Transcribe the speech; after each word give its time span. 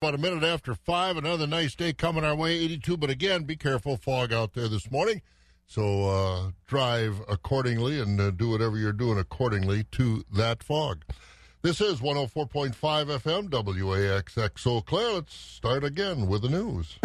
About 0.00 0.14
a 0.14 0.18
minute 0.18 0.44
after 0.44 0.76
five, 0.76 1.16
another 1.16 1.44
nice 1.44 1.74
day 1.74 1.92
coming 1.92 2.22
our 2.22 2.36
way, 2.36 2.52
82. 2.52 2.96
But 2.96 3.10
again, 3.10 3.42
be 3.42 3.56
careful, 3.56 3.96
fog 3.96 4.32
out 4.32 4.54
there 4.54 4.68
this 4.68 4.92
morning. 4.92 5.22
So 5.66 6.08
uh, 6.08 6.50
drive 6.68 7.20
accordingly 7.28 7.98
and 8.00 8.20
uh, 8.20 8.30
do 8.30 8.48
whatever 8.50 8.76
you're 8.76 8.92
doing 8.92 9.18
accordingly 9.18 9.86
to 9.90 10.22
that 10.32 10.62
fog. 10.62 11.04
This 11.62 11.80
is 11.80 11.98
104.5 11.98 12.74
FM, 12.76 13.48
WAXX 13.48 14.66
Eau 14.68 14.82
Claire. 14.82 15.14
Let's 15.14 15.34
start 15.34 15.82
again 15.82 16.28
with 16.28 16.42
the 16.42 16.48
news. 16.48 16.96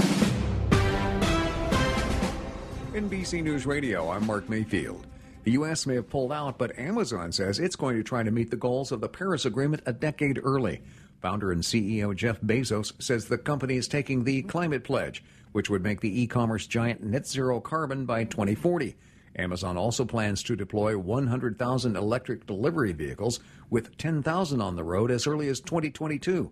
NBC 2.93 3.41
News 3.41 3.65
Radio, 3.65 4.11
I'm 4.11 4.27
Mark 4.27 4.49
Mayfield. 4.49 5.07
The 5.45 5.53
U.S. 5.53 5.87
may 5.87 5.95
have 5.95 6.11
pulled 6.11 6.31
out, 6.31 6.59
but 6.59 6.77
Amazon 6.77 7.31
says 7.31 7.57
it's 7.57 7.75
going 7.75 7.97
to 7.97 8.03
try 8.03 8.21
to 8.21 8.29
meet 8.29 8.51
the 8.51 8.55
goals 8.55 8.91
of 8.91 9.01
the 9.01 9.09
Paris 9.09 9.45
Agreement 9.45 9.81
a 9.87 9.93
decade 9.93 10.39
early. 10.43 10.83
Founder 11.23 11.53
and 11.53 11.63
CEO 11.63 12.13
Jeff 12.13 12.41
Bezos 12.41 13.01
says 13.01 13.25
the 13.25 13.37
company 13.37 13.77
is 13.77 13.87
taking 13.87 14.25
the 14.25 14.41
climate 14.41 14.83
pledge, 14.83 15.23
which 15.53 15.69
would 15.69 15.81
make 15.81 16.01
the 16.01 16.21
e 16.21 16.27
commerce 16.27 16.67
giant 16.67 17.01
net 17.01 17.25
zero 17.25 17.61
carbon 17.61 18.05
by 18.05 18.25
2040. 18.25 18.93
Amazon 19.37 19.77
also 19.77 20.03
plans 20.03 20.43
to 20.43 20.57
deploy 20.57 20.97
100,000 20.97 21.95
electric 21.95 22.45
delivery 22.45 22.91
vehicles, 22.91 23.39
with 23.69 23.97
10,000 23.97 24.59
on 24.59 24.75
the 24.75 24.83
road 24.83 25.11
as 25.11 25.25
early 25.25 25.47
as 25.47 25.61
2022. 25.61 26.51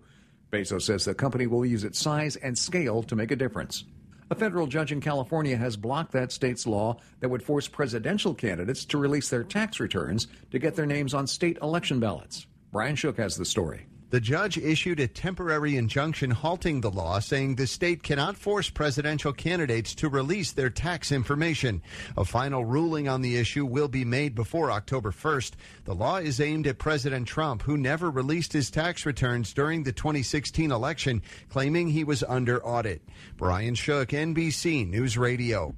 Bezos 0.50 0.82
says 0.82 1.04
the 1.04 1.14
company 1.14 1.46
will 1.46 1.66
use 1.66 1.84
its 1.84 1.98
size 1.98 2.36
and 2.36 2.56
scale 2.56 3.02
to 3.02 3.14
make 3.14 3.30
a 3.30 3.36
difference. 3.36 3.84
A 4.30 4.34
federal 4.34 4.66
judge 4.66 4.90
in 4.90 5.02
California 5.02 5.58
has 5.58 5.76
blocked 5.76 6.12
that 6.12 6.32
state's 6.32 6.66
law 6.66 6.96
that 7.20 7.28
would 7.28 7.42
force 7.42 7.68
presidential 7.68 8.32
candidates 8.32 8.86
to 8.86 8.96
release 8.96 9.28
their 9.28 9.44
tax 9.44 9.80
returns 9.80 10.28
to 10.50 10.58
get 10.58 10.76
their 10.76 10.86
names 10.86 11.12
on 11.12 11.26
state 11.26 11.58
election 11.60 12.00
ballots. 12.00 12.46
Brian 12.72 12.96
Shook 12.96 13.18
has 13.18 13.36
the 13.36 13.44
story. 13.44 13.86
The 14.12 14.20
judge 14.20 14.58
issued 14.58 15.00
a 15.00 15.08
temporary 15.08 15.74
injunction 15.74 16.32
halting 16.32 16.82
the 16.82 16.90
law, 16.90 17.18
saying 17.18 17.54
the 17.54 17.66
state 17.66 18.02
cannot 18.02 18.36
force 18.36 18.68
presidential 18.68 19.32
candidates 19.32 19.94
to 19.94 20.10
release 20.10 20.52
their 20.52 20.68
tax 20.68 21.10
information. 21.10 21.80
A 22.18 22.26
final 22.26 22.62
ruling 22.62 23.08
on 23.08 23.22
the 23.22 23.38
issue 23.38 23.64
will 23.64 23.88
be 23.88 24.04
made 24.04 24.34
before 24.34 24.70
October 24.70 25.12
1st. 25.12 25.52
The 25.86 25.94
law 25.94 26.18
is 26.18 26.42
aimed 26.42 26.66
at 26.66 26.76
President 26.76 27.26
Trump, 27.26 27.62
who 27.62 27.78
never 27.78 28.10
released 28.10 28.52
his 28.52 28.70
tax 28.70 29.06
returns 29.06 29.54
during 29.54 29.82
the 29.82 29.92
2016 29.92 30.70
election, 30.70 31.22
claiming 31.48 31.88
he 31.88 32.04
was 32.04 32.22
under 32.22 32.62
audit. 32.62 33.00
Brian 33.38 33.74
Shook, 33.74 34.10
NBC 34.10 34.86
News 34.86 35.16
Radio. 35.16 35.74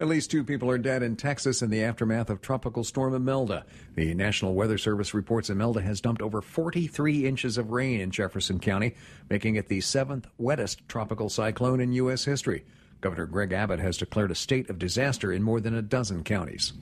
At 0.00 0.06
least 0.06 0.30
two 0.30 0.44
people 0.44 0.70
are 0.70 0.78
dead 0.78 1.02
in 1.02 1.16
Texas 1.16 1.60
in 1.60 1.70
the 1.70 1.82
aftermath 1.82 2.30
of 2.30 2.40
Tropical 2.40 2.84
Storm 2.84 3.14
Imelda. 3.14 3.66
The 3.96 4.14
National 4.14 4.54
Weather 4.54 4.78
Service 4.78 5.12
reports 5.12 5.50
Imelda 5.50 5.80
has 5.80 6.00
dumped 6.00 6.22
over 6.22 6.40
43 6.40 7.26
inches 7.26 7.58
of 7.58 7.72
rain 7.72 8.00
in 8.00 8.12
Jefferson 8.12 8.60
County, 8.60 8.94
making 9.28 9.56
it 9.56 9.66
the 9.66 9.80
seventh 9.80 10.28
wettest 10.38 10.86
tropical 10.86 11.28
cyclone 11.28 11.80
in 11.80 11.90
U.S. 11.94 12.24
history. 12.24 12.64
Governor 13.00 13.26
Greg 13.26 13.52
Abbott 13.52 13.80
has 13.80 13.96
declared 13.96 14.30
a 14.30 14.36
state 14.36 14.70
of 14.70 14.78
disaster 14.78 15.32
in 15.32 15.42
more 15.42 15.60
than 15.60 15.74
a 15.74 15.82
dozen 15.82 16.22
counties. 16.22 16.74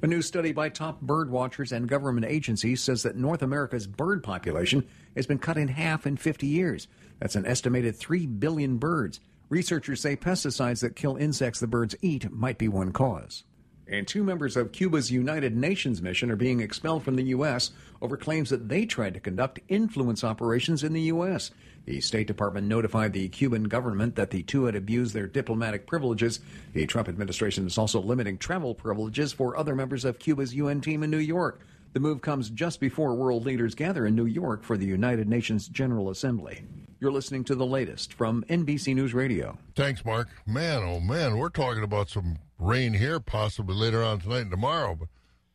A 0.00 0.06
new 0.06 0.22
study 0.22 0.52
by 0.52 0.70
top 0.70 1.02
bird 1.02 1.30
watchers 1.30 1.72
and 1.72 1.86
government 1.86 2.24
agencies 2.24 2.82
says 2.82 3.02
that 3.02 3.16
North 3.16 3.42
America's 3.42 3.86
bird 3.86 4.22
population 4.22 4.88
has 5.14 5.26
been 5.26 5.38
cut 5.38 5.58
in 5.58 5.68
half 5.68 6.06
in 6.06 6.16
50 6.16 6.46
years. 6.46 6.88
That's 7.18 7.36
an 7.36 7.44
estimated 7.44 7.96
3 7.96 8.26
billion 8.26 8.78
birds. 8.78 9.20
Researchers 9.52 10.00
say 10.00 10.16
pesticides 10.16 10.80
that 10.80 10.96
kill 10.96 11.16
insects 11.16 11.60
the 11.60 11.66
birds 11.66 11.94
eat 12.00 12.32
might 12.32 12.56
be 12.56 12.68
one 12.68 12.90
cause. 12.90 13.44
And 13.86 14.08
two 14.08 14.24
members 14.24 14.56
of 14.56 14.72
Cuba's 14.72 15.12
United 15.12 15.54
Nations 15.54 16.00
mission 16.00 16.30
are 16.30 16.36
being 16.36 16.60
expelled 16.60 17.02
from 17.04 17.16
the 17.16 17.24
U.S. 17.24 17.72
over 18.00 18.16
claims 18.16 18.48
that 18.48 18.70
they 18.70 18.86
tried 18.86 19.12
to 19.12 19.20
conduct 19.20 19.60
influence 19.68 20.24
operations 20.24 20.82
in 20.82 20.94
the 20.94 21.02
U.S. 21.02 21.50
The 21.84 22.00
State 22.00 22.28
Department 22.28 22.66
notified 22.66 23.12
the 23.12 23.28
Cuban 23.28 23.64
government 23.64 24.16
that 24.16 24.30
the 24.30 24.42
two 24.42 24.64
had 24.64 24.74
abused 24.74 25.12
their 25.12 25.26
diplomatic 25.26 25.86
privileges. 25.86 26.40
The 26.72 26.86
Trump 26.86 27.10
administration 27.10 27.66
is 27.66 27.76
also 27.76 28.00
limiting 28.00 28.38
travel 28.38 28.74
privileges 28.74 29.34
for 29.34 29.58
other 29.58 29.74
members 29.74 30.06
of 30.06 30.18
Cuba's 30.18 30.54
UN 30.54 30.80
team 30.80 31.02
in 31.02 31.10
New 31.10 31.18
York. 31.18 31.60
The 31.92 32.00
move 32.00 32.22
comes 32.22 32.48
just 32.48 32.80
before 32.80 33.14
world 33.14 33.44
leaders 33.44 33.74
gather 33.74 34.06
in 34.06 34.16
New 34.16 34.24
York 34.24 34.64
for 34.64 34.78
the 34.78 34.86
United 34.86 35.28
Nations 35.28 35.68
General 35.68 36.08
Assembly. 36.08 36.64
You're 37.02 37.10
listening 37.10 37.42
to 37.46 37.56
the 37.56 37.66
latest 37.66 38.12
from 38.14 38.44
NBC 38.48 38.94
News 38.94 39.12
Radio. 39.12 39.58
Thanks, 39.74 40.04
Mark. 40.04 40.28
Man, 40.46 40.84
oh 40.84 41.00
man, 41.00 41.36
we're 41.36 41.48
talking 41.48 41.82
about 41.82 42.08
some 42.08 42.38
rain 42.60 42.94
here 42.94 43.18
possibly 43.18 43.74
later 43.74 44.04
on 44.04 44.20
tonight 44.20 44.42
and 44.42 44.52
tomorrow. 44.52 44.94
But 44.94 45.08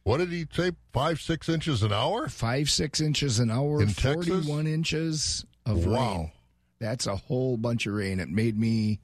what 0.03 0.17
did 0.17 0.27
he 0.29 0.45
say? 0.51 0.73
Five, 0.91 1.21
six 1.21 1.47
inches 1.47 1.83
an 1.83 1.93
hour? 1.93 2.27
Five, 2.27 2.69
six 2.69 2.99
inches 2.99 3.39
an 3.39 3.49
hour. 3.49 3.81
In 3.81 3.87
41 3.87 4.25
Texas? 4.25 4.49
inches 4.73 5.45
of 5.65 5.85
Wow. 5.85 6.17
rain. 6.17 6.31
That's 6.79 7.07
a 7.07 7.15
whole 7.15 7.55
bunch 7.55 7.85
of 7.87 7.93
rain. 7.93 8.19
It 8.19 8.27
made 8.27 8.59
me 8.59 8.99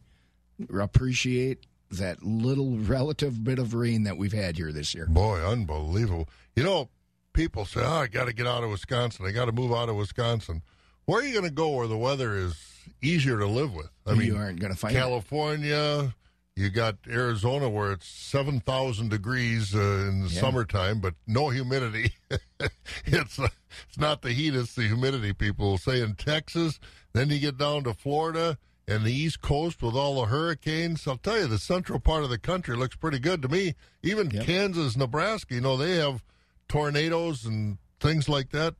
appreciate 0.81 1.65
that 1.91 2.23
little 2.23 2.77
relative 2.77 3.41
bit 3.45 3.57
of 3.57 3.73
rain 3.73 4.03
that 4.03 4.17
we've 4.17 4.33
had 4.33 4.57
here 4.57 4.73
this 4.73 4.93
year. 4.93 5.05
Boy, 5.05 5.39
unbelievable. 5.39 6.27
You 6.57 6.63
know, 6.63 6.89
people 7.31 7.63
say, 7.65 7.79
oh, 7.85 8.01
I 8.01 8.07
got 8.07 8.25
to 8.25 8.33
get 8.33 8.47
out 8.47 8.65
of 8.65 8.69
Wisconsin. 8.69 9.25
I 9.25 9.31
got 9.31 9.45
to 9.45 9.53
move 9.53 9.71
out 9.71 9.87
of 9.87 9.95
Wisconsin. 9.95 10.61
Where 11.05 11.21
are 11.21 11.23
you 11.23 11.33
going 11.33 11.45
to 11.45 11.51
go 11.51 11.69
where 11.71 11.87
the 11.87 11.97
weather 11.97 12.35
is 12.35 12.55
easier 13.01 13.37
to 13.39 13.47
live 13.47 13.73
with? 13.73 13.89
I 14.05 14.11
You 14.13 14.17
mean, 14.17 14.35
aren't 14.37 14.59
gonna 14.59 14.75
find 14.75 14.95
it. 14.95 14.99
California. 14.99 16.13
You 16.55 16.69
got 16.69 16.97
Arizona 17.09 17.67
where 17.67 17.91
it's 17.93 18.07
7,000 18.07 19.09
degrees 19.09 19.73
uh, 19.73 19.79
in 19.79 20.21
the 20.23 20.29
Yeah. 20.29 20.39
summertime, 20.41 20.99
but 20.99 21.15
no 21.25 21.49
humidity. 21.49 22.11
it's 23.05 23.39
uh, 23.39 23.47
it's 23.87 23.97
not 23.97 24.21
the 24.21 24.33
heat, 24.33 24.53
it's 24.55 24.75
the 24.75 24.83
humidity, 24.83 25.33
people 25.33 25.71
will 25.71 25.77
say. 25.79 26.01
In 26.01 26.13
Texas, 26.15 26.79
then 27.13 27.29
you 27.31 27.39
get 27.39 27.57
down 27.57 27.83
to 27.85 27.93
Florida 27.95 28.57
and 28.87 29.03
the 29.03 29.11
East 29.11 29.41
Coast 29.41 29.81
with 29.81 29.95
all 29.95 30.21
the 30.21 30.27
hurricanes. 30.27 31.07
I'll 31.07 31.17
tell 31.17 31.39
you, 31.39 31.47
the 31.47 31.57
central 31.57 31.99
part 31.99 32.23
of 32.23 32.29
the 32.29 32.37
country 32.37 32.75
looks 32.77 32.95
pretty 32.95 33.19
good 33.19 33.41
to 33.41 33.47
me. 33.47 33.73
Even 34.03 34.29
Yep. 34.29 34.45
Kansas, 34.45 34.95
Nebraska, 34.95 35.55
you 35.55 35.61
know, 35.61 35.75
they 35.75 35.95
have 35.95 36.23
tornadoes 36.67 37.45
and 37.45 37.77
things 37.99 38.29
like 38.29 38.51
that. 38.51 38.75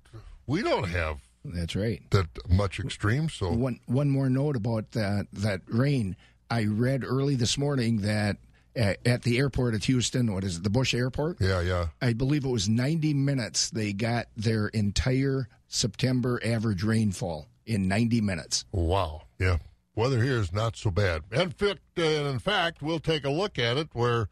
We 0.46 0.62
don't 0.62 0.90
have 0.90 1.18
That's 1.46 1.76
right. 1.76 2.02
that 2.12 2.28
much 2.50 2.80
extreme, 2.80 3.30
so 3.30 3.52
One 3.52 3.80
one 3.86 4.09
more 4.09 4.30
note 4.30 4.56
about 4.56 4.92
that 4.92 5.28
that 5.34 5.62
rain. 5.68 6.16
I 6.50 6.66
read 6.66 7.04
early 7.04 7.36
this 7.36 7.58
morning 7.58 8.02
that 8.02 8.38
at, 8.76 8.98
at 9.06 9.24
the 9.24 9.38
airport 9.38 9.74
at 9.74 9.86
Houston, 9.86 10.34
what 10.34 10.44
is 10.44 10.58
it, 10.58 10.64
the 10.64 10.70
Bush 10.70 10.94
Airport? 10.94 11.38
yeah, 11.42 11.62
yeah. 11.62 11.88
I 12.02 12.14
believe 12.14 12.46
it 12.46 12.50
was 12.50 12.70
90 12.70 13.14
minutes 13.14 13.70
they 13.70 13.94
got 13.94 14.28
their 14.36 14.68
entire 14.70 15.48
September 15.68 16.40
average 16.44 16.84
rainfall 16.84 17.48
in 17.66 17.88
90 17.88 18.22
minutes. 18.22 18.66
Wow. 18.72 19.24
Yeah. 19.40 19.58
Weather 19.96 20.24
here 20.24 20.38
is 20.38 20.52
not 20.52 20.75
so 20.75 20.92
bad. 20.92 21.22
And 21.31 21.54
uh, 21.62 22.02
in 22.02 22.40
fact, 22.40 22.81
we'll 22.81 23.00
take 23.00 23.25
a 23.25 23.30
look 23.30 23.60
at 23.60 23.78
it 23.78 23.90
where 23.94 24.28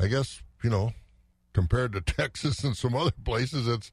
I 0.00 0.06
guess, 0.08 0.42
you 0.62 0.70
know, 0.70 0.92
compared 1.52 1.92
to 1.92 2.00
Texas 2.16 2.64
and 2.64 2.76
some 2.76 2.94
other 2.94 3.12
places, 3.24 3.66
it's 3.68 3.90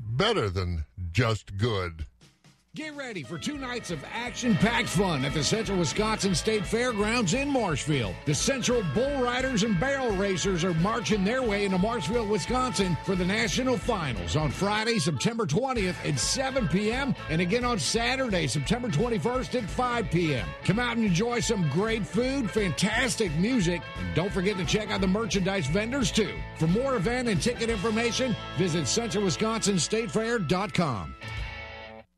better 0.00 0.48
than 0.48 0.84
just 1.12 1.56
good. 1.56 2.06
Get 2.78 2.94
ready 2.94 3.24
for 3.24 3.38
two 3.38 3.58
nights 3.58 3.90
of 3.90 4.04
action 4.04 4.54
packed 4.54 4.88
fun 4.88 5.24
at 5.24 5.34
the 5.34 5.42
Central 5.42 5.78
Wisconsin 5.78 6.32
State 6.32 6.64
Fairgrounds 6.64 7.34
in 7.34 7.48
Marshfield. 7.48 8.14
The 8.24 8.36
Central 8.36 8.84
Bull 8.94 9.20
Riders 9.20 9.64
and 9.64 9.80
Barrel 9.80 10.12
Racers 10.12 10.62
are 10.62 10.74
marching 10.74 11.24
their 11.24 11.42
way 11.42 11.64
into 11.64 11.78
Marshfield, 11.78 12.28
Wisconsin 12.28 12.96
for 13.04 13.16
the 13.16 13.24
national 13.24 13.78
finals 13.78 14.36
on 14.36 14.52
Friday, 14.52 15.00
September 15.00 15.44
20th 15.44 15.96
at 16.08 16.20
7 16.20 16.68
p.m. 16.68 17.16
and 17.30 17.40
again 17.40 17.64
on 17.64 17.80
Saturday, 17.80 18.46
September 18.46 18.86
21st 18.86 19.60
at 19.60 19.68
5 19.68 20.10
p.m. 20.12 20.46
Come 20.62 20.78
out 20.78 20.96
and 20.96 21.04
enjoy 21.04 21.40
some 21.40 21.68
great 21.70 22.06
food, 22.06 22.48
fantastic 22.48 23.34
music, 23.38 23.82
and 23.98 24.14
don't 24.14 24.32
forget 24.32 24.56
to 24.56 24.64
check 24.64 24.92
out 24.92 25.00
the 25.00 25.08
merchandise 25.08 25.66
vendors 25.66 26.12
too. 26.12 26.36
For 26.60 26.68
more 26.68 26.94
event 26.94 27.28
and 27.28 27.42
ticket 27.42 27.70
information, 27.70 28.36
visit 28.56 28.84
centralwisconsinstatefair.com. 28.84 31.14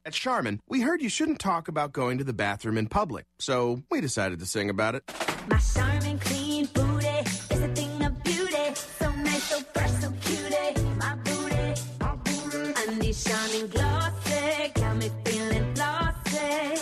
At 0.06 0.14
Charmin, 0.14 0.60
we 0.66 0.80
heard 0.80 1.02
you 1.02 1.10
shouldn't 1.10 1.40
talk 1.40 1.68
about 1.68 1.92
going 1.92 2.16
to 2.18 2.24
the 2.24 2.32
bathroom 2.32 2.78
in 2.78 2.86
public, 2.86 3.26
so 3.38 3.82
we 3.90 4.00
decided 4.00 4.38
to 4.38 4.46
sing 4.46 4.70
about 4.70 4.94
it. 4.94 5.02
My 5.46 5.58
Charmin 5.58 6.18
clean 6.20 6.66
booty 6.72 7.06
is 7.06 7.60
a 7.60 7.68
thing 7.74 8.02
of 8.02 8.24
beauty. 8.24 8.74
So 8.98 9.12
nice, 9.12 9.42
so 9.42 9.60
fresh, 9.74 9.90
so 9.90 10.10
cutie. 10.22 10.82
My 10.96 11.16
booty, 11.16 11.80
my 12.00 12.16
booty. 12.16 12.72
And 12.88 13.02
these 13.02 13.22
shining 13.22 13.66
glossy 13.66 14.72
got 14.74 14.96
me 14.96 15.10
feeling 15.22 15.74
flossy. 15.74 16.80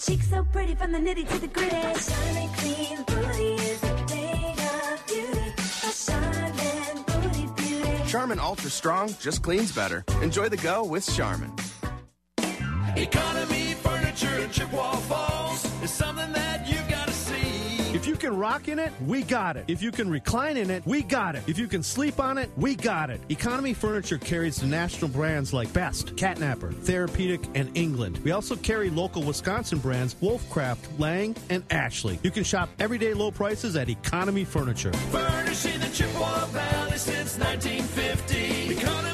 Cheeks 0.00 0.30
so 0.30 0.42
pretty 0.44 0.74
from 0.74 0.92
the 0.92 0.98
nitty 0.98 1.28
to 1.28 1.38
the 1.38 1.48
gritty. 1.48 1.70
Charmin 1.70 2.48
clean 2.54 3.02
booty 3.08 3.54
is 3.62 3.82
a 3.82 4.06
thing 4.06 4.56
of 4.58 5.06
beauty. 5.06 5.52
My 5.84 5.92
Charmin 6.06 7.04
booty 7.06 7.62
beauty. 7.62 8.08
Charmin 8.10 8.38
Ultra 8.38 8.70
Strong 8.70 9.16
just 9.20 9.42
cleans 9.42 9.70
better. 9.70 10.02
Enjoy 10.22 10.48
the 10.48 10.56
go 10.56 10.82
with 10.82 11.06
Charmin. 11.14 11.52
Economy 12.96 13.72
Furniture 13.74 14.38
in 14.38 14.50
Chippewa 14.50 14.96
Falls 14.96 15.64
is 15.82 15.90
something 15.90 16.30
that 16.32 16.68
you've 16.68 16.88
got 16.90 17.06
to 17.06 17.12
see. 17.14 17.94
If 17.94 18.06
you 18.06 18.16
can 18.16 18.36
rock 18.36 18.68
in 18.68 18.78
it, 18.78 18.92
we 19.06 19.22
got 19.22 19.56
it. 19.56 19.64
If 19.66 19.80
you 19.80 19.90
can 19.90 20.10
recline 20.10 20.58
in 20.58 20.70
it, 20.70 20.86
we 20.86 21.02
got 21.02 21.34
it. 21.34 21.42
If 21.46 21.58
you 21.58 21.68
can 21.68 21.82
sleep 21.82 22.20
on 22.20 22.36
it, 22.36 22.50
we 22.56 22.74
got 22.74 23.08
it. 23.08 23.20
Economy 23.30 23.72
Furniture 23.72 24.18
carries 24.18 24.56
the 24.56 24.66
national 24.66 25.08
brands 25.08 25.54
like 25.54 25.72
Best, 25.72 26.16
Catnapper, 26.16 26.72
Therapeutic, 26.72 27.40
and 27.54 27.74
England. 27.76 28.18
We 28.24 28.32
also 28.32 28.56
carry 28.56 28.90
local 28.90 29.22
Wisconsin 29.22 29.78
brands 29.78 30.14
Wolfcraft, 30.20 30.98
Lang, 30.98 31.34
and 31.48 31.64
Ashley. 31.70 32.18
You 32.22 32.30
can 32.30 32.44
shop 32.44 32.68
everyday 32.78 33.14
low 33.14 33.30
prices 33.30 33.74
at 33.76 33.88
Economy 33.88 34.44
Furniture. 34.44 34.92
Furnishing 34.92 35.80
the 35.80 35.88
Chippewa 35.88 36.44
Valley 36.46 36.98
since 36.98 37.38
1950. 37.38 38.76
Economy 38.78 39.11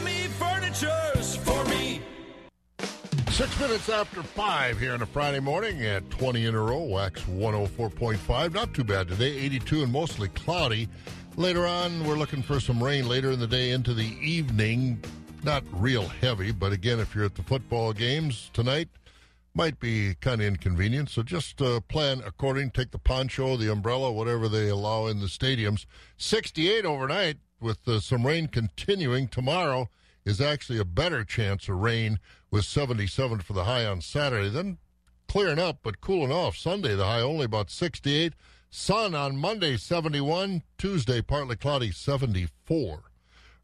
Six 3.39 3.61
minutes 3.61 3.89
after 3.89 4.21
five 4.25 4.81
here 4.81 4.95
on 4.95 5.01
a 5.01 5.07
Friday 5.07 5.39
morning 5.39 5.85
at 5.85 6.11
20 6.11 6.47
in 6.47 6.57
a 6.57 6.61
row, 6.61 6.83
Wax 6.83 7.23
104.5. 7.23 8.53
Not 8.53 8.75
too 8.75 8.83
bad 8.83 9.07
today, 9.07 9.31
82 9.39 9.85
and 9.85 9.93
mostly 9.93 10.27
cloudy. 10.31 10.89
Later 11.37 11.65
on, 11.65 12.05
we're 12.05 12.17
looking 12.17 12.43
for 12.43 12.59
some 12.59 12.83
rain 12.83 13.07
later 13.09 13.31
in 13.31 13.39
the 13.39 13.47
day 13.47 13.71
into 13.71 13.95
the 13.95 14.17
evening. 14.21 15.01
Not 15.45 15.63
real 15.71 16.09
heavy, 16.09 16.51
but 16.51 16.73
again, 16.73 16.99
if 16.99 17.15
you're 17.15 17.27
at 17.27 17.37
the 17.37 17.45
football 17.45 17.93
games 17.93 18.51
tonight, 18.53 18.89
might 19.55 19.79
be 19.79 20.17
kind 20.21 20.41
of 20.41 20.49
inconvenient. 20.49 21.09
So 21.09 21.23
just 21.23 21.63
uh, 21.63 21.79
plan 21.83 22.23
according. 22.27 22.73
Take 22.73 22.91
the 22.91 22.99
poncho, 22.99 23.57
the 23.57 23.71
umbrella, 23.71 24.11
whatever 24.11 24.49
they 24.49 24.69
allow 24.69 25.07
in 25.07 25.21
the 25.21 25.27
stadiums. 25.27 25.87
68 26.17 26.85
overnight 26.85 27.37
with 27.61 27.87
uh, 27.87 28.01
some 28.01 28.27
rain 28.27 28.49
continuing 28.49 29.29
tomorrow 29.29 29.89
is 30.29 30.43
actually 30.43 30.79
a 30.79 30.85
better 30.85 31.25
chance 31.25 31.71
of 31.71 31.77
rain 31.77 32.19
with 32.51 32.67
77 32.67 33.41
for 33.41 33.55
the 33.55 33.65
high 33.65 33.87
on 33.87 34.03
Saturday. 34.03 34.51
Then 34.51 34.77
clearing 35.27 35.59
up, 35.59 35.79
but 35.83 36.03
cooling 36.03 36.31
off. 36.31 36.55
Sunday, 36.55 36.95
the 36.95 37.07
high 37.07 37.23
only 37.23 37.47
about 37.47 37.71
68. 37.71 38.35
Sun 38.69 39.15
on 39.15 39.39
Monday, 39.39 39.79
71. 39.79 40.63
Tuesday, 40.77 41.23
partly 41.23 41.57
cloudy, 41.57 41.91
74. 41.91 43.05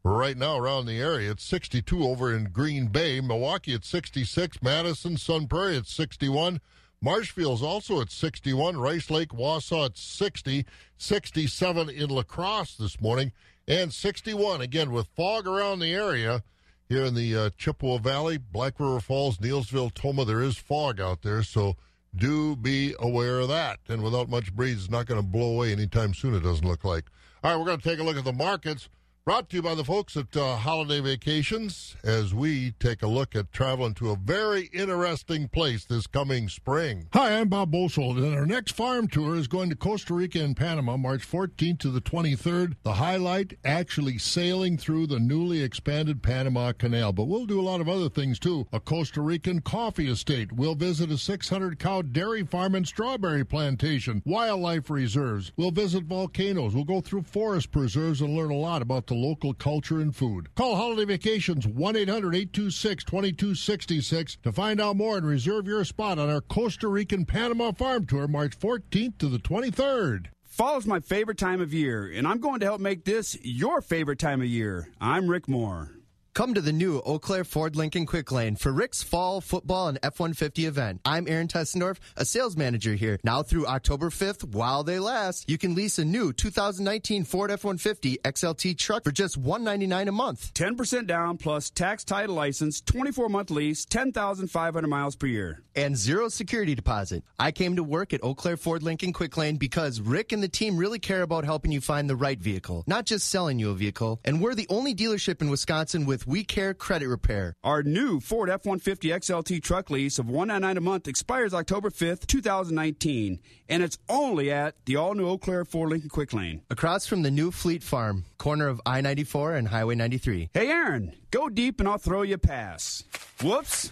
Right 0.03 0.35
now, 0.35 0.57
around 0.57 0.87
the 0.87 0.99
area, 0.99 1.31
it's 1.31 1.43
62 1.43 2.03
over 2.03 2.35
in 2.35 2.45
Green 2.45 2.87
Bay. 2.87 3.21
Milwaukee 3.21 3.75
at 3.75 3.85
66. 3.85 4.63
Madison, 4.63 5.17
Sun 5.17 5.45
Prairie 5.45 5.77
at 5.77 5.85
61. 5.85 6.61
Marshfield's 6.99 7.61
also 7.61 8.01
at 8.01 8.09
61. 8.09 8.77
Rice 8.77 9.11
Lake, 9.11 9.29
Wausau 9.29 9.85
at 9.85 9.99
60. 9.99 10.65
67 10.97 11.89
in 11.91 12.09
La 12.09 12.23
Crosse 12.23 12.75
this 12.75 12.99
morning. 12.99 13.31
And 13.67 13.93
61, 13.93 14.61
again, 14.61 14.91
with 14.91 15.07
fog 15.15 15.47
around 15.47 15.79
the 15.79 15.93
area 15.93 16.43
here 16.87 17.03
in 17.03 17.15
the 17.15 17.35
uh, 17.35 17.49
Chippewa 17.57 17.97
Valley, 17.97 18.37
Black 18.37 18.79
River 18.79 18.99
Falls, 18.99 19.37
Neillsville, 19.37 19.93
Tomah. 19.93 20.25
There 20.25 20.41
is 20.41 20.57
fog 20.57 20.99
out 20.99 21.21
there, 21.21 21.43
so 21.43 21.75
do 22.15 22.55
be 22.55 22.93
aware 22.99 23.39
of 23.39 23.47
that. 23.49 23.79
And 23.87 24.03
without 24.03 24.29
much 24.29 24.53
breeze, 24.53 24.77
it's 24.77 24.89
not 24.89 25.05
going 25.05 25.21
to 25.21 25.27
blow 25.27 25.53
away 25.53 25.71
anytime 25.71 26.13
soon, 26.13 26.35
it 26.35 26.41
doesn't 26.41 26.67
look 26.67 26.83
like. 26.83 27.05
All 27.43 27.51
right, 27.51 27.59
we're 27.59 27.65
going 27.65 27.79
to 27.79 27.89
take 27.89 27.99
a 27.99 28.03
look 28.03 28.17
at 28.17 28.23
the 28.23 28.33
markets. 28.33 28.89
Brought 29.25 29.49
to 29.49 29.55
you 29.55 29.63
by 29.63 29.73
the 29.73 29.83
folks 29.83 30.15
at 30.15 30.37
uh, 30.37 30.55
Holiday 30.55 30.99
Vacations 30.99 31.95
as 32.03 32.35
we 32.35 32.73
take 32.73 33.01
a 33.01 33.07
look 33.07 33.35
at 33.35 33.51
traveling 33.51 33.95
to 33.95 34.11
a 34.11 34.15
very 34.15 34.69
interesting 34.71 35.47
place 35.47 35.83
this 35.83 36.05
coming 36.05 36.47
spring. 36.47 37.07
Hi, 37.11 37.39
I'm 37.39 37.49
Bob 37.49 37.71
Bosold, 37.71 38.19
and 38.19 38.35
our 38.35 38.45
next 38.45 38.73
farm 38.73 39.07
tour 39.07 39.35
is 39.35 39.47
going 39.47 39.71
to 39.71 39.75
Costa 39.75 40.13
Rica 40.13 40.43
and 40.43 40.55
Panama, 40.55 40.95
March 40.95 41.27
14th 41.27 41.79
to 41.79 41.89
the 41.89 42.01
23rd. 42.01 42.75
The 42.83 42.93
highlight 42.93 43.57
actually 43.65 44.19
sailing 44.19 44.77
through 44.77 45.07
the 45.07 45.19
newly 45.19 45.63
expanded 45.63 46.21
Panama 46.21 46.73
Canal, 46.73 47.11
but 47.11 47.25
we'll 47.25 47.47
do 47.47 47.59
a 47.59 47.65
lot 47.65 47.81
of 47.81 47.89
other 47.89 48.09
things 48.09 48.37
too. 48.37 48.67
A 48.71 48.79
Costa 48.79 49.21
Rican 49.21 49.61
coffee 49.61 50.07
estate. 50.07 50.51
We'll 50.51 50.75
visit 50.75 51.09
a 51.09 51.17
600 51.17 51.79
cow 51.79 52.03
dairy 52.03 52.43
farm 52.45 52.75
and 52.75 52.87
strawberry 52.87 53.43
plantation, 53.43 54.21
wildlife 54.23 54.91
reserves. 54.91 55.51
We'll 55.57 55.71
visit 55.71 56.03
volcanoes. 56.03 56.75
We'll 56.75 56.83
go 56.83 57.01
through 57.01 57.23
forest 57.23 57.71
preserves 57.71 58.21
and 58.21 58.37
learn 58.37 58.51
a 58.51 58.55
lot 58.55 58.83
about 58.83 59.07
the 59.07 59.14
local 59.15 59.53
culture 59.53 59.99
and 59.99 60.15
food. 60.15 60.53
Call 60.55 60.75
Holiday 60.75 61.05
Vacations 61.05 61.65
1 61.65 61.95
800 61.95 62.35
826 62.35 63.03
2266 63.03 64.37
to 64.43 64.51
find 64.51 64.79
out 64.79 64.95
more 64.95 65.17
and 65.17 65.25
reserve 65.25 65.67
your 65.67 65.83
spot 65.83 66.19
on 66.19 66.29
our 66.29 66.41
Costa 66.41 66.87
Rican 66.87 67.25
Panama 67.25 67.71
farm 67.71 68.05
tour 68.05 68.27
March 68.27 68.57
14th 68.59 69.17
to 69.17 69.27
the 69.27 69.39
23rd. 69.39 70.27
Fall 70.43 70.77
is 70.77 70.85
my 70.85 70.99
favorite 70.99 71.37
time 71.37 71.59
of 71.59 71.73
year, 71.73 72.09
and 72.13 72.25
I'm 72.27 72.39
going 72.39 72.61
to 72.61 72.65
help 72.65 72.79
make 72.79 73.03
this 73.03 73.37
your 73.41 73.81
favorite 73.81 74.19
time 74.19 74.41
of 74.41 74.47
year. 74.47 74.89
I'm 75.01 75.27
Rick 75.27 75.49
Moore. 75.49 75.94
Come 76.35 76.53
to 76.53 76.59
the 76.59 76.73
new 76.73 77.01
Eau 77.05 77.17
Claire 77.17 77.45
Ford 77.45 77.77
Lincoln 77.77 78.05
Quick 78.05 78.29
Lane 78.29 78.57
for 78.57 78.73
Rick's 78.73 79.01
Fall 79.01 79.39
Football 79.39 79.87
and 79.87 79.97
F-150 80.03 80.67
event. 80.67 80.99
I'm 81.05 81.29
Aaron 81.29 81.47
Tessendorf, 81.47 81.95
a 82.17 82.25
sales 82.25 82.57
manager 82.57 82.93
here. 82.93 83.21
Now 83.23 83.41
through 83.41 83.67
October 83.67 84.09
5th, 84.09 84.53
while 84.53 84.83
they 84.83 84.99
last, 84.99 85.49
you 85.49 85.57
can 85.57 85.75
lease 85.75 85.97
a 85.97 86.03
new 86.03 86.33
2019 86.33 87.23
Ford 87.23 87.51
F-150 87.51 88.17
XLT 88.19 88.77
truck 88.77 89.05
for 89.05 89.13
just 89.13 89.37
199 89.37 90.09
a 90.09 90.11
month. 90.11 90.53
10% 90.53 91.07
down 91.07 91.37
plus 91.37 91.69
tax 91.69 92.03
title 92.03 92.35
license, 92.35 92.81
24 92.81 93.29
month 93.29 93.49
lease, 93.49 93.85
10,500 93.85 94.89
miles 94.89 95.15
per 95.15 95.27
year. 95.27 95.63
And 95.73 95.95
zero 95.95 96.27
security 96.27 96.75
deposit. 96.75 97.23
I 97.39 97.53
came 97.53 97.77
to 97.77 97.83
work 97.83 98.13
at 98.13 98.21
Eau 98.25 98.35
Claire 98.35 98.57
Ford 98.57 98.83
Lincoln 98.83 99.13
Quick 99.13 99.37
Lane 99.37 99.55
because 99.55 100.01
Rick 100.01 100.33
and 100.33 100.43
the 100.43 100.49
team 100.49 100.75
really 100.75 100.99
care 100.99 101.21
about 101.21 101.45
helping 101.45 101.71
you 101.71 101.79
find 101.79 102.09
the 102.09 102.15
right 102.17 102.39
vehicle, 102.39 102.83
not 102.87 103.05
just 103.05 103.29
selling 103.29 103.57
you 103.57 103.69
a 103.69 103.73
vehicle. 103.73 104.19
And 104.25 104.41
we're 104.41 104.55
the 104.55 104.67
only 104.69 104.93
dealership 104.93 105.41
in 105.41 105.49
Wisconsin 105.49 106.05
with 106.05 106.24
We 106.27 106.43
Care 106.43 106.73
Credit 106.73 107.07
Repair. 107.07 107.53
Our 107.63 107.83
new 107.83 108.19
Ford 108.19 108.49
F-150 108.49 109.13
XLT 109.13 109.61
truck 109.61 109.91
lease 109.91 110.17
of 110.17 110.27
199 110.27 110.77
a 110.77 110.81
month 110.81 111.07
expires 111.07 111.53
October 111.53 111.91
5th, 111.91 112.25
2019, 112.25 113.39
and 113.69 113.83
it's 113.83 113.99
only 114.09 114.51
at 114.51 114.73
the 114.85 114.95
all-new 114.95 115.27
Eau 115.27 115.37
Claire 115.37 115.65
Ford 115.65 115.91
Lincoln 115.91 116.09
Quick 116.09 116.33
Lane. 116.33 116.63
Across 116.71 117.05
from 117.05 117.21
the 117.21 117.29
new 117.29 117.51
Fleet 117.51 117.83
Farm, 117.83 118.25
corner 118.39 118.67
of 118.67 118.81
I-94 118.87 119.55
and 119.55 119.67
Highway 119.67 119.93
93. 119.93 120.49
Hey, 120.51 120.69
Aaron, 120.69 121.13
go 121.29 121.47
deep 121.47 121.79
and 121.79 121.87
I'll 121.87 121.99
throw 121.99 122.23
you 122.23 122.35
a 122.35 122.39
pass. 122.39 123.03
Whoops. 123.43 123.91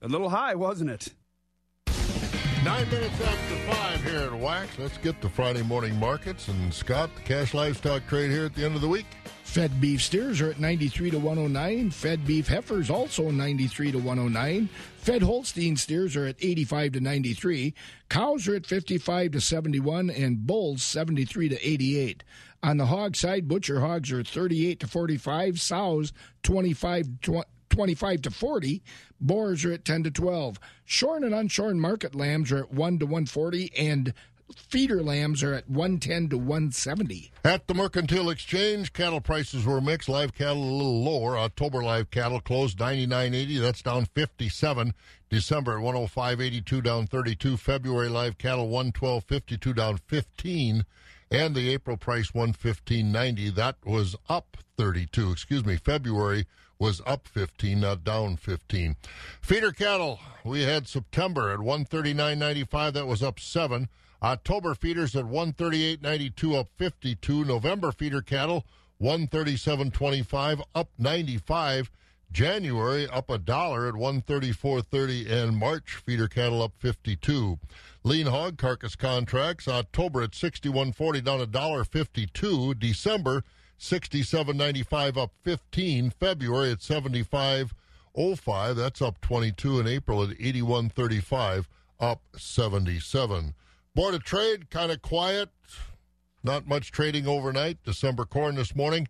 A 0.00 0.08
little 0.08 0.30
high, 0.30 0.54
wasn't 0.54 0.88
it? 0.88 1.12
Nine 2.64 2.88
minutes 2.88 3.20
after 3.20 3.56
five 3.70 4.02
here 4.04 4.20
at 4.20 4.32
Wax. 4.32 4.78
Let's 4.78 4.96
get 4.96 5.20
to 5.20 5.28
Friday 5.28 5.62
morning 5.62 6.00
markets. 6.00 6.48
And 6.48 6.72
Scott, 6.72 7.10
the 7.14 7.20
cash 7.20 7.52
livestock 7.52 8.06
trade 8.06 8.30
here 8.30 8.46
at 8.46 8.54
the 8.54 8.64
end 8.64 8.74
of 8.74 8.80
the 8.80 8.88
week. 8.88 9.04
Fed 9.44 9.80
beef 9.80 10.02
steers 10.02 10.40
are 10.40 10.50
at 10.50 10.58
93 10.58 11.10
to 11.10 11.18
109. 11.18 11.90
Fed 11.90 12.26
beef 12.26 12.48
heifers 12.48 12.90
also 12.90 13.30
93 13.30 13.92
to 13.92 13.98
109. 13.98 14.68
Fed 14.96 15.22
Holstein 15.22 15.76
steers 15.76 16.16
are 16.16 16.26
at 16.26 16.36
85 16.40 16.92
to 16.92 17.00
93. 17.00 17.74
Cows 18.08 18.48
are 18.48 18.56
at 18.56 18.66
55 18.66 19.30
to 19.32 19.40
71 19.40 20.10
and 20.10 20.44
bulls 20.44 20.82
73 20.82 21.50
to 21.50 21.68
88. 21.68 22.24
On 22.64 22.78
the 22.78 22.86
hog 22.86 23.14
side, 23.14 23.46
butcher 23.46 23.78
hogs 23.78 24.10
are 24.10 24.24
38 24.24 24.80
to 24.80 24.88
45, 24.88 25.60
sows 25.60 26.12
25 26.42 27.20
to 27.22 27.44
25 27.68 28.22
to 28.22 28.30
40. 28.30 28.82
Boars 29.20 29.64
are 29.64 29.72
at 29.72 29.84
10 29.84 30.04
to 30.04 30.10
12. 30.10 30.58
Shorn 30.84 31.22
and 31.22 31.34
unshorn 31.34 31.76
market 31.76 32.14
lambs 32.14 32.50
are 32.50 32.64
at 32.64 32.72
1 32.72 32.98
to 32.98 33.06
140 33.06 33.72
and 33.76 34.14
feeder 34.54 35.02
lambs 35.02 35.42
are 35.42 35.54
at 35.54 35.68
110 35.68 36.28
to 36.30 36.38
170. 36.38 37.32
At 37.44 37.66
the 37.66 37.74
Mercantile 37.74 38.30
Exchange, 38.30 38.92
cattle 38.92 39.20
prices 39.20 39.64
were 39.64 39.80
mixed. 39.80 40.08
Live 40.08 40.34
cattle 40.34 40.62
a 40.62 40.76
little 40.76 41.02
lower. 41.02 41.38
October 41.38 41.82
live 41.82 42.10
cattle 42.10 42.40
closed 42.40 42.78
99.80. 42.78 43.60
That's 43.60 43.82
down 43.82 44.06
57. 44.06 44.94
December 45.30 45.78
at 45.78 45.84
105.82, 45.84 46.82
down 46.82 47.06
32. 47.06 47.56
February 47.56 48.08
live 48.08 48.38
cattle 48.38 48.68
112.52, 48.68 49.74
down 49.74 49.96
15. 49.96 50.84
And 51.30 51.54
the 51.54 51.70
April 51.70 51.96
price 51.96 52.30
115.90. 52.30 53.54
That 53.54 53.76
was 53.84 54.14
up 54.28 54.56
32. 54.76 55.32
Excuse 55.32 55.64
me. 55.64 55.76
February 55.76 56.46
was 56.78 57.00
up 57.06 57.26
15, 57.28 57.80
not 57.80 58.04
down 58.04 58.36
15. 58.36 58.96
Feeder 59.40 59.72
cattle, 59.72 60.20
we 60.44 60.62
had 60.62 60.86
September 60.86 61.50
at 61.50 61.60
139.95. 61.60 62.92
That 62.92 63.06
was 63.06 63.22
up 63.22 63.40
7. 63.40 63.88
October 64.24 64.74
feeders 64.74 65.14
at 65.14 65.26
138.92 65.26 66.58
up 66.58 66.68
52. 66.78 67.44
November 67.44 67.92
feeder 67.92 68.22
cattle 68.22 68.64
137.25 68.98 70.62
up 70.74 70.88
95. 70.98 71.90
January 72.32 73.06
up 73.08 73.28
a 73.28 73.36
dollar 73.36 73.86
at 73.86 73.92
134.30 73.92 75.30
and 75.30 75.54
March 75.58 75.96
feeder 75.96 76.26
cattle 76.26 76.62
up 76.62 76.72
52. 76.78 77.58
Lean 78.02 78.26
hog 78.26 78.56
carcass 78.56 78.96
contracts 78.96 79.68
October 79.68 80.22
at 80.22 80.30
61.40 80.30 81.22
down 81.22 81.42
a 81.42 81.46
dollar 81.46 81.84
52. 81.84 82.72
December 82.76 83.44
67.95 83.78 85.18
up 85.18 85.32
15. 85.42 86.08
February 86.08 86.70
at 86.70 86.78
75.05 86.78 88.74
that's 88.74 89.02
up 89.02 89.20
22 89.20 89.80
and 89.80 89.88
April 89.88 90.22
at 90.22 90.30
81.35 90.30 91.66
up 92.00 92.22
77. 92.38 93.54
Board 93.94 94.14
of 94.14 94.24
Trade, 94.24 94.70
kind 94.70 94.90
of 94.90 95.02
quiet. 95.02 95.50
Not 96.42 96.66
much 96.66 96.90
trading 96.90 97.28
overnight. 97.28 97.78
December 97.84 98.24
corn 98.24 98.56
this 98.56 98.74
morning, 98.74 99.06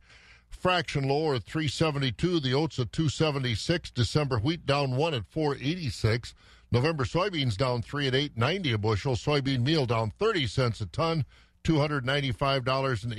fraction 0.50 1.09
lower 1.09 1.37
at 1.37 1.45
372. 1.45 2.38
The 2.41 2.53
oats 2.53 2.79
at 2.79 2.93
276. 2.93 3.91
December 3.91 4.38
wheat 4.38 4.67
down 4.67 4.97
one 4.97 5.14
at 5.14 5.25
486. 5.26 6.35
November 6.71 7.05
soybeans 7.05 7.57
down 7.57 7.83
three 7.83 8.09
at 8.09 8.14
eight 8.17 8.37
ninety 8.37 8.73
a 8.73 8.79
bushel. 8.79 9.14
Soybean 9.14 9.62
meal 9.62 9.87
down 9.87 10.11
thirty 10.19 10.45
cents 10.45 10.81
a 10.81 10.87
ton, 10.87 11.25
two 11.62 11.79
hundred 11.79 12.05
ninety 12.05 12.33
five 12.33 12.64
dollars 12.64 13.05
and 13.05 13.12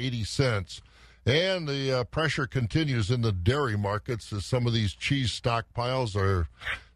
the 1.66 2.00
uh, 2.00 2.04
pressure 2.04 2.48
continues 2.48 3.10
in 3.10 3.22
the 3.22 3.32
dairy 3.32 3.78
markets 3.78 4.34
as 4.34 4.46
some 4.46 4.68
of 4.68 4.74
these 4.74 4.94
cheese 4.94 5.32
stockpiles 5.32 6.18
are 6.18 6.48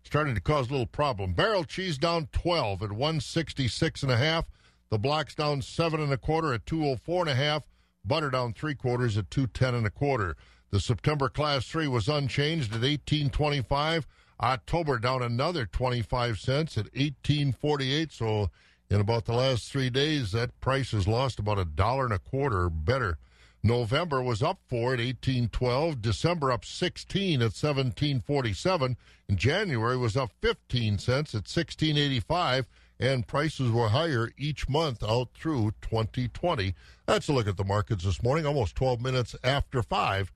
starting 0.04 0.36
to 0.36 0.42
cause 0.42 0.68
a 0.68 0.72
little 0.72 0.86
problem. 0.86 1.32
Barrel 1.32 1.64
cheese 1.64 1.98
down 1.98 2.28
twelve 2.34 2.84
at 2.84 2.92
one 2.92 3.22
sixty 3.22 3.70
six 3.70 4.04
and 4.04 4.12
a 4.12 4.18
half. 4.18 4.46
The 4.92 4.98
blocks 4.98 5.36
down 5.36 5.62
seven 5.62 6.00
and 6.02 6.12
a 6.12 6.18
quarter 6.18 6.54
at 6.54 6.66
two 6.66 6.86
oh 6.86 6.96
four 6.96 7.22
and 7.22 7.30
a 7.30 7.36
half. 7.36 7.64
Butter 8.04 8.32
down 8.32 8.54
three 8.54 8.76
quarters 8.76 9.18
at 9.18 9.30
two 9.30 9.46
ten 9.48 9.76
and 9.76 9.86
a 9.86 9.92
quarter. 9.92 10.36
The 10.72 10.80
September 10.80 11.30
class 11.30 11.66
three 11.68 11.88
was 11.88 12.08
unchanged 12.10 12.76
at 12.76 12.84
eighteen 12.84 13.30
twenty 13.30 13.62
five. 13.62 14.08
October 14.42 14.98
down 15.00 15.22
another 15.22 15.66
25 15.66 16.40
cents 16.40 16.78
at 16.78 16.86
1848. 16.86 18.12
So 18.12 18.50
in 18.90 19.02
about 19.02 19.26
the 19.26 19.34
last 19.34 19.70
three 19.70 19.90
days, 19.90 20.32
that 20.32 20.60
price 20.62 20.92
has 20.92 21.08
lost 21.08 21.40
about 21.40 21.60
a 21.60 21.66
dollar 21.66 22.06
and 22.06 22.14
a 22.14 22.20
quarter 22.20 22.70
better. 22.70 23.18
November 23.62 24.22
was 24.22 24.42
up 24.42 24.60
four 24.70 24.94
at 24.94 25.00
1812. 25.00 26.02
December 26.02 26.52
up 26.52 26.64
16 26.64 27.42
at 27.42 27.52
1747. 27.52 28.96
And 29.28 29.38
January 29.38 29.98
was 29.98 30.16
up 30.16 30.32
15 30.42 30.98
cents 30.98 31.36
at 31.36 31.44
1685. 31.44 32.66
And 33.00 33.26
prices 33.26 33.72
were 33.72 33.90
higher 33.90 34.30
each 34.38 34.68
month 34.68 35.04
out 35.04 35.30
through 35.34 35.72
2020. 35.82 36.76
That's 37.06 37.30
a 37.30 37.34
look 37.34 37.48
at 37.48 37.56
the 37.56 37.64
markets 37.64 38.04
this 38.04 38.22
morning, 38.22 38.46
almost 38.46 38.76
12 38.76 39.02
minutes 39.02 39.36
after 39.44 39.82
5 39.82 40.32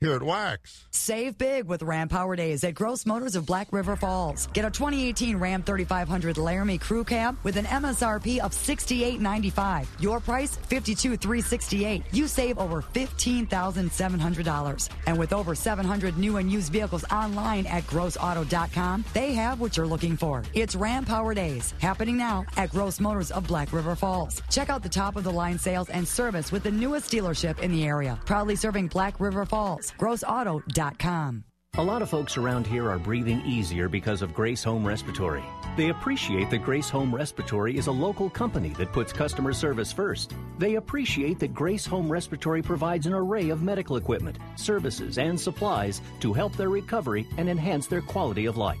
here 0.00 0.12
at 0.12 0.22
Wax. 0.22 0.86
Save 0.90 1.38
big 1.38 1.66
with 1.66 1.82
Ram 1.82 2.08
Power 2.08 2.36
Days 2.36 2.64
at 2.64 2.74
Gross 2.74 3.06
Motors 3.06 3.34
of 3.34 3.46
Black 3.46 3.72
River 3.72 3.96
Falls. 3.96 4.46
Get 4.48 4.66
a 4.66 4.70
2018 4.70 5.38
Ram 5.38 5.62
3500 5.62 6.36
Laramie 6.36 6.76
Crew 6.78 7.04
Cab 7.04 7.36
with 7.44 7.56
an 7.56 7.64
MSRP 7.64 8.40
of 8.40 8.52
$68.95. 8.52 9.86
Your 10.00 10.20
price 10.20 10.58
$52,368. 10.68 12.02
You 12.12 12.28
save 12.28 12.58
over 12.58 12.82
$15,700. 12.82 14.88
And 15.06 15.18
with 15.18 15.32
over 15.32 15.54
700 15.54 16.18
new 16.18 16.36
and 16.36 16.52
used 16.52 16.72
vehicles 16.72 17.04
online 17.10 17.64
at 17.66 17.86
grossauto.com, 17.86 19.04
they 19.14 19.32
have 19.32 19.60
what 19.60 19.76
you're 19.76 19.86
looking 19.86 20.16
for. 20.16 20.42
It's 20.52 20.74
Ram 20.74 21.04
Power 21.04 21.32
Days 21.32 21.72
happening 21.80 22.18
now 22.18 22.44
at 22.56 22.70
Gross 22.70 23.00
Motors 23.00 23.30
of 23.30 23.46
Black 23.46 23.72
River 23.72 23.96
Falls. 23.96 24.42
Check 24.50 24.68
out 24.68 24.82
the 24.82 24.88
top 24.88 25.16
of 25.16 25.24
the 25.24 25.32
line 25.32 25.58
sales 25.58 25.88
and 25.88 26.06
service 26.06 26.52
with 26.52 26.64
the 26.64 26.70
newest 26.70 27.10
dealership 27.10 27.60
in 27.60 27.72
the 27.72 27.86
area. 27.86 28.18
Proudly 28.26 28.56
serving 28.56 28.88
Black 28.88 29.18
River 29.20 29.46
Falls. 29.46 29.85
GrossAuto.com. 29.92 31.44
A 31.78 31.82
lot 31.82 32.00
of 32.00 32.08
folks 32.08 32.38
around 32.38 32.66
here 32.66 32.88
are 32.88 32.98
breathing 32.98 33.42
easier 33.44 33.86
because 33.86 34.22
of 34.22 34.32
Grace 34.32 34.64
Home 34.64 34.86
Respiratory. 34.86 35.44
They 35.76 35.90
appreciate 35.90 36.48
that 36.48 36.64
Grace 36.64 36.88
Home 36.88 37.14
Respiratory 37.14 37.76
is 37.76 37.86
a 37.86 37.92
local 37.92 38.30
company 38.30 38.70
that 38.78 38.94
puts 38.94 39.12
customer 39.12 39.52
service 39.52 39.92
first. 39.92 40.32
They 40.58 40.76
appreciate 40.76 41.38
that 41.40 41.52
Grace 41.52 41.84
Home 41.84 42.10
Respiratory 42.10 42.62
provides 42.62 43.04
an 43.04 43.12
array 43.12 43.50
of 43.50 43.62
medical 43.62 43.98
equipment, 43.98 44.38
services, 44.56 45.18
and 45.18 45.38
supplies 45.38 46.00
to 46.20 46.32
help 46.32 46.56
their 46.56 46.70
recovery 46.70 47.26
and 47.36 47.46
enhance 47.46 47.86
their 47.86 48.00
quality 48.00 48.46
of 48.46 48.56
life. 48.56 48.80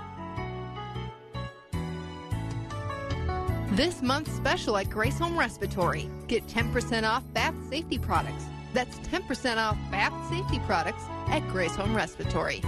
This 3.71 4.01
month's 4.01 4.33
special 4.33 4.75
at 4.75 4.89
Grace 4.89 5.17
Home 5.19 5.39
Respiratory. 5.39 6.09
Get 6.27 6.45
10% 6.45 7.09
off 7.09 7.23
bath 7.31 7.55
safety 7.69 7.97
products. 7.97 8.43
That's 8.73 8.97
10% 8.99 9.55
off 9.55 9.77
bath 9.89 10.11
safety 10.29 10.59
products 10.65 11.01
at 11.27 11.39
Grace 11.47 11.73
Home 11.77 11.95
Respiratory. 11.95 12.61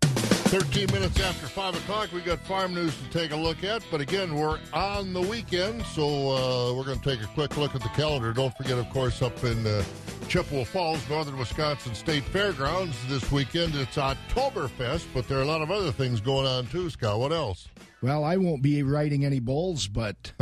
13 0.00 0.90
minutes 0.92 1.20
after 1.20 1.46
5 1.46 1.76
o'clock, 1.76 2.10
we 2.12 2.22
got 2.22 2.38
farm 2.40 2.72
news 2.74 2.96
to 2.96 3.10
take 3.10 3.32
a 3.32 3.36
look 3.36 3.64
at. 3.64 3.82
But 3.90 4.00
again, 4.00 4.34
we're 4.34 4.58
on 4.72 5.12
the 5.12 5.20
weekend, 5.20 5.84
so 5.84 6.30
uh, 6.30 6.74
we're 6.74 6.84
going 6.84 7.00
to 7.00 7.04
take 7.04 7.22
a 7.22 7.28
quick 7.34 7.58
look 7.58 7.74
at 7.74 7.82
the 7.82 7.90
calendar. 7.90 8.32
Don't 8.32 8.56
forget, 8.56 8.78
of 8.78 8.88
course, 8.88 9.20
up 9.20 9.44
in 9.44 9.66
uh, 9.66 9.84
Chippewa 10.32 10.64
Falls, 10.64 11.06
Northern 11.10 11.36
Wisconsin 11.36 11.94
State 11.94 12.24
Fairgrounds 12.24 12.96
this 13.06 13.30
weekend, 13.30 13.74
it's 13.74 13.98
Oktoberfest, 13.98 15.04
but 15.12 15.28
there 15.28 15.36
are 15.36 15.42
a 15.42 15.44
lot 15.44 15.60
of 15.60 15.70
other 15.70 15.92
things 15.92 16.22
going 16.22 16.46
on 16.46 16.66
too, 16.68 16.88
Scott. 16.88 17.18
What 17.18 17.32
else? 17.32 17.68
Well, 18.00 18.24
I 18.24 18.38
won't 18.38 18.62
be 18.62 18.82
riding 18.82 19.26
any 19.26 19.40
bulls, 19.40 19.88
but 19.88 20.32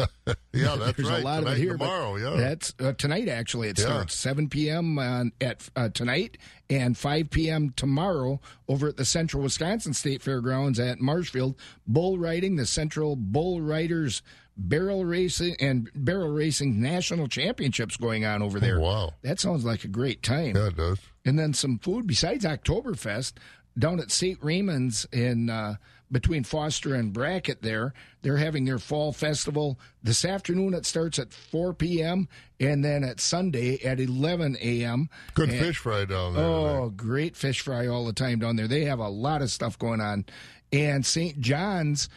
yeah, 0.53 0.77
that's 0.77 0.97
there's 0.97 1.11
right. 1.11 1.23
a 1.23 1.25
lot 1.25 1.41
Tonight 1.41 1.51
of 1.51 1.59
it 1.59 1.61
here. 1.61 1.73
tomorrow, 1.73 2.17
yeah. 2.19 2.37
that's 2.37 2.73
uh, 2.79 2.93
tonight. 2.93 3.27
Actually, 3.27 3.71
it 3.71 3.81
Yeah. 3.81 3.87
starts 3.87 4.15
7 4.15 4.49
p.m. 4.49 4.97
On, 4.97 5.33
at 5.41 5.69
uh, 5.75 5.89
tonight 5.89 6.39
and 6.71 6.97
5 6.97 7.29
p.m. 7.31 7.71
tomorrow 7.75 8.41
over 8.69 8.87
at 8.87 8.97
the 8.97 9.05
Central 9.05 9.43
Wisconsin 9.43 9.93
State 9.93 10.23
Fairgrounds 10.23 10.79
at 10.79 11.01
Marshfield. 11.01 11.57
Bull 11.89 12.17
riding, 12.17 12.55
the 12.55 12.65
Central 12.65 13.17
Bull 13.17 13.61
Riders 13.61 14.23
Barrel 14.69 15.05
Racing 15.05 15.57
and 15.59 15.89
Barrel 15.95 16.29
Racing 16.31 16.81
National 16.81 17.29
Championships 17.29 17.97
going 17.97 18.25
on 18.25 18.43
over 18.43 18.61
there. 18.61 18.79
Oh, 18.79 18.83
wow, 18.83 19.11
that 19.23 19.41
sounds 19.41 19.65
like 19.65 19.85
a 19.85 19.89
great 19.89 20.23
time. 20.23 20.55
Yeah, 20.57 20.67
it 20.69 20.77
does. 20.77 20.99
And 21.25 21.39
then 21.39 21.55
some 21.55 21.79
food 21.79 22.07
besides 22.07 22.45
Oktoberfest 22.45 23.35
down 23.79 24.01
at 24.01 24.11
St. 24.11 24.39
Raymond's 24.43 25.07
in 25.13 25.49
uh, 25.49 25.77
between 26.13 26.45
Foster 26.45 26.95
and 26.95 27.13
Brackett. 27.13 27.63
There, 27.63 27.95
they're 28.23 28.37
having 28.37 28.65
their 28.65 28.79
fall 28.79 29.13
festival 29.13 29.79
this 30.03 30.25
afternoon. 30.25 30.75
It 30.75 30.85
starts 30.85 31.19
at 31.19 31.33
4 31.33 31.73
p.m. 31.75 32.29
and 32.59 32.85
then 32.85 33.03
at 33.05 33.21
Sunday 33.21 33.83
at 33.85 33.99
11 34.01 34.57
a.m. 34.61 35.09
Good 35.35 35.51
And- 35.51 35.59
fish 35.59 35.79
fry 35.79 36.05
down 36.05 36.35
there. 36.35 36.45
Oh, 36.45 36.91
great 36.95 37.37
fish 37.37 37.61
fry 37.61 37.87
all 37.87 38.05
the 38.05 38.13
time 38.13 38.41
down 38.41 38.57
there. 38.57 38.69
They 38.69 38.85
have 38.87 38.99
a 38.99 39.09
lot 39.09 39.41
of 39.41 39.51
stuff 39.51 39.79
going 39.79 40.01
on. 40.01 40.27
And 40.73 41.05
St. 41.07 41.41
John's 41.41 42.09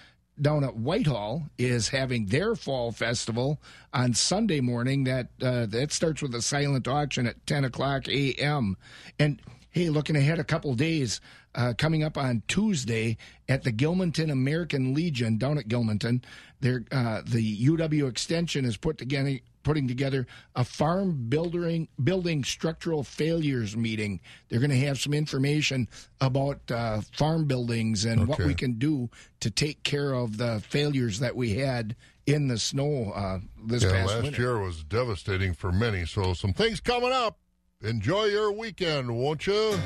down 0.42 0.64
at 0.64 0.76
Whitehall 0.76 1.44
is 1.58 1.90
having 1.90 2.26
their 2.28 2.56
fall 2.56 2.92
festival 2.92 3.62
on 3.94 4.14
Sunday 4.14 4.62
morning. 4.62 5.04
That 5.04 5.28
uh, 5.42 5.66
that 5.68 5.92
starts 5.92 6.22
with 6.22 6.34
a 6.36 6.42
silent 6.42 6.88
auction 6.88 7.28
at 7.28 7.46
10 7.46 7.66
o'clock 7.66 8.08
a.m. 8.08 8.78
And 9.20 9.42
hey, 9.70 9.90
looking 9.90 10.16
ahead 10.16 10.40
a 10.40 10.44
couple 10.44 10.74
days, 10.76 11.22
uh, 11.56 11.74
coming 11.78 12.04
up 12.04 12.18
on 12.18 12.44
Tuesday 12.48 13.18
at 13.48 13.64
the 13.64 13.72
Gilmanton 13.72 14.32
American 14.32 14.94
Legion 14.94 15.38
down 15.38 15.58
at 15.58 15.68
Gilmanton, 15.68 16.24
there 16.62 16.84
uh, 16.92 17.22
the 17.26 17.66
UW 17.66 18.10
Extension 18.10 18.66
is 18.66 18.78
put 18.78 18.98
together 18.98 19.40
putting 19.64 19.88
together 19.88 20.28
a 20.56 20.64
farm 20.64 21.26
building 21.30 21.88
building 22.04 22.44
structural 22.44 23.04
failures 23.04 23.76
meeting. 23.76 24.20
They're 24.50 24.60
going 24.60 24.70
to 24.70 24.80
have 24.80 25.00
some 25.00 25.14
information 25.14 25.88
about 26.22 26.60
uh, 26.70 27.02
farm 27.14 27.46
buildings 27.46 28.06
and 28.06 28.28
what 28.28 28.40
we 28.40 28.54
can 28.54 28.74
do 28.74 29.10
to 29.40 29.50
take 29.50 29.84
care 29.84 30.14
of 30.14 30.38
the 30.38 30.62
failures 30.68 31.20
that 31.20 31.36
we 31.36 31.56
had 31.56 31.96
in 32.26 32.48
the 32.48 32.58
snow 32.58 33.12
uh, 33.14 33.40
this 33.66 33.84
yeah, 33.84 33.92
past 33.92 34.14
last 34.14 34.24
winter. 34.24 34.42
year 34.42 34.60
was 34.60 34.84
devastating 34.84 35.54
for 35.54 35.72
many. 35.72 36.06
So 36.06 36.34
some 36.34 36.54
things 36.54 36.80
coming 36.80 37.12
up. 37.12 37.40
Enjoy 37.82 38.26
your 38.26 38.52
weekend, 38.52 39.14
won't 39.14 39.46
you? 39.46 39.78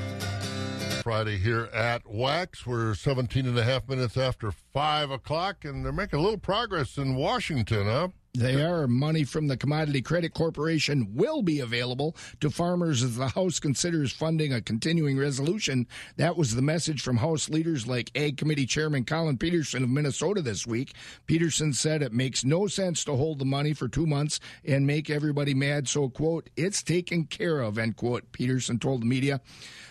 Friday 1.01 1.37
here 1.37 1.69
at 1.73 2.05
Wax. 2.05 2.65
We're 2.67 2.93
17 2.93 3.47
and 3.47 3.57
a 3.57 3.63
half 3.63 3.87
minutes 3.87 4.17
after 4.17 4.51
5 4.51 5.09
o'clock, 5.09 5.63
and 5.63 5.83
they're 5.83 5.91
making 5.91 6.19
a 6.19 6.21
little 6.21 6.37
progress 6.37 6.97
in 6.97 7.15
Washington, 7.15 7.85
huh? 7.85 8.09
They 8.37 8.61
are. 8.63 8.85
Money 8.85 9.23
from 9.23 9.47
the 9.47 9.57
Commodity 9.57 10.03
Credit 10.03 10.31
Corporation 10.31 11.15
will 11.15 11.41
be 11.41 11.59
available 11.59 12.15
to 12.39 12.51
farmers 12.51 13.01
as 13.01 13.15
the 13.15 13.29
House 13.29 13.59
considers 13.59 14.11
funding 14.11 14.53
a 14.53 14.61
continuing 14.61 15.17
resolution. 15.17 15.87
That 16.17 16.37
was 16.37 16.53
the 16.53 16.61
message 16.61 17.01
from 17.01 17.17
House 17.17 17.49
leaders 17.49 17.87
like 17.87 18.11
Ag 18.13 18.37
Committee 18.37 18.67
Chairman 18.67 19.05
Collin 19.05 19.39
Peterson 19.39 19.83
of 19.83 19.89
Minnesota 19.89 20.43
this 20.43 20.67
week. 20.67 20.93
Peterson 21.25 21.73
said 21.73 22.03
it 22.03 22.13
makes 22.13 22.45
no 22.45 22.67
sense 22.67 23.03
to 23.05 23.15
hold 23.15 23.39
the 23.39 23.45
money 23.45 23.73
for 23.73 23.87
two 23.87 24.05
months 24.05 24.39
and 24.63 24.85
make 24.85 25.09
everybody 25.09 25.55
mad. 25.55 25.87
So, 25.87 26.07
quote, 26.07 26.51
it's 26.55 26.83
taken 26.83 27.25
care 27.25 27.61
of, 27.61 27.79
end 27.79 27.95
quote, 27.95 28.31
Peterson 28.33 28.77
told 28.77 29.01
the 29.01 29.07
media. 29.07 29.41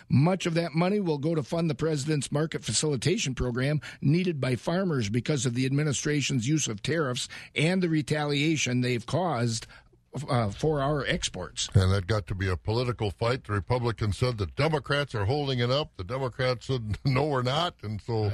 Much 0.09 0.47
of 0.47 0.55
that 0.55 0.73
money 0.73 1.01
will 1.01 1.19
go 1.19 1.35
to 1.35 1.43
fund 1.43 1.69
the 1.69 1.75
president's 1.75 2.31
market 2.31 2.65
facilitation 2.65 3.35
program 3.35 3.81
needed 4.01 4.41
by 4.41 4.55
farmers 4.55 5.09
because 5.09 5.45
of 5.47 5.55
the 5.55 5.67
administration's 5.67 6.47
use 6.47 6.69
of 6.69 6.81
tariffs 6.81 7.29
and 7.57 7.83
the 7.83 7.89
retaliation 7.89 8.36
they've 8.81 9.05
caused 9.05 9.67
uh, 10.29 10.51
for 10.51 10.81
our 10.81 11.05
exports. 11.07 11.69
And 11.75 11.93
that 11.93 12.07
got 12.07 12.27
to 12.29 12.35
be 12.35 12.49
a 12.49 12.57
political 12.57 13.11
fight. 13.11 13.45
The 13.45 13.53
Republicans 13.53 14.17
said 14.17 14.39
the 14.39 14.47
Democrats 14.47 15.15
are 15.15 15.27
holding 15.27 15.59
it 15.59 15.71
up. 15.71 15.91
The 15.97 16.05
Democrats 16.05 16.67
said, 16.67 16.99
no, 17.05 17.25
we're 17.25 17.43
not. 17.43 17.75
And 17.83 18.01
so 18.01 18.31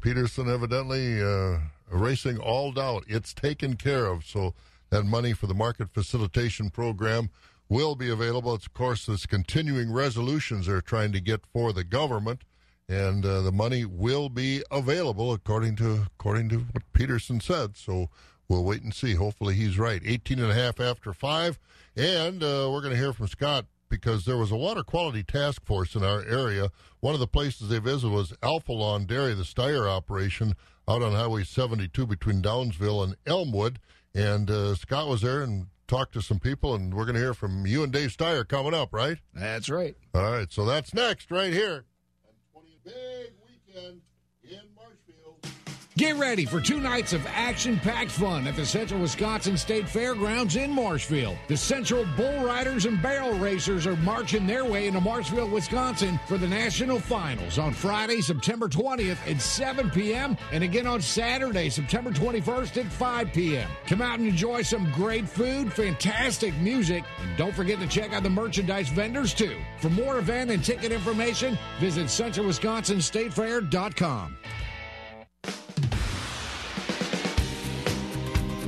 Peterson 0.00 0.48
evidently 0.48 1.22
uh, 1.22 1.58
erasing 1.92 2.38
all 2.38 2.72
doubt. 2.72 3.04
It's 3.08 3.32
taken 3.32 3.76
care 3.76 4.06
of. 4.06 4.24
So 4.24 4.54
that 4.90 5.04
money 5.04 5.32
for 5.32 5.46
the 5.46 5.54
market 5.54 5.88
facilitation 5.92 6.70
program 6.70 7.30
will 7.68 7.96
be 7.96 8.10
available. 8.10 8.54
It's, 8.54 8.66
of 8.66 8.74
course, 8.74 9.06
this 9.06 9.24
continuing 9.24 9.90
resolutions 9.92 10.66
they're 10.66 10.82
trying 10.82 11.12
to 11.12 11.20
get 11.20 11.46
for 11.46 11.72
the 11.72 11.84
government, 11.84 12.42
and 12.88 13.24
uh, 13.24 13.40
the 13.40 13.52
money 13.52 13.86
will 13.86 14.28
be 14.28 14.62
available 14.70 15.32
according 15.32 15.76
to 15.76 16.06
according 16.18 16.50
to 16.50 16.58
what 16.58 16.82
Peterson 16.92 17.40
said. 17.40 17.76
So 17.78 18.10
we'll 18.52 18.64
wait 18.64 18.82
and 18.82 18.94
see. 18.94 19.14
Hopefully 19.14 19.54
he's 19.54 19.78
right. 19.78 20.02
18 20.04 20.38
and 20.38 20.50
a 20.50 20.54
half 20.54 20.78
after 20.78 21.12
5. 21.12 21.58
And 21.96 22.42
uh, 22.42 22.68
we're 22.70 22.82
going 22.82 22.92
to 22.92 23.00
hear 23.00 23.12
from 23.12 23.26
Scott 23.26 23.64
because 23.88 24.24
there 24.24 24.36
was 24.36 24.50
a 24.50 24.56
water 24.56 24.82
quality 24.82 25.22
task 25.22 25.64
force 25.64 25.94
in 25.94 26.04
our 26.04 26.22
area. 26.26 26.70
One 27.00 27.14
of 27.14 27.20
the 27.20 27.26
places 27.26 27.68
they 27.68 27.78
visited 27.78 28.12
was 28.12 28.34
Alpha 28.42 28.72
Lawn 28.72 29.06
Dairy, 29.06 29.34
the 29.34 29.42
Steyer 29.42 29.90
operation 29.90 30.54
out 30.86 31.02
on 31.02 31.12
Highway 31.12 31.44
72 31.44 32.06
between 32.06 32.42
Downsville 32.42 33.02
and 33.02 33.16
Elmwood. 33.26 33.78
And 34.14 34.50
uh, 34.50 34.74
Scott 34.74 35.08
was 35.08 35.22
there 35.22 35.42
and 35.42 35.66
talked 35.86 36.12
to 36.14 36.22
some 36.22 36.38
people, 36.38 36.74
and 36.74 36.92
we're 36.94 37.04
going 37.04 37.14
to 37.14 37.20
hear 37.20 37.34
from 37.34 37.66
you 37.66 37.82
and 37.82 37.92
Dave 37.92 38.14
Steyer 38.14 38.46
coming 38.46 38.74
up, 38.74 38.92
right? 38.92 39.18
That's 39.34 39.70
right. 39.70 39.96
All 40.14 40.22
right, 40.22 40.52
so 40.52 40.66
that's 40.66 40.92
next 40.92 41.30
right 41.30 41.52
here. 41.52 41.84
Big 42.84 43.32
weekend. 43.46 44.00
Get 45.98 46.16
ready 46.16 46.46
for 46.46 46.58
two 46.58 46.80
nights 46.80 47.12
of 47.12 47.26
action 47.26 47.78
packed 47.78 48.12
fun 48.12 48.46
at 48.46 48.56
the 48.56 48.64
Central 48.64 48.98
Wisconsin 48.98 49.58
State 49.58 49.86
Fairgrounds 49.86 50.56
in 50.56 50.70
Marshfield. 50.70 51.36
The 51.48 51.56
Central 51.56 52.06
Bull 52.16 52.42
Riders 52.42 52.86
and 52.86 53.02
Barrel 53.02 53.34
Racers 53.34 53.86
are 53.86 53.96
marching 53.96 54.46
their 54.46 54.64
way 54.64 54.86
into 54.86 55.02
Marshfield, 55.02 55.52
Wisconsin 55.52 56.18
for 56.26 56.38
the 56.38 56.48
national 56.48 56.98
finals 56.98 57.58
on 57.58 57.74
Friday, 57.74 58.22
September 58.22 58.70
20th 58.70 59.18
at 59.30 59.42
7 59.42 59.90
p.m. 59.90 60.38
and 60.50 60.64
again 60.64 60.86
on 60.86 61.02
Saturday, 61.02 61.68
September 61.68 62.10
21st 62.10 62.86
at 62.86 62.90
5 62.90 63.32
p.m. 63.34 63.68
Come 63.86 64.00
out 64.00 64.18
and 64.18 64.26
enjoy 64.26 64.62
some 64.62 64.90
great 64.92 65.28
food, 65.28 65.70
fantastic 65.70 66.56
music, 66.56 67.04
and 67.20 67.36
don't 67.36 67.54
forget 67.54 67.78
to 67.80 67.86
check 67.86 68.14
out 68.14 68.22
the 68.22 68.30
merchandise 68.30 68.88
vendors 68.88 69.34
too. 69.34 69.58
For 69.78 69.90
more 69.90 70.18
event 70.18 70.50
and 70.50 70.64
ticket 70.64 70.90
information, 70.90 71.58
visit 71.80 72.06
centralwisconsinstatefair.com. 72.06 74.38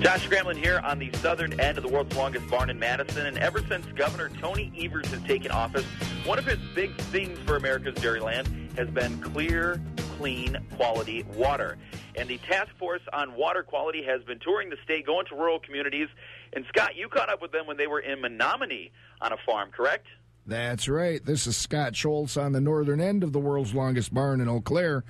Josh 0.04 0.28
Scramlin 0.28 0.58
here 0.58 0.82
on 0.84 0.98
the 0.98 1.10
southern 1.14 1.58
end 1.58 1.78
of 1.78 1.82
the 1.82 1.88
world's 1.88 2.14
longest 2.14 2.46
barn 2.50 2.68
in 2.68 2.78
Madison. 2.78 3.24
And 3.24 3.38
ever 3.38 3.60
since 3.66 3.86
Governor 3.96 4.28
Tony 4.38 4.70
Evers 4.78 5.06
has 5.06 5.22
taken 5.22 5.50
office, 5.50 5.86
one 6.26 6.38
of 6.38 6.44
his 6.44 6.58
big 6.74 6.94
things 6.94 7.38
for 7.46 7.56
America's 7.56 7.94
dairyland 7.94 8.76
has 8.76 8.90
been 8.90 9.18
clear, 9.22 9.80
clean, 10.18 10.58
quality 10.76 11.22
water. 11.34 11.78
And 12.16 12.28
the 12.28 12.36
task 12.36 12.68
force 12.78 13.00
on 13.14 13.34
water 13.34 13.62
quality 13.62 14.04
has 14.04 14.22
been 14.24 14.38
touring 14.40 14.68
the 14.68 14.76
state, 14.84 15.06
going 15.06 15.24
to 15.24 15.36
rural 15.36 15.58
communities. 15.58 16.08
And 16.52 16.66
Scott, 16.68 16.96
you 16.96 17.08
caught 17.08 17.30
up 17.30 17.40
with 17.40 17.52
them 17.52 17.66
when 17.66 17.78
they 17.78 17.86
were 17.86 18.00
in 18.00 18.20
Menomonie 18.20 18.90
on 19.22 19.32
a 19.32 19.38
farm, 19.46 19.70
correct? 19.70 20.06
That's 20.46 20.86
right. 20.86 21.24
This 21.24 21.46
is 21.46 21.56
Scott 21.56 21.96
Schultz 21.96 22.36
on 22.36 22.52
the 22.52 22.60
northern 22.60 23.00
end 23.00 23.24
of 23.24 23.32
the 23.32 23.40
world's 23.40 23.74
longest 23.74 24.12
barn 24.12 24.42
in 24.42 24.48
Eau 24.50 24.60
Claire. 24.60 25.02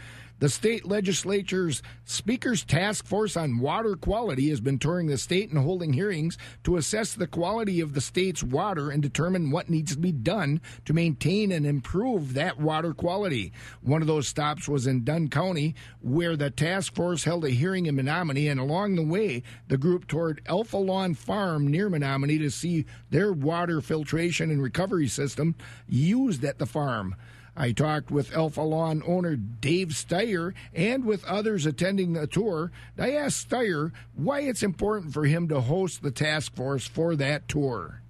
The 0.44 0.50
state 0.50 0.84
legislature's 0.84 1.82
Speaker's 2.04 2.66
Task 2.66 3.06
Force 3.06 3.34
on 3.34 3.60
Water 3.60 3.96
Quality 3.96 4.50
has 4.50 4.60
been 4.60 4.78
touring 4.78 5.06
the 5.06 5.16
state 5.16 5.48
and 5.48 5.58
holding 5.58 5.94
hearings 5.94 6.36
to 6.64 6.76
assess 6.76 7.14
the 7.14 7.26
quality 7.26 7.80
of 7.80 7.94
the 7.94 8.02
state's 8.02 8.42
water 8.42 8.90
and 8.90 9.02
determine 9.02 9.50
what 9.50 9.70
needs 9.70 9.94
to 9.94 9.98
be 9.98 10.12
done 10.12 10.60
to 10.84 10.92
maintain 10.92 11.50
and 11.50 11.64
improve 11.64 12.34
that 12.34 12.60
water 12.60 12.92
quality. 12.92 13.54
One 13.80 14.02
of 14.02 14.06
those 14.06 14.28
stops 14.28 14.68
was 14.68 14.86
in 14.86 15.02
Dunn 15.02 15.28
County, 15.28 15.74
where 16.02 16.36
the 16.36 16.50
task 16.50 16.94
force 16.94 17.24
held 17.24 17.46
a 17.46 17.48
hearing 17.48 17.86
in 17.86 17.96
Menomonie, 17.96 18.50
and 18.50 18.60
along 18.60 18.96
the 18.96 19.02
way, 19.02 19.42
the 19.68 19.78
group 19.78 20.06
toured 20.06 20.42
Alpha 20.44 20.76
Lawn 20.76 21.14
Farm 21.14 21.66
near 21.68 21.88
Menomonie 21.88 22.36
to 22.40 22.50
see 22.50 22.84
their 23.08 23.32
water 23.32 23.80
filtration 23.80 24.50
and 24.50 24.62
recovery 24.62 25.08
system 25.08 25.54
used 25.88 26.44
at 26.44 26.58
the 26.58 26.66
farm. 26.66 27.14
I 27.56 27.72
talked 27.72 28.10
with 28.10 28.34
Alpha 28.34 28.62
Lawn 28.62 29.02
owner 29.06 29.36
Dave 29.36 29.88
Steyer 29.88 30.54
and 30.74 31.04
with 31.04 31.24
others 31.24 31.66
attending 31.66 32.12
the 32.12 32.26
tour. 32.26 32.72
I 32.98 33.12
asked 33.12 33.48
Steyer 33.48 33.92
why 34.14 34.40
it's 34.40 34.62
important 34.62 35.12
for 35.12 35.24
him 35.24 35.48
to 35.48 35.60
host 35.60 36.02
the 36.02 36.10
task 36.10 36.54
force 36.54 36.86
for 36.86 37.14
that 37.16 37.48
tour. 37.48 38.02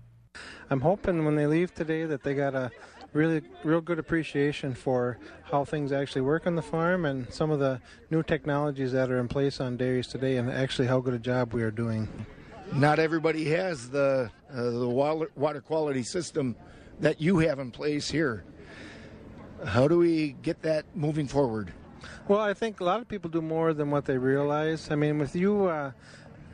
I'm 0.70 0.80
hoping 0.80 1.24
when 1.24 1.36
they 1.36 1.46
leave 1.46 1.74
today 1.74 2.04
that 2.06 2.22
they 2.22 2.34
got 2.34 2.54
a 2.54 2.70
really 3.12 3.42
real 3.62 3.80
good 3.80 3.98
appreciation 3.98 4.74
for 4.74 5.18
how 5.44 5.64
things 5.64 5.92
actually 5.92 6.22
work 6.22 6.46
on 6.46 6.56
the 6.56 6.62
farm 6.62 7.04
and 7.04 7.32
some 7.32 7.50
of 7.50 7.60
the 7.60 7.80
new 8.10 8.22
technologies 8.22 8.92
that 8.92 9.10
are 9.10 9.20
in 9.20 9.28
place 9.28 9.60
on 9.60 9.76
dairies 9.76 10.08
today 10.08 10.36
and 10.36 10.50
actually 10.50 10.88
how 10.88 11.00
good 11.00 11.14
a 11.14 11.18
job 11.18 11.52
we 11.52 11.62
are 11.62 11.70
doing. 11.70 12.08
Not 12.72 12.98
everybody 12.98 13.44
has 13.50 13.88
the 13.90 14.30
uh, 14.52 14.70
the 14.70 14.88
water, 14.88 15.30
water 15.36 15.60
quality 15.60 16.02
system 16.02 16.56
that 17.00 17.20
you 17.20 17.38
have 17.38 17.58
in 17.58 17.70
place 17.70 18.10
here. 18.10 18.44
How 19.64 19.88
do 19.88 19.98
we 19.98 20.36
get 20.42 20.62
that 20.62 20.84
moving 20.94 21.26
forward? 21.26 21.72
Well, 22.28 22.40
I 22.40 22.54
think 22.54 22.80
a 22.80 22.84
lot 22.84 23.00
of 23.00 23.08
people 23.08 23.30
do 23.30 23.40
more 23.40 23.72
than 23.72 23.90
what 23.90 24.04
they 24.04 24.18
realize. 24.18 24.90
I 24.90 24.94
mean, 24.94 25.18
with 25.18 25.34
you, 25.34 25.66
uh, 25.66 25.92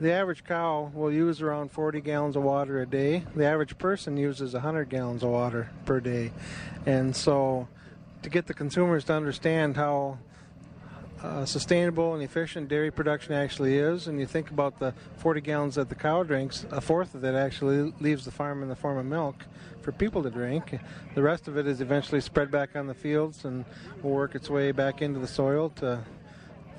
the 0.01 0.13
average 0.13 0.45
cow 0.45 0.91
will 0.95 1.13
use 1.13 1.43
around 1.43 1.73
40 1.73 2.01
gallons 2.01 2.37
of 2.37 2.43
water 2.43 2.81
a 2.81 2.87
day. 2.87 3.25
The 3.35 3.45
average 3.45 3.77
person 3.79 4.17
uses 4.17 4.55
100 4.55 4.89
gallons 4.89 5.23
of 5.23 5.31
water 5.31 5.71
per 5.85 6.01
day. 6.01 6.33
And 6.87 7.15
so, 7.15 7.69
to 8.23 8.31
get 8.31 8.47
the 8.47 8.55
consumers 8.55 9.05
to 9.05 9.15
understand 9.15 9.77
how 9.77 10.19
uh, 11.23 11.45
sustainable 11.45 12.15
and 12.15 12.23
efficient 12.23 12.69
dairy 12.69 12.91
production 12.91 13.35
actually 13.35 13.77
is, 13.77 14.07
and 14.07 14.19
you 14.19 14.27
think 14.27 14.51
about 14.51 14.79
the 14.79 14.95
40 15.19 15.41
gallons 15.41 15.75
that 15.75 15.89
the 15.89 15.95
cow 15.95 16.23
drinks, 16.23 16.67
a 16.71 16.81
fourth 16.81 17.15
of 17.15 17.21
that 17.21 17.35
actually 17.35 17.93
leaves 18.01 18.25
the 18.25 18.31
farm 18.31 18.63
in 18.63 18.69
the 18.69 18.77
form 18.77 18.99
of 18.99 19.07
milk 19.07 19.45
for 19.83 19.93
people 19.93 20.23
to 20.23 20.31
drink. 20.31 20.79
The 21.15 21.23
rest 21.23 21.49
of 21.49 21.57
it 21.57 21.67
is 21.67 21.81
eventually 21.81 22.21
spread 22.21 22.51
back 22.51 22.75
on 22.75 22.87
the 22.87 22.95
fields 22.95 23.45
and 23.45 23.65
will 24.03 24.13
work 24.13 24.35
its 24.35 24.49
way 24.49 24.73
back 24.73 25.03
into 25.03 25.21
the 25.21 25.27
soil 25.27 25.71
to 25.77 26.01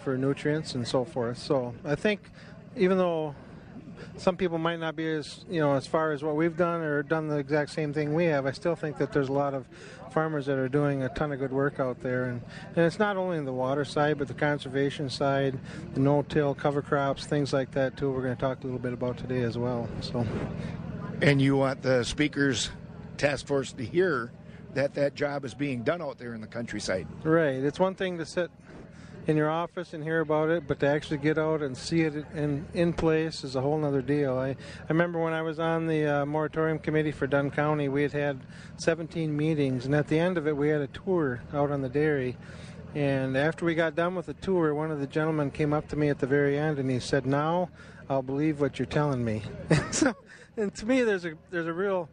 for 0.03 0.17
nutrients 0.17 0.73
and 0.73 0.87
so 0.87 1.05
forth. 1.05 1.37
So 1.37 1.73
I 1.85 1.95
think 1.95 2.21
even 2.75 2.97
though 2.97 3.35
some 4.17 4.37
people 4.37 4.57
might 4.57 4.79
not 4.79 4.95
be 4.95 5.09
as 5.11 5.45
you 5.49 5.59
know 5.59 5.73
as 5.73 5.87
far 5.87 6.11
as 6.11 6.23
what 6.23 6.35
we've 6.35 6.57
done 6.57 6.81
or 6.81 7.03
done 7.03 7.27
the 7.27 7.37
exact 7.37 7.71
same 7.71 7.93
thing 7.93 8.13
we 8.13 8.25
have, 8.25 8.45
I 8.45 8.51
still 8.51 8.75
think 8.75 8.97
that 8.97 9.11
there's 9.11 9.29
a 9.29 9.33
lot 9.33 9.53
of 9.53 9.67
farmers 10.11 10.45
that 10.45 10.57
are 10.57 10.69
doing 10.69 11.03
a 11.03 11.09
ton 11.09 11.31
of 11.31 11.39
good 11.39 11.51
work 11.51 11.79
out 11.79 12.01
there, 12.01 12.25
and, 12.25 12.41
and 12.75 12.85
it's 12.85 12.99
not 12.99 13.17
only 13.17 13.37
in 13.37 13.45
the 13.45 13.53
water 13.53 13.85
side, 13.85 14.17
but 14.17 14.27
the 14.27 14.33
conservation 14.33 15.09
side, 15.09 15.57
the 15.93 15.99
no-till 15.99 16.53
cover 16.53 16.81
crops, 16.81 17.25
things 17.25 17.53
like 17.53 17.71
that 17.71 17.97
too. 17.97 18.11
We're 18.11 18.21
going 18.21 18.35
to 18.35 18.41
talk 18.41 18.59
a 18.61 18.63
little 18.63 18.79
bit 18.79 18.93
about 18.93 19.17
today 19.17 19.41
as 19.41 19.57
well. 19.57 19.87
So, 20.01 20.25
And 21.21 21.41
you 21.41 21.55
want 21.55 21.81
the 21.81 22.03
speakers 22.03 22.71
task 23.17 23.45
force 23.45 23.71
to 23.73 23.85
hear 23.85 24.31
that 24.73 24.93
that 24.95 25.15
job 25.15 25.45
is 25.45 25.53
being 25.53 25.83
done 25.83 26.01
out 26.01 26.17
there 26.17 26.33
in 26.33 26.41
the 26.41 26.47
countryside. 26.47 27.07
right, 27.23 27.55
it's 27.55 27.79
one 27.79 27.95
thing 27.95 28.17
to 28.17 28.25
sit 28.25 28.51
in 29.27 29.37
your 29.37 29.49
office 29.49 29.93
and 29.93 30.03
hear 30.03 30.19
about 30.19 30.49
it, 30.49 30.67
but 30.67 30.79
to 30.79 30.87
actually 30.87 31.17
get 31.17 31.37
out 31.37 31.61
and 31.61 31.77
see 31.77 32.01
it 32.01 32.15
in 32.33 32.65
in 32.73 32.93
place 32.93 33.43
is 33.43 33.55
a 33.55 33.61
whole 33.61 33.83
other 33.85 34.01
deal. 34.01 34.37
I, 34.37 34.49
I 34.49 34.55
remember 34.89 35.19
when 35.19 35.33
I 35.33 35.41
was 35.41 35.59
on 35.59 35.87
the 35.87 36.21
uh, 36.21 36.25
moratorium 36.25 36.79
committee 36.79 37.11
for 37.11 37.27
Dunn 37.27 37.51
County, 37.51 37.87
we 37.87 38.01
had 38.01 38.11
had 38.11 38.39
17 38.77 39.35
meetings, 39.35 39.85
and 39.85 39.93
at 39.93 40.07
the 40.07 40.17
end 40.17 40.37
of 40.37 40.47
it, 40.47 40.55
we 40.55 40.69
had 40.69 40.81
a 40.81 40.87
tour 40.87 41.41
out 41.53 41.71
on 41.71 41.81
the 41.81 41.89
dairy. 41.89 42.37
And 42.93 43.37
after 43.37 43.63
we 43.63 43.73
got 43.73 43.95
done 43.95 44.15
with 44.15 44.25
the 44.25 44.33
tour, 44.33 44.73
one 44.73 44.91
of 44.91 44.99
the 44.99 45.07
gentlemen 45.07 45.49
came 45.49 45.71
up 45.71 45.87
to 45.89 45.95
me 45.95 46.09
at 46.09 46.19
the 46.19 46.27
very 46.27 46.57
end 46.57 46.77
and 46.77 46.89
he 46.89 46.99
said, 46.99 47.25
"Now 47.25 47.69
I'll 48.09 48.23
believe 48.23 48.59
what 48.59 48.79
you're 48.79 48.85
telling 48.85 49.23
me." 49.23 49.43
so, 49.91 50.13
and 50.57 50.73
to 50.75 50.85
me, 50.85 51.03
there's 51.03 51.25
a 51.25 51.33
there's 51.51 51.67
a 51.67 51.73
real 51.73 52.09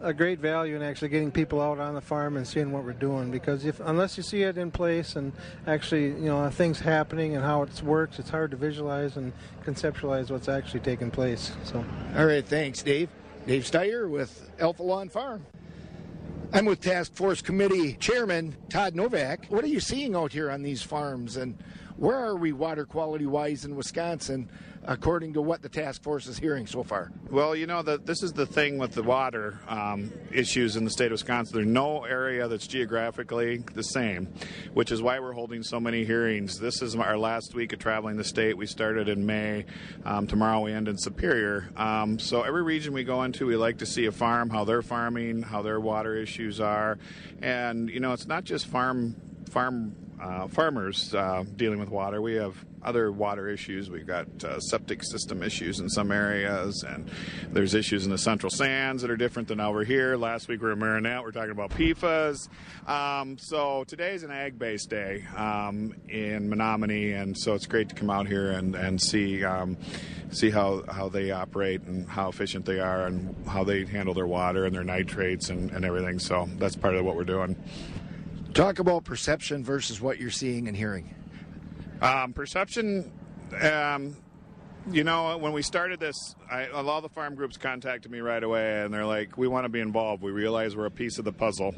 a 0.00 0.14
great 0.14 0.38
value 0.38 0.74
in 0.74 0.82
actually 0.82 1.08
getting 1.08 1.30
people 1.30 1.60
out 1.60 1.78
on 1.78 1.94
the 1.94 2.00
farm 2.00 2.36
and 2.36 2.46
seeing 2.46 2.72
what 2.72 2.84
we're 2.84 2.92
doing 2.92 3.30
because 3.30 3.64
if 3.66 3.80
unless 3.80 4.16
you 4.16 4.22
see 4.22 4.42
it 4.42 4.56
in 4.56 4.70
place 4.70 5.14
and 5.16 5.32
actually 5.66 6.06
you 6.06 6.26
know 6.26 6.48
things 6.48 6.80
happening 6.80 7.36
and 7.36 7.44
how 7.44 7.62
it 7.62 7.82
works 7.82 8.18
it's 8.18 8.30
hard 8.30 8.50
to 8.50 8.56
visualize 8.56 9.16
and 9.16 9.32
conceptualize 9.64 10.30
what's 10.30 10.48
actually 10.48 10.80
taking 10.80 11.10
place 11.10 11.52
so 11.64 11.84
All 12.16 12.26
right, 12.26 12.46
thanks, 12.46 12.82
Dave. 12.82 13.08
Dave 13.46 13.62
Steyer 13.62 14.08
with 14.08 14.50
Alpha 14.58 14.82
Lawn 14.82 15.08
Farm. 15.08 15.44
I'm 16.52 16.64
with 16.66 16.80
Task 16.80 17.14
Force 17.14 17.40
Committee 17.40 17.94
Chairman 17.94 18.56
Todd 18.68 18.94
Novak. 18.94 19.46
What 19.46 19.64
are 19.64 19.68
you 19.68 19.80
seeing 19.80 20.16
out 20.16 20.32
here 20.32 20.50
on 20.50 20.62
these 20.62 20.82
farms, 20.82 21.36
and 21.36 21.56
where 22.00 22.16
are 22.16 22.34
we 22.34 22.52
water 22.52 22.86
quality 22.86 23.26
wise 23.26 23.66
in 23.66 23.76
Wisconsin, 23.76 24.48
according 24.84 25.34
to 25.34 25.42
what 25.42 25.60
the 25.60 25.68
task 25.68 26.02
force 26.02 26.26
is 26.26 26.38
hearing 26.38 26.66
so 26.66 26.82
far? 26.82 27.12
Well, 27.30 27.54
you 27.54 27.66
know, 27.66 27.82
the, 27.82 27.98
this 27.98 28.22
is 28.22 28.32
the 28.32 28.46
thing 28.46 28.78
with 28.78 28.92
the 28.92 29.02
water 29.02 29.60
um, 29.68 30.10
issues 30.32 30.76
in 30.76 30.84
the 30.84 30.90
state 30.90 31.06
of 31.06 31.12
Wisconsin. 31.12 31.56
There's 31.56 31.66
no 31.66 32.04
area 32.04 32.48
that's 32.48 32.66
geographically 32.66 33.58
the 33.74 33.82
same, 33.82 34.32
which 34.72 34.90
is 34.90 35.02
why 35.02 35.20
we're 35.20 35.34
holding 35.34 35.62
so 35.62 35.78
many 35.78 36.06
hearings. 36.06 36.58
This 36.58 36.80
is 36.80 36.96
our 36.96 37.18
last 37.18 37.54
week 37.54 37.74
of 37.74 37.78
traveling 37.78 38.16
the 38.16 38.24
state. 38.24 38.56
We 38.56 38.64
started 38.64 39.10
in 39.10 39.26
May. 39.26 39.66
Um, 40.06 40.26
tomorrow 40.26 40.60
we 40.60 40.72
end 40.72 40.88
in 40.88 40.96
Superior. 40.96 41.68
Um, 41.76 42.18
so 42.18 42.42
every 42.44 42.62
region 42.62 42.94
we 42.94 43.04
go 43.04 43.24
into, 43.24 43.44
we 43.44 43.56
like 43.56 43.76
to 43.78 43.86
see 43.86 44.06
a 44.06 44.12
farm, 44.12 44.48
how 44.48 44.64
they're 44.64 44.80
farming, 44.80 45.42
how 45.42 45.60
their 45.60 45.78
water 45.78 46.16
issues 46.16 46.60
are. 46.60 46.98
And, 47.42 47.90
you 47.90 48.00
know, 48.00 48.14
it's 48.14 48.26
not 48.26 48.44
just 48.44 48.68
farm 48.68 49.16
farm 49.50 49.94
uh, 50.20 50.48
farmers 50.48 51.14
uh, 51.14 51.44
dealing 51.56 51.78
with 51.78 51.88
water. 51.88 52.20
We 52.20 52.34
have 52.34 52.54
other 52.82 53.12
water 53.12 53.48
issues. 53.48 53.90
We've 53.90 54.06
got 54.06 54.26
uh, 54.44 54.58
septic 54.60 55.02
system 55.02 55.42
issues 55.42 55.80
in 55.80 55.88
some 55.88 56.10
areas, 56.10 56.82
and 56.82 57.10
there's 57.50 57.74
issues 57.74 58.04
in 58.04 58.10
the 58.10 58.18
central 58.18 58.50
sands 58.50 59.02
that 59.02 59.10
are 59.10 59.16
different 59.16 59.48
than 59.48 59.60
over 59.60 59.84
here. 59.84 60.16
Last 60.16 60.48
week 60.48 60.60
we 60.60 60.66
were 60.66 60.72
in 60.72 60.78
Marinette. 60.78 61.22
We're 61.22 61.32
talking 61.32 61.50
about 61.50 61.70
PFAS. 61.70 62.48
Um, 62.88 63.38
so 63.38 63.84
today's 63.84 64.22
an 64.22 64.30
ag-based 64.30 64.88
day 64.88 65.24
um, 65.36 65.94
in 66.08 66.48
Menomonie, 66.50 67.20
and 67.20 67.36
so 67.36 67.54
it's 67.54 67.66
great 67.66 67.88
to 67.90 67.94
come 67.94 68.10
out 68.10 68.26
here 68.26 68.50
and 68.52 68.74
and 68.74 69.00
see 69.00 69.44
um, 69.44 69.76
see 70.30 70.50
how 70.50 70.84
how 70.88 71.08
they 71.08 71.30
operate 71.30 71.82
and 71.82 72.08
how 72.08 72.28
efficient 72.28 72.64
they 72.64 72.80
are 72.80 73.06
and 73.06 73.34
how 73.46 73.64
they 73.64 73.84
handle 73.84 74.14
their 74.14 74.26
water 74.26 74.64
and 74.64 74.74
their 74.74 74.84
nitrates 74.84 75.50
and, 75.50 75.70
and 75.70 75.84
everything. 75.84 76.18
So 76.18 76.48
that's 76.58 76.76
part 76.76 76.94
of 76.94 77.04
what 77.04 77.16
we're 77.16 77.24
doing. 77.24 77.56
Talk 78.54 78.80
about 78.80 79.04
perception 79.04 79.62
versus 79.62 80.00
what 80.00 80.18
you're 80.18 80.30
seeing 80.30 80.66
and 80.66 80.76
hearing. 80.76 81.14
Um, 82.02 82.32
perception, 82.32 83.12
um, 83.60 84.16
you 84.90 85.04
know, 85.04 85.38
when 85.38 85.52
we 85.52 85.62
started 85.62 86.00
this, 86.00 86.34
I, 86.50 86.66
a 86.66 86.82
lot 86.82 86.96
of 86.96 87.04
the 87.04 87.10
farm 87.10 87.36
groups 87.36 87.56
contacted 87.56 88.10
me 88.10 88.20
right 88.20 88.42
away, 88.42 88.82
and 88.82 88.92
they're 88.92 89.06
like, 89.06 89.38
"We 89.38 89.46
want 89.46 89.66
to 89.66 89.68
be 89.68 89.80
involved. 89.80 90.22
We 90.22 90.32
realize 90.32 90.74
we're 90.74 90.86
a 90.86 90.90
piece 90.90 91.18
of 91.18 91.24
the 91.24 91.32
puzzle." 91.32 91.74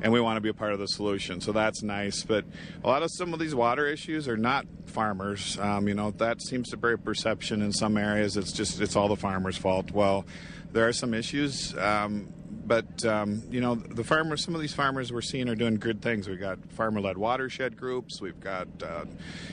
And 0.00 0.12
we 0.12 0.20
want 0.20 0.36
to 0.36 0.40
be 0.40 0.48
a 0.48 0.54
part 0.54 0.72
of 0.72 0.78
the 0.78 0.86
solution, 0.86 1.40
so 1.40 1.50
that's 1.50 1.82
nice. 1.82 2.22
But 2.22 2.44
a 2.84 2.86
lot 2.86 3.02
of 3.02 3.10
some 3.12 3.34
of 3.34 3.40
these 3.40 3.54
water 3.54 3.86
issues 3.86 4.28
are 4.28 4.36
not 4.36 4.64
farmers. 4.86 5.58
Um, 5.58 5.88
you 5.88 5.94
know, 5.94 6.12
that 6.12 6.40
seems 6.40 6.68
to 6.70 6.76
be 6.76 6.96
perception 6.96 7.60
in 7.60 7.72
some 7.72 7.96
areas. 7.96 8.36
It's 8.36 8.52
just 8.52 8.80
it's 8.80 8.94
all 8.94 9.08
the 9.08 9.16
farmers' 9.16 9.58
fault. 9.58 9.90
Well, 9.90 10.24
there 10.72 10.86
are 10.86 10.92
some 10.92 11.12
issues. 11.12 11.76
Um, 11.76 12.32
but 12.68 13.04
um, 13.04 13.42
you 13.50 13.60
know 13.60 13.74
the 13.74 14.04
farmers 14.04 14.44
some 14.44 14.54
of 14.54 14.60
these 14.60 14.74
farmers 14.74 15.12
we're 15.12 15.20
seeing 15.20 15.48
are 15.48 15.54
doing 15.54 15.76
good 15.76 16.00
things 16.02 16.28
we've 16.28 16.38
got 16.40 16.58
farmer-led 16.72 17.16
watershed 17.16 17.76
groups 17.76 18.20
we've 18.20 18.38
got 18.40 18.68
uh, 18.82 19.04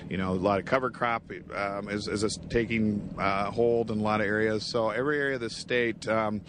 you 0.10 0.18
know 0.18 0.32
a 0.32 0.34
lot 0.34 0.60
of 0.60 0.66
cover 0.66 0.92
crop 0.92 1.24
um, 1.56 1.90
is, 1.90 2.08
is 2.08 2.38
taking 2.50 3.16
uh, 3.18 3.50
hold 3.50 3.90
in 3.90 4.00
a 4.00 4.04
lot 4.04 4.22
of 4.22 4.28
areas 4.28 4.64
so 4.64 4.90
every 4.90 5.18
area 5.18 5.36
of 5.36 5.42
the 5.42 5.50
state 5.50 6.08
um, 6.08 6.42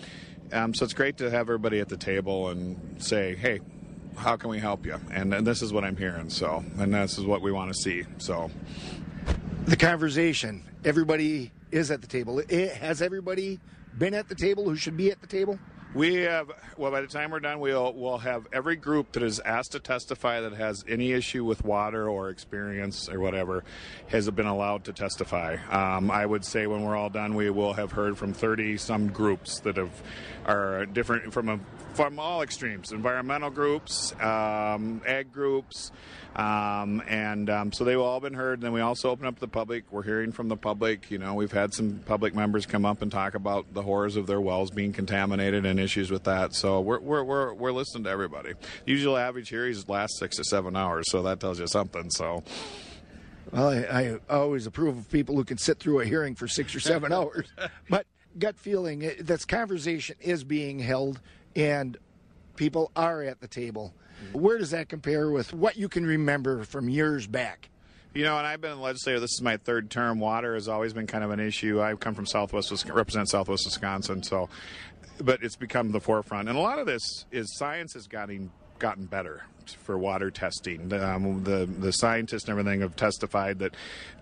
um, 0.52 0.74
so 0.74 0.84
it's 0.84 0.94
great 0.94 1.16
to 1.16 1.30
have 1.30 1.42
everybody 1.48 1.80
at 1.80 1.88
the 1.88 1.96
table 1.96 2.48
and 2.48 3.02
say 3.02 3.34
hey 3.36 3.60
how 4.16 4.36
can 4.36 4.50
we 4.50 4.58
help 4.58 4.84
you 4.84 4.98
and, 5.12 5.32
and 5.32 5.46
this 5.46 5.62
is 5.62 5.72
what 5.72 5.84
i'm 5.84 5.96
hearing 5.96 6.28
so 6.28 6.64
and 6.78 6.92
this 6.92 7.18
is 7.18 7.24
what 7.24 7.40
we 7.40 7.52
want 7.52 7.72
to 7.72 7.80
see 7.80 8.04
so 8.18 8.50
The 9.66 9.76
conversation. 9.76 10.62
Everybody 10.84 11.50
is 11.72 11.90
at 11.90 12.00
the 12.00 12.06
table. 12.06 12.38
It, 12.38 12.72
has 12.74 13.02
everybody 13.02 13.58
been 13.98 14.14
at 14.14 14.28
the 14.28 14.36
table 14.36 14.62
who 14.64 14.76
should 14.76 14.96
be 14.96 15.10
at 15.10 15.20
the 15.20 15.26
table? 15.26 15.58
We 15.96 16.16
have, 16.24 16.52
well, 16.76 16.90
by 16.90 17.00
the 17.00 17.06
time 17.06 17.30
we're 17.30 17.40
done, 17.40 17.58
we'll, 17.58 17.90
we'll 17.94 18.18
have 18.18 18.46
every 18.52 18.76
group 18.76 19.12
that 19.12 19.22
is 19.22 19.40
asked 19.40 19.72
to 19.72 19.80
testify 19.80 20.42
that 20.42 20.52
has 20.52 20.84
any 20.86 21.12
issue 21.12 21.42
with 21.42 21.64
water 21.64 22.06
or 22.06 22.28
experience 22.28 23.08
or 23.08 23.18
whatever 23.18 23.64
has 24.08 24.28
been 24.28 24.44
allowed 24.44 24.84
to 24.84 24.92
testify. 24.92 25.56
Um, 25.70 26.10
I 26.10 26.26
would 26.26 26.44
say 26.44 26.66
when 26.66 26.82
we're 26.82 26.96
all 26.96 27.08
done, 27.08 27.34
we 27.34 27.48
will 27.48 27.72
have 27.72 27.92
heard 27.92 28.18
from 28.18 28.34
30 28.34 28.76
some 28.76 29.08
groups 29.08 29.60
that 29.60 29.78
have 29.78 30.02
are 30.46 30.86
different 30.86 31.32
from 31.32 31.48
a, 31.48 31.58
from 31.94 32.18
all 32.18 32.42
extremes 32.42 32.92
environmental 32.92 33.50
groups, 33.50 34.12
um, 34.20 35.00
ag 35.06 35.32
groups, 35.32 35.90
um, 36.36 37.02
and 37.08 37.50
um, 37.50 37.72
so 37.72 37.84
they've 37.84 37.98
all 37.98 38.20
been 38.20 38.34
heard. 38.34 38.58
And 38.58 38.62
then 38.62 38.72
we 38.72 38.80
also 38.80 39.10
open 39.10 39.26
up 39.26 39.38
the 39.38 39.48
public. 39.48 39.90
We're 39.90 40.02
hearing 40.02 40.30
from 40.30 40.48
the 40.48 40.56
public. 40.56 41.10
You 41.10 41.18
know, 41.18 41.34
we've 41.34 41.52
had 41.52 41.74
some 41.74 42.00
public 42.06 42.34
members 42.34 42.66
come 42.66 42.84
up 42.84 43.02
and 43.02 43.10
talk 43.10 43.34
about 43.34 43.72
the 43.74 43.82
horrors 43.82 44.16
of 44.16 44.26
their 44.26 44.40
wells 44.40 44.70
being 44.70 44.92
contaminated 44.92 45.66
and 45.66 45.80
issues 45.86 46.10
with 46.10 46.24
that. 46.24 46.54
So 46.54 46.80
we're 46.80 47.00
we're 47.00 47.24
we're, 47.24 47.54
we're 47.54 47.72
listening 47.72 48.04
to 48.04 48.10
everybody. 48.10 48.52
Usual 48.84 49.16
average 49.16 49.48
hearings 49.48 49.88
last 49.88 50.18
six 50.18 50.36
to 50.36 50.44
seven 50.44 50.76
hours, 50.76 51.10
so 51.10 51.22
that 51.22 51.40
tells 51.40 51.58
you 51.58 51.66
something. 51.66 52.10
So. 52.10 52.42
Well, 53.52 53.68
I, 53.68 54.18
I 54.28 54.34
always 54.34 54.66
approve 54.66 54.98
of 54.98 55.08
people 55.08 55.36
who 55.36 55.44
can 55.44 55.56
sit 55.56 55.78
through 55.78 56.00
a 56.00 56.04
hearing 56.04 56.34
for 56.34 56.48
six 56.48 56.74
or 56.74 56.80
seven 56.80 57.12
hours. 57.12 57.46
But 57.88 58.04
gut 58.36 58.58
feeling, 58.58 59.04
eh, 59.04 59.14
this 59.20 59.44
conversation 59.44 60.16
is 60.20 60.42
being 60.42 60.80
held 60.80 61.20
and 61.54 61.96
people 62.56 62.90
are 62.96 63.22
at 63.22 63.40
the 63.40 63.46
table. 63.46 63.94
Where 64.32 64.58
does 64.58 64.72
that 64.72 64.88
compare 64.88 65.30
with 65.30 65.52
what 65.52 65.76
you 65.76 65.88
can 65.88 66.04
remember 66.04 66.64
from 66.64 66.88
years 66.88 67.28
back? 67.28 67.68
You 68.16 68.24
know, 68.24 68.38
and 68.38 68.46
I've 68.46 68.62
been 68.62 68.72
in 68.72 68.78
the 68.78 68.82
legislature. 68.82 69.20
This 69.20 69.32
is 69.32 69.42
my 69.42 69.58
third 69.58 69.90
term. 69.90 70.18
Water 70.18 70.54
has 70.54 70.68
always 70.68 70.94
been 70.94 71.06
kind 71.06 71.22
of 71.22 71.30
an 71.30 71.40
issue. 71.40 71.82
I 71.82 71.94
come 71.96 72.14
from 72.14 72.24
Southwest, 72.24 72.70
Wisconsin, 72.70 72.96
represent 72.96 73.28
Southwest 73.28 73.66
Wisconsin, 73.66 74.22
so, 74.22 74.48
but 75.20 75.42
it's 75.42 75.56
become 75.56 75.92
the 75.92 76.00
forefront. 76.00 76.48
And 76.48 76.56
a 76.56 76.60
lot 76.60 76.78
of 76.78 76.86
this 76.86 77.24
is 77.30 77.56
science 77.56 77.94
has 77.94 78.06
gotten 78.06 78.50
gotten 78.78 79.06
better 79.06 79.42
for 79.66 79.98
water 79.98 80.30
testing. 80.30 80.92
Um, 80.92 81.44
the 81.44 81.66
the 81.66 81.92
scientists 81.92 82.44
and 82.44 82.50
everything 82.50 82.80
have 82.80 82.94
testified 82.94 83.58
that 83.60 83.74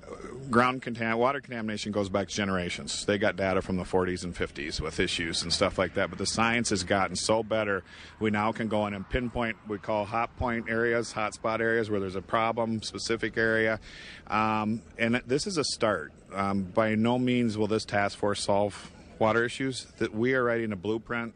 uh, 0.03 0.15
ground 0.51 0.85
water 1.19 1.41
contamination 1.41 1.93
goes 1.93 2.09
back 2.09 2.29
generations. 2.29 3.05
They 3.05 3.19
got 3.19 3.37
data 3.37 3.63
from 3.63 3.77
the 3.77 3.85
40s 3.85 4.25
and 4.25 4.35
50s 4.35 4.81
with 4.81 5.01
issues 5.01 5.43
and 5.43 5.53
stuff 5.53 5.79
like 5.79 5.95
that. 5.95 6.11
But 6.11 6.19
the 6.19 6.27
science 6.27 6.71
has 6.71 6.85
gotten 6.85 7.17
so 7.17 7.43
better, 7.43 7.83
we 8.21 8.31
now 8.31 8.53
can 8.53 8.69
go 8.69 8.87
in 8.87 8.95
and 8.95 9.09
pinpoint. 9.09 9.57
We 9.69 9.79
call 9.79 10.05
hot 10.05 10.37
point 10.37 10.69
areas, 10.69 11.13
hot 11.13 11.35
spot 11.35 11.61
areas 11.61 11.91
where 11.91 12.01
there's 12.01 12.17
a 12.17 12.23
problem, 12.23 12.83
specific 12.83 13.37
area, 13.37 13.81
um, 14.29 14.83
and 14.99 15.21
this 15.27 15.47
is 15.47 15.59
a 15.59 15.65
start. 15.65 16.13
Um, 16.33 16.65
by 16.65 16.97
no 16.97 17.17
means 17.17 17.57
will 17.57 17.69
this 17.69 17.85
task 17.85 18.19
force 18.19 18.43
solve 18.43 18.91
water 19.25 19.43
issues. 19.43 19.87
That 19.99 20.15
we 20.15 20.35
are 20.35 20.45
writing 20.45 20.71
a 20.73 20.77
blueprint 20.77 21.33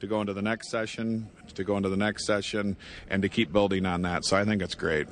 to 0.00 0.08
go 0.08 0.20
into 0.20 0.34
the 0.34 0.42
next 0.42 0.70
session, 0.70 1.28
to 1.54 1.62
go 1.62 1.76
into 1.76 1.88
the 1.88 1.96
next 1.96 2.26
session, 2.26 2.76
and 3.08 3.22
to 3.22 3.28
keep 3.28 3.52
building 3.52 3.86
on 3.86 4.02
that. 4.02 4.24
So 4.24 4.36
I 4.36 4.44
think 4.44 4.60
it's 4.60 4.74
great. 4.74 5.06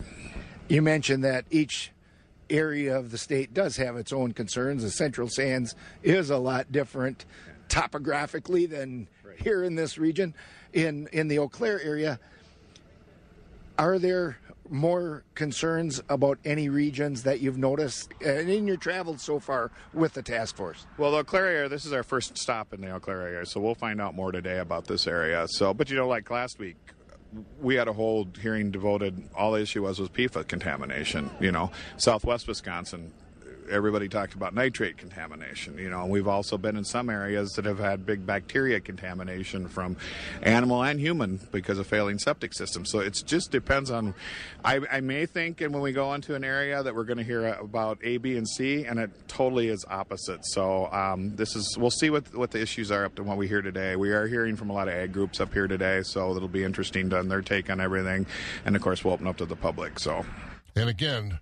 You 0.68 0.82
mentioned 0.82 1.22
that 1.22 1.44
each 1.50 1.92
area 2.50 2.98
of 2.98 3.12
the 3.12 3.18
state 3.18 3.54
does 3.54 3.76
have 3.76 3.96
its 3.96 4.12
own 4.12 4.32
concerns. 4.32 4.82
The 4.82 4.90
Central 4.90 5.28
Sands 5.28 5.76
is 6.02 6.28
a 6.28 6.38
lot 6.38 6.72
different 6.72 7.24
topographically 7.68 8.66
than 8.66 9.06
here 9.36 9.62
in 9.62 9.76
this 9.76 9.96
region. 9.96 10.34
In 10.72 11.08
in 11.12 11.28
the 11.28 11.38
Eau 11.38 11.48
Claire 11.48 11.80
area, 11.80 12.18
are 13.78 14.00
there 14.00 14.38
more 14.70 15.24
concerns 15.34 16.02
about 16.08 16.38
any 16.44 16.68
regions 16.68 17.22
that 17.24 17.40
you've 17.40 17.58
noticed 17.58 18.12
uh, 18.24 18.30
in 18.30 18.66
your 18.66 18.76
travels 18.76 19.22
so 19.22 19.38
far 19.38 19.70
with 19.92 20.14
the 20.14 20.22
task 20.22 20.56
force? 20.56 20.86
Well, 20.98 21.10
the 21.10 21.18
Eau 21.18 21.24
Claire 21.24 21.46
area, 21.46 21.68
this 21.68 21.84
is 21.84 21.92
our 21.92 22.02
first 22.02 22.38
stop 22.38 22.72
in 22.72 22.80
the 22.80 22.90
Eau 22.90 23.00
Claire 23.00 23.22
area, 23.22 23.46
so 23.46 23.60
we'll 23.60 23.74
find 23.74 24.00
out 24.00 24.14
more 24.14 24.32
today 24.32 24.58
about 24.58 24.86
this 24.86 25.06
area. 25.06 25.46
So, 25.48 25.74
but 25.74 25.90
you 25.90 25.96
know, 25.96 26.08
like 26.08 26.30
last 26.30 26.58
week, 26.58 26.76
we 27.60 27.74
had 27.74 27.88
a 27.88 27.92
whole 27.92 28.28
hearing 28.40 28.70
devoted. 28.70 29.28
All 29.34 29.52
the 29.52 29.60
issue 29.60 29.82
was 29.82 29.98
was 29.98 30.08
PFAS 30.08 30.48
contamination. 30.48 31.30
You 31.40 31.52
know, 31.52 31.70
Southwest 31.96 32.48
Wisconsin. 32.48 33.12
Everybody 33.70 34.08
talked 34.08 34.34
about 34.34 34.54
nitrate 34.54 34.96
contamination, 34.96 35.78
you 35.78 35.90
know, 35.90 36.02
and 36.02 36.10
we've 36.10 36.28
also 36.28 36.58
been 36.58 36.76
in 36.76 36.84
some 36.84 37.10
areas 37.10 37.52
that 37.52 37.64
have 37.64 37.78
had 37.78 38.06
big 38.06 38.26
bacteria 38.26 38.80
contamination 38.80 39.68
from 39.68 39.96
animal 40.42 40.82
and 40.82 41.00
human 41.00 41.40
because 41.52 41.78
of 41.78 41.86
failing 41.86 42.18
septic 42.18 42.54
systems. 42.54 42.90
So 42.90 43.00
it 43.00 43.22
just 43.26 43.50
depends 43.50 43.90
on. 43.90 44.14
I, 44.64 44.80
I 44.90 45.00
may 45.00 45.26
think, 45.26 45.60
and 45.60 45.72
when 45.72 45.82
we 45.82 45.92
go 45.92 46.14
into 46.14 46.34
an 46.34 46.44
area, 46.44 46.82
that 46.82 46.94
we're 46.94 47.04
going 47.04 47.18
to 47.18 47.24
hear 47.24 47.46
about 47.46 47.98
A, 48.02 48.16
B, 48.18 48.36
and 48.36 48.48
C, 48.48 48.84
and 48.84 48.98
it 48.98 49.10
totally 49.28 49.68
is 49.68 49.84
opposite. 49.88 50.44
So 50.46 50.90
um, 50.92 51.34
this 51.36 51.54
is 51.56 51.76
we'll 51.78 51.90
see 51.90 52.10
what 52.10 52.34
what 52.34 52.50
the 52.50 52.60
issues 52.60 52.90
are 52.90 53.04
up 53.04 53.14
to 53.16 53.22
what 53.22 53.36
we 53.36 53.48
hear 53.48 53.62
today. 53.62 53.96
We 53.96 54.10
are 54.12 54.26
hearing 54.26 54.56
from 54.56 54.70
a 54.70 54.72
lot 54.72 54.88
of 54.88 54.94
ag 54.94 55.12
groups 55.12 55.40
up 55.40 55.52
here 55.52 55.66
today, 55.66 56.02
so 56.02 56.34
it'll 56.34 56.48
be 56.48 56.64
interesting 56.64 57.10
to 57.10 57.22
their 57.22 57.42
take 57.42 57.70
on 57.70 57.80
everything, 57.80 58.26
and 58.64 58.76
of 58.76 58.82
course 58.82 59.04
we'll 59.04 59.14
open 59.14 59.26
up 59.26 59.36
to 59.38 59.46
the 59.46 59.56
public. 59.56 59.98
So. 59.98 60.24
And 60.76 60.90
again, 60.90 61.40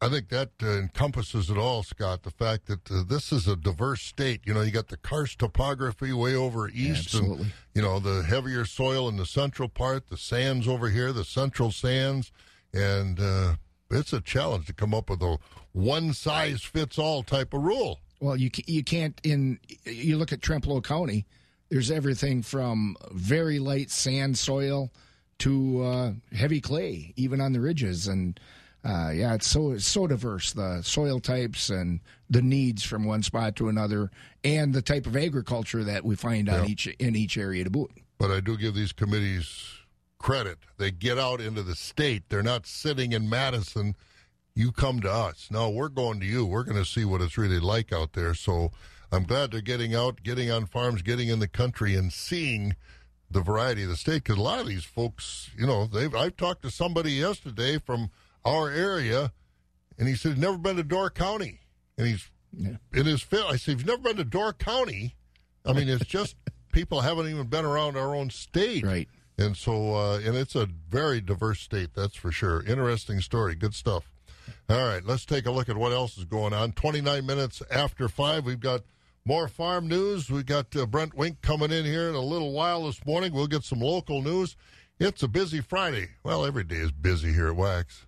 I 0.00 0.08
think 0.08 0.28
that 0.28 0.50
uh, 0.62 0.78
encompasses 0.78 1.50
it 1.50 1.58
all, 1.58 1.82
Scott. 1.82 2.22
The 2.22 2.30
fact 2.30 2.66
that 2.66 2.90
uh, 2.90 3.02
this 3.06 3.32
is 3.32 3.48
a 3.48 3.56
diverse 3.56 4.02
state. 4.02 4.42
You 4.44 4.54
know, 4.54 4.60
you 4.60 4.70
got 4.70 4.88
the 4.88 4.96
karst 4.96 5.40
topography 5.40 6.12
way 6.12 6.36
over 6.36 6.68
east, 6.68 7.06
Absolutely. 7.06 7.42
and 7.42 7.52
you 7.74 7.82
know 7.82 7.98
the 7.98 8.22
heavier 8.22 8.64
soil 8.64 9.08
in 9.08 9.16
the 9.16 9.26
central 9.26 9.68
part, 9.68 10.08
the 10.08 10.16
sands 10.16 10.68
over 10.68 10.88
here, 10.90 11.12
the 11.12 11.24
central 11.24 11.72
sands, 11.72 12.30
and 12.72 13.18
uh, 13.18 13.56
it's 13.90 14.12
a 14.12 14.20
challenge 14.20 14.66
to 14.66 14.72
come 14.72 14.94
up 14.94 15.10
with 15.10 15.20
a 15.20 15.38
one 15.72 16.12
size 16.12 16.62
fits 16.62 16.98
all 16.98 17.24
type 17.24 17.52
of 17.52 17.62
rule. 17.62 17.98
Well, 18.20 18.36
you 18.36 18.50
you 18.66 18.84
can't 18.84 19.20
in 19.24 19.58
you 19.84 20.16
look 20.16 20.32
at 20.32 20.40
Trempealeau 20.40 20.82
County. 20.82 21.26
There's 21.70 21.90
everything 21.90 22.42
from 22.42 22.96
very 23.10 23.58
light 23.58 23.90
sand 23.90 24.38
soil 24.38 24.90
to 25.40 25.82
uh, 25.82 26.12
heavy 26.32 26.60
clay, 26.60 27.12
even 27.16 27.40
on 27.40 27.52
the 27.52 27.60
ridges, 27.60 28.06
and 28.06 28.38
uh, 28.84 29.10
yeah, 29.14 29.34
it's 29.34 29.46
so 29.46 29.72
it's 29.72 29.86
so 29.86 30.06
diverse 30.06 30.52
the 30.52 30.80
soil 30.82 31.20
types 31.20 31.70
and 31.70 32.00
the 32.30 32.42
needs 32.42 32.82
from 32.84 33.04
one 33.04 33.22
spot 33.22 33.56
to 33.56 33.68
another, 33.68 34.10
and 34.44 34.72
the 34.72 34.82
type 34.82 35.06
of 35.06 35.16
agriculture 35.16 35.84
that 35.84 36.04
we 36.04 36.14
find 36.16 36.48
on 36.48 36.64
Yeah. 36.64 36.70
each 36.70 36.86
in 36.86 37.16
each 37.16 37.36
area 37.36 37.64
to 37.64 37.70
boot. 37.70 37.90
But 38.18 38.30
I 38.30 38.40
do 38.40 38.56
give 38.56 38.74
these 38.74 38.92
committees 38.92 39.64
credit. 40.18 40.58
They 40.78 40.90
get 40.90 41.18
out 41.18 41.40
into 41.40 41.62
the 41.62 41.74
state. 41.76 42.24
They're 42.28 42.42
not 42.42 42.66
sitting 42.66 43.12
in 43.12 43.28
Madison. 43.28 43.94
You 44.54 44.72
come 44.72 45.00
to 45.00 45.10
us. 45.10 45.48
No, 45.50 45.70
we're 45.70 45.88
going 45.88 46.18
to 46.20 46.26
you. 46.26 46.44
We're 46.44 46.64
going 46.64 46.76
to 46.82 46.84
see 46.84 47.04
what 47.04 47.20
it's 47.20 47.38
really 47.38 47.60
like 47.60 47.92
out 47.92 48.14
there. 48.14 48.34
So 48.34 48.72
I'm 49.12 49.22
glad 49.22 49.52
they're 49.52 49.60
getting 49.60 49.94
out, 49.94 50.22
getting 50.24 50.50
on 50.50 50.66
farms, 50.66 51.02
getting 51.02 51.28
in 51.28 51.38
the 51.38 51.46
country, 51.48 51.94
and 51.94 52.12
seeing 52.12 52.74
the 53.30 53.40
variety 53.40 53.84
of 53.84 53.90
the 53.90 53.96
state 53.96 54.24
because 54.24 54.36
a 54.38 54.42
lot 54.42 54.58
of 54.58 54.66
these 54.66 54.84
folks, 54.84 55.50
you 55.56 55.66
know, 55.66 55.86
they've. 55.86 56.14
I've 56.14 56.36
talked 56.36 56.62
to 56.62 56.70
somebody 56.70 57.12
yesterday 57.12 57.78
from 57.78 58.10
our 58.44 58.70
area, 58.70 59.32
and 59.98 60.08
he 60.08 60.14
said 60.14 60.32
he's 60.32 60.40
never 60.40 60.58
been 60.58 60.76
to 60.76 60.84
Door 60.84 61.10
County, 61.10 61.60
and 61.96 62.06
he's 62.06 62.30
in 62.92 63.06
his 63.06 63.22
fit. 63.22 63.44
I 63.44 63.56
said, 63.56 63.74
if 63.74 63.80
"You've 63.80 63.86
never 63.86 64.02
been 64.02 64.16
to 64.16 64.24
Door 64.24 64.54
County? 64.54 65.16
I 65.64 65.72
mean, 65.72 65.88
it's 65.88 66.06
just 66.06 66.36
people 66.72 67.00
haven't 67.00 67.28
even 67.28 67.46
been 67.46 67.64
around 67.64 67.96
our 67.96 68.14
own 68.14 68.30
state, 68.30 68.84
right?" 68.84 69.08
And 69.38 69.56
so, 69.56 69.94
uh, 69.94 70.18
and 70.18 70.36
it's 70.36 70.56
a 70.56 70.66
very 70.66 71.20
diverse 71.20 71.60
state, 71.60 71.90
that's 71.94 72.16
for 72.16 72.32
sure. 72.32 72.64
Interesting 72.64 73.20
story, 73.20 73.54
good 73.54 73.72
stuff. 73.72 74.10
All 74.68 74.76
right, 74.76 75.04
let's 75.04 75.24
take 75.24 75.46
a 75.46 75.50
look 75.52 75.68
at 75.68 75.76
what 75.76 75.92
else 75.92 76.18
is 76.18 76.24
going 76.24 76.52
on. 76.52 76.72
29 76.72 77.24
minutes 77.24 77.62
after 77.70 78.08
5, 78.08 78.44
we've 78.44 78.58
got 78.58 78.82
more 79.24 79.46
farm 79.46 79.86
news. 79.86 80.30
We've 80.30 80.44
got 80.44 80.74
uh, 80.74 80.86
Brent 80.86 81.14
Wink 81.14 81.40
coming 81.42 81.70
in 81.70 81.84
here 81.84 82.08
in 82.08 82.14
a 82.14 82.20
little 82.20 82.52
while 82.52 82.86
this 82.86 83.04
morning. 83.06 83.32
We'll 83.32 83.46
get 83.46 83.62
some 83.62 83.80
local 83.80 84.22
news. 84.22 84.56
It's 85.00 85.22
a 85.22 85.28
busy 85.28 85.60
Friday. 85.60 86.08
Well, 86.24 86.44
every 86.44 86.64
day 86.64 86.78
is 86.78 86.90
busy 86.90 87.32
here 87.32 87.46
at 87.46 87.54
Wax. 87.54 88.04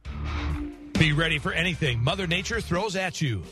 Be 0.99 1.13
ready 1.13 1.39
for 1.39 1.53
anything 1.53 2.03
Mother 2.03 2.27
Nature 2.27 2.61
throws 2.61 2.97
at 2.97 3.21
you. 3.21 3.45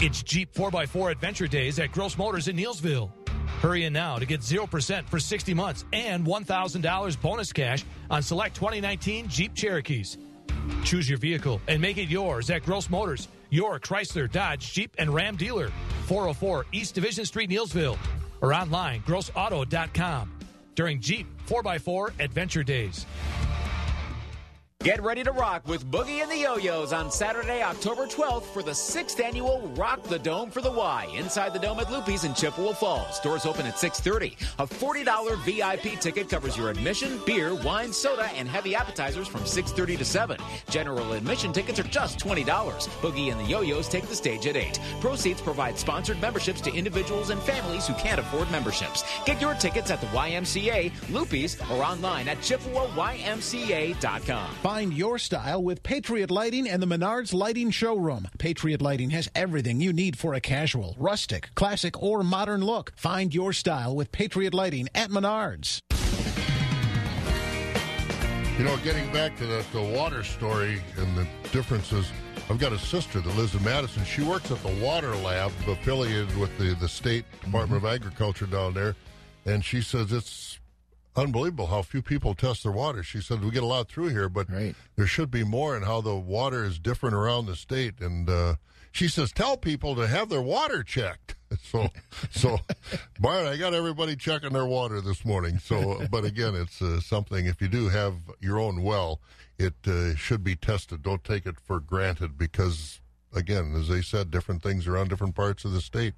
It's 0.00 0.24
Jeep 0.24 0.52
4x4 0.54 1.12
Adventure 1.12 1.46
Days 1.46 1.78
at 1.78 1.92
Gross 1.92 2.18
Motors 2.18 2.48
in 2.48 2.56
Neillsville. 2.56 3.12
Hurry 3.60 3.84
in 3.84 3.92
now 3.92 4.18
to 4.18 4.26
get 4.26 4.40
0% 4.40 5.08
for 5.08 5.20
60 5.20 5.54
months 5.54 5.84
and 5.92 6.26
$1,000 6.26 7.20
bonus 7.20 7.52
cash 7.52 7.84
on 8.10 8.22
select 8.22 8.56
2019 8.56 9.28
Jeep 9.28 9.54
Cherokees. 9.54 10.18
Choose 10.82 11.08
your 11.08 11.18
vehicle 11.18 11.60
and 11.68 11.80
make 11.80 11.96
it 11.96 12.08
yours 12.08 12.50
at 12.50 12.64
Gross 12.64 12.90
Motors, 12.90 13.28
your 13.50 13.78
Chrysler, 13.78 14.30
Dodge, 14.30 14.72
Jeep, 14.72 14.96
and 14.98 15.14
Ram 15.14 15.36
dealer. 15.36 15.70
404 16.06 16.66
East 16.72 16.96
Division 16.96 17.24
Street, 17.24 17.50
Neillsville. 17.50 17.98
Or 18.40 18.52
online, 18.52 19.02
grossauto.com. 19.02 20.39
During 20.74 21.00
Jeep 21.00 21.26
4x4 21.46 22.20
Adventure 22.20 22.62
Days. 22.62 23.06
Get 24.82 25.02
ready 25.02 25.22
to 25.24 25.32
rock 25.32 25.68
with 25.68 25.84
Boogie 25.90 26.22
and 26.22 26.30
the 26.30 26.38
Yo-Yos 26.38 26.94
on 26.94 27.10
Saturday, 27.10 27.62
October 27.62 28.06
12th 28.06 28.44
for 28.44 28.62
the 28.62 28.74
sixth 28.74 29.20
annual 29.20 29.60
Rock 29.76 30.02
the 30.04 30.18
Dome 30.18 30.50
for 30.50 30.62
the 30.62 30.72
Y 30.72 31.06
inside 31.14 31.52
the 31.52 31.58
Dome 31.58 31.80
at 31.80 31.92
Loopy's 31.92 32.24
in 32.24 32.32
Chippewa 32.32 32.72
Falls. 32.72 33.20
Doors 33.20 33.44
open 33.44 33.66
at 33.66 33.76
6:30. 33.76 34.38
A 34.58 34.66
$40 34.66 35.36
VIP 35.44 36.00
ticket 36.00 36.30
covers 36.30 36.56
your 36.56 36.70
admission, 36.70 37.20
beer, 37.26 37.54
wine, 37.56 37.92
soda, 37.92 38.30
and 38.34 38.48
heavy 38.48 38.74
appetizers 38.74 39.28
from 39.28 39.44
6:30 39.44 39.98
to 39.98 40.04
7. 40.06 40.38
General 40.70 41.12
admission 41.12 41.52
tickets 41.52 41.78
are 41.78 41.82
just 41.82 42.18
$20. 42.18 42.88
Boogie 43.02 43.30
and 43.30 43.38
the 43.38 43.44
Yo-Yos 43.44 43.86
take 43.86 44.08
the 44.08 44.16
stage 44.16 44.46
at 44.46 44.56
8. 44.56 44.80
Proceeds 45.02 45.42
provide 45.42 45.78
sponsored 45.78 46.22
memberships 46.22 46.62
to 46.62 46.72
individuals 46.72 47.28
and 47.28 47.42
families 47.42 47.86
who 47.86 47.92
can't 47.96 48.18
afford 48.18 48.50
memberships. 48.50 49.04
Get 49.26 49.42
your 49.42 49.52
tickets 49.52 49.90
at 49.90 50.00
the 50.00 50.06
YMCA, 50.06 50.90
Loopy's, 51.10 51.60
or 51.70 51.84
online 51.84 52.28
at 52.28 52.38
ChippewaYMCA.com. 52.38 54.69
Find 54.70 54.92
your 54.92 55.18
style 55.18 55.60
with 55.64 55.82
Patriot 55.82 56.30
Lighting 56.30 56.68
and 56.68 56.80
the 56.80 56.86
Menards 56.86 57.34
Lighting 57.34 57.72
Showroom. 57.72 58.28
Patriot 58.38 58.80
Lighting 58.80 59.10
has 59.10 59.28
everything 59.34 59.80
you 59.80 59.92
need 59.92 60.16
for 60.16 60.32
a 60.32 60.40
casual, 60.40 60.94
rustic, 60.96 61.52
classic, 61.56 62.00
or 62.00 62.22
modern 62.22 62.64
look. 62.64 62.92
Find 62.94 63.34
your 63.34 63.52
style 63.52 63.96
with 63.96 64.12
Patriot 64.12 64.54
Lighting 64.54 64.88
at 64.94 65.10
Menards. 65.10 65.80
You 68.56 68.64
know, 68.64 68.76
getting 68.84 69.12
back 69.12 69.36
to 69.38 69.44
the, 69.44 69.64
the 69.72 69.82
water 69.82 70.22
story 70.22 70.80
and 70.98 71.16
the 71.16 71.26
differences, 71.50 72.08
I've 72.48 72.60
got 72.60 72.72
a 72.72 72.78
sister 72.78 73.20
that 73.20 73.36
lives 73.36 73.56
in 73.56 73.64
Madison. 73.64 74.04
She 74.04 74.22
works 74.22 74.52
at 74.52 74.62
the 74.62 74.84
water 74.84 75.16
lab 75.16 75.50
affiliated 75.66 76.38
with 76.38 76.56
the, 76.58 76.76
the 76.76 76.88
state 76.88 77.24
Department 77.42 77.84
of 77.84 77.90
Agriculture 77.90 78.46
down 78.46 78.74
there. 78.74 78.94
And 79.46 79.64
she 79.64 79.82
says 79.82 80.12
it's 80.12 80.59
unbelievable 81.16 81.66
how 81.66 81.82
few 81.82 82.02
people 82.02 82.34
test 82.34 82.62
their 82.62 82.72
water. 82.72 83.02
She 83.02 83.20
said 83.20 83.44
we 83.44 83.50
get 83.50 83.62
a 83.62 83.66
lot 83.66 83.88
through 83.88 84.08
here, 84.08 84.28
but 84.28 84.48
there 84.96 85.06
should 85.06 85.30
be 85.30 85.44
more 85.44 85.76
in 85.76 85.82
how 85.82 86.00
the 86.00 86.14
water 86.14 86.64
is 86.64 86.78
different 86.78 87.14
around 87.14 87.46
the 87.46 87.56
state. 87.56 88.00
And 88.00 88.28
uh, 88.28 88.54
she 88.92 89.08
says 89.08 89.32
tell 89.32 89.56
people 89.56 89.94
to 89.96 90.06
have 90.06 90.28
their 90.28 90.42
water 90.42 90.82
checked. 90.82 91.34
So, 91.64 91.88
so 92.30 92.58
Bart, 93.20 93.44
I 93.44 93.56
got 93.56 93.74
everybody 93.74 94.14
checking 94.14 94.52
their 94.52 94.66
water 94.66 95.00
this 95.00 95.24
morning. 95.24 95.58
So, 95.58 96.06
but 96.08 96.24
again, 96.24 96.54
it's 96.54 96.80
uh, 96.80 97.00
something. 97.00 97.46
If 97.46 97.60
you 97.60 97.66
do 97.66 97.88
have 97.88 98.14
your 98.38 98.60
own 98.60 98.84
well, 98.84 99.20
it 99.58 99.74
uh, 99.84 100.14
should 100.14 100.44
be 100.44 100.54
tested. 100.54 101.02
Don't 101.02 101.24
take 101.24 101.46
it 101.46 101.58
for 101.58 101.80
granted 101.80 102.38
because, 102.38 103.00
again, 103.34 103.74
as 103.74 103.88
they 103.88 104.00
said, 104.00 104.30
different 104.30 104.62
things 104.62 104.86
around 104.86 105.08
different 105.08 105.34
parts 105.34 105.64
of 105.64 105.72
the 105.72 105.80
state. 105.80 106.14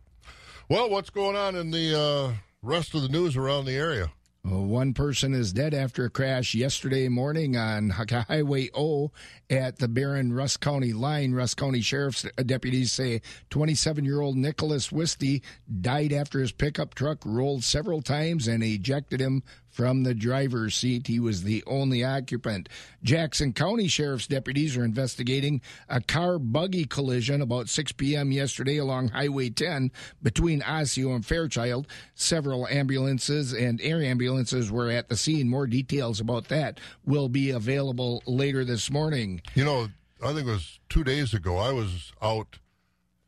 Well, 0.68 0.90
what's 0.90 1.10
going 1.10 1.36
on 1.36 1.56
in 1.56 1.70
the 1.70 1.98
uh, 1.98 2.32
rest 2.62 2.94
of 2.94 3.00
the 3.00 3.08
news 3.08 3.34
around 3.34 3.64
the 3.64 3.74
area? 3.74 4.12
One 4.44 4.92
person 4.92 5.34
is 5.34 5.52
dead 5.52 5.72
after 5.72 6.04
a 6.04 6.10
crash 6.10 6.52
yesterday 6.52 7.08
morning 7.08 7.56
on 7.56 7.90
Highway 7.90 8.70
O 8.74 9.12
at 9.48 9.78
the 9.78 9.86
Barron 9.86 10.32
Rusk 10.32 10.60
County 10.60 10.92
line. 10.92 11.32
Rusk 11.32 11.56
County 11.56 11.80
Sheriff's 11.80 12.26
deputies 12.44 12.90
say 12.90 13.22
27 13.50 14.04
year 14.04 14.20
old 14.20 14.36
Nicholas 14.36 14.90
Wisty 14.90 15.44
died 15.80 16.12
after 16.12 16.40
his 16.40 16.50
pickup 16.50 16.94
truck 16.94 17.24
rolled 17.24 17.62
several 17.62 18.02
times 18.02 18.48
and 18.48 18.64
ejected 18.64 19.20
him 19.20 19.44
from 19.72 20.04
the 20.04 20.14
driver's 20.14 20.74
seat. 20.76 21.06
He 21.08 21.18
was 21.18 21.42
the 21.42 21.64
only 21.66 22.04
occupant. 22.04 22.68
Jackson 23.02 23.52
County 23.54 23.88
Sheriff's 23.88 24.26
deputies 24.26 24.76
are 24.76 24.84
investigating 24.84 25.60
a 25.88 26.00
car 26.00 26.38
buggy 26.38 26.84
collision 26.84 27.40
about 27.40 27.68
6 27.70 27.92
p.m. 27.92 28.30
yesterday 28.30 28.76
along 28.76 29.08
Highway 29.08 29.48
10 29.48 29.90
between 30.22 30.62
Osseo 30.62 31.14
and 31.14 31.24
Fairchild. 31.26 31.86
Several 32.14 32.66
ambulances 32.68 33.52
and 33.54 33.80
air 33.80 34.02
ambulances 34.02 34.70
were 34.70 34.90
at 34.90 35.08
the 35.08 35.16
scene. 35.16 35.48
More 35.48 35.66
details 35.66 36.20
about 36.20 36.48
that 36.48 36.78
will 37.04 37.30
be 37.30 37.50
available 37.50 38.22
later 38.26 38.64
this 38.64 38.90
morning. 38.90 39.40
You 39.54 39.64
know, 39.64 39.88
I 40.22 40.34
think 40.34 40.46
it 40.46 40.52
was 40.52 40.78
two 40.90 41.02
days 41.02 41.32
ago. 41.32 41.56
I 41.56 41.72
was 41.72 42.12
out 42.20 42.58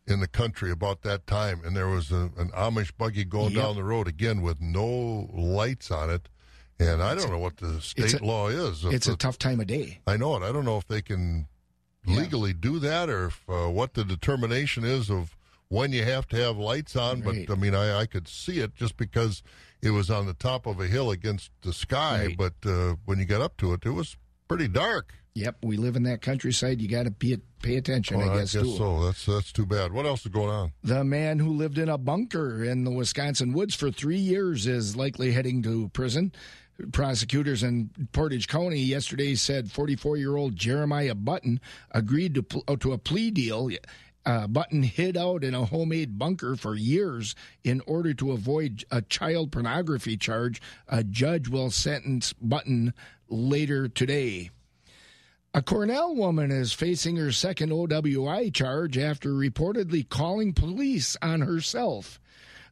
in 0.06 0.20
the 0.20 0.28
country 0.28 0.70
about 0.70 1.00
that 1.00 1.26
time, 1.26 1.62
and 1.64 1.74
there 1.74 1.88
was 1.88 2.12
a, 2.12 2.30
an 2.36 2.50
Amish 2.54 2.92
buggy 2.98 3.24
going 3.24 3.54
Yep. 3.54 3.62
down 3.62 3.74
the 3.76 3.82
road 3.82 4.06
again 4.06 4.42
with 4.42 4.60
no 4.60 5.30
lights 5.32 5.90
on 5.90 6.10
it. 6.10 6.28
And 6.80 7.02
I 7.02 7.14
don't 7.14 7.30
know 7.30 7.38
what 7.38 7.56
the 7.58 7.80
state 7.80 8.14
a- 8.14 8.24
law 8.24 8.48
is. 8.48 8.84
It's 8.84 9.06
a 9.06 9.16
tough 9.16 9.38
time 9.38 9.60
of 9.60 9.66
day. 9.66 10.00
I 10.06 10.16
know 10.16 10.36
it. 10.36 10.42
I 10.42 10.52
don't 10.52 10.64
know 10.64 10.76
if 10.76 10.88
they 10.88 11.02
can 11.02 11.46
legally 12.06 12.52
do 12.52 12.78
that 12.80 13.08
or 13.08 13.26
if, 13.26 13.42
uh, 13.48 13.68
what 13.68 13.94
the 13.94 14.04
determination 14.04 14.84
is 14.84 15.10
of 15.10 15.36
when 15.68 15.92
you 15.92 16.04
have 16.04 16.26
to 16.28 16.36
have 16.36 16.56
lights 16.56 16.96
on. 16.96 17.22
Right. 17.22 17.46
But 17.46 17.56
I 17.56 17.60
mean, 17.60 17.74
I, 17.74 18.00
I 18.00 18.06
could 18.06 18.28
see 18.28 18.58
it 18.58 18.74
just 18.74 18.96
because 18.96 19.42
it 19.82 19.90
was 19.90 20.10
on 20.10 20.26
the 20.26 20.34
top 20.34 20.66
of 20.66 20.80
a 20.80 20.86
hill 20.86 21.10
against 21.10 21.50
the 21.62 21.72
sky. 21.72 22.26
Right. 22.26 22.36
But 22.36 22.54
uh, 22.66 22.96
when 23.04 23.18
you 23.18 23.24
got 23.24 23.40
up 23.40 23.56
to 23.58 23.72
it, 23.72 23.86
it 23.86 23.90
was 23.90 24.16
pretty 24.48 24.68
dark. 24.68 25.14
Yep, 25.36 25.64
we 25.64 25.76
live 25.76 25.96
in 25.96 26.04
that 26.04 26.22
countryside. 26.22 26.80
You 26.80 26.86
got 26.86 27.04
to 27.04 27.10
be 27.10 27.36
pay 27.60 27.76
attention, 27.76 28.22
I 28.22 28.36
guess, 28.36 28.52
too. 28.52 28.76
so. 28.76 29.04
That's 29.04 29.26
that's 29.26 29.50
too 29.50 29.66
bad. 29.66 29.92
What 29.92 30.06
else 30.06 30.24
is 30.24 30.30
going 30.30 30.50
on? 30.50 30.72
The 30.84 31.02
man 31.02 31.40
who 31.40 31.50
lived 31.50 31.76
in 31.76 31.88
a 31.88 31.98
bunker 31.98 32.62
in 32.62 32.84
the 32.84 32.92
Wisconsin 32.92 33.52
woods 33.52 33.74
for 33.74 33.90
three 33.90 34.18
years 34.18 34.68
is 34.68 34.94
likely 34.94 35.32
heading 35.32 35.60
to 35.62 35.88
prison. 35.88 36.32
Prosecutors 36.92 37.62
in 37.62 37.90
Portage 38.12 38.48
County 38.48 38.80
yesterday 38.80 39.34
said 39.36 39.70
44 39.70 40.16
year 40.16 40.36
old 40.36 40.56
Jeremiah 40.56 41.14
Button 41.14 41.60
agreed 41.90 42.34
to, 42.34 42.62
uh, 42.66 42.76
to 42.76 42.92
a 42.92 42.98
plea 42.98 43.30
deal. 43.30 43.70
Uh, 44.26 44.46
Button 44.46 44.82
hid 44.82 45.16
out 45.16 45.44
in 45.44 45.54
a 45.54 45.66
homemade 45.66 46.18
bunker 46.18 46.56
for 46.56 46.74
years 46.74 47.34
in 47.62 47.82
order 47.86 48.14
to 48.14 48.32
avoid 48.32 48.84
a 48.90 49.02
child 49.02 49.52
pornography 49.52 50.16
charge. 50.16 50.60
A 50.88 51.04
judge 51.04 51.48
will 51.48 51.70
sentence 51.70 52.32
Button 52.32 52.94
later 53.28 53.86
today. 53.86 54.50
A 55.52 55.62
Cornell 55.62 56.16
woman 56.16 56.50
is 56.50 56.72
facing 56.72 57.14
her 57.16 57.30
second 57.30 57.70
OWI 57.70 58.52
charge 58.52 58.98
after 58.98 59.30
reportedly 59.30 60.08
calling 60.08 60.52
police 60.52 61.16
on 61.22 61.42
herself. 61.42 62.18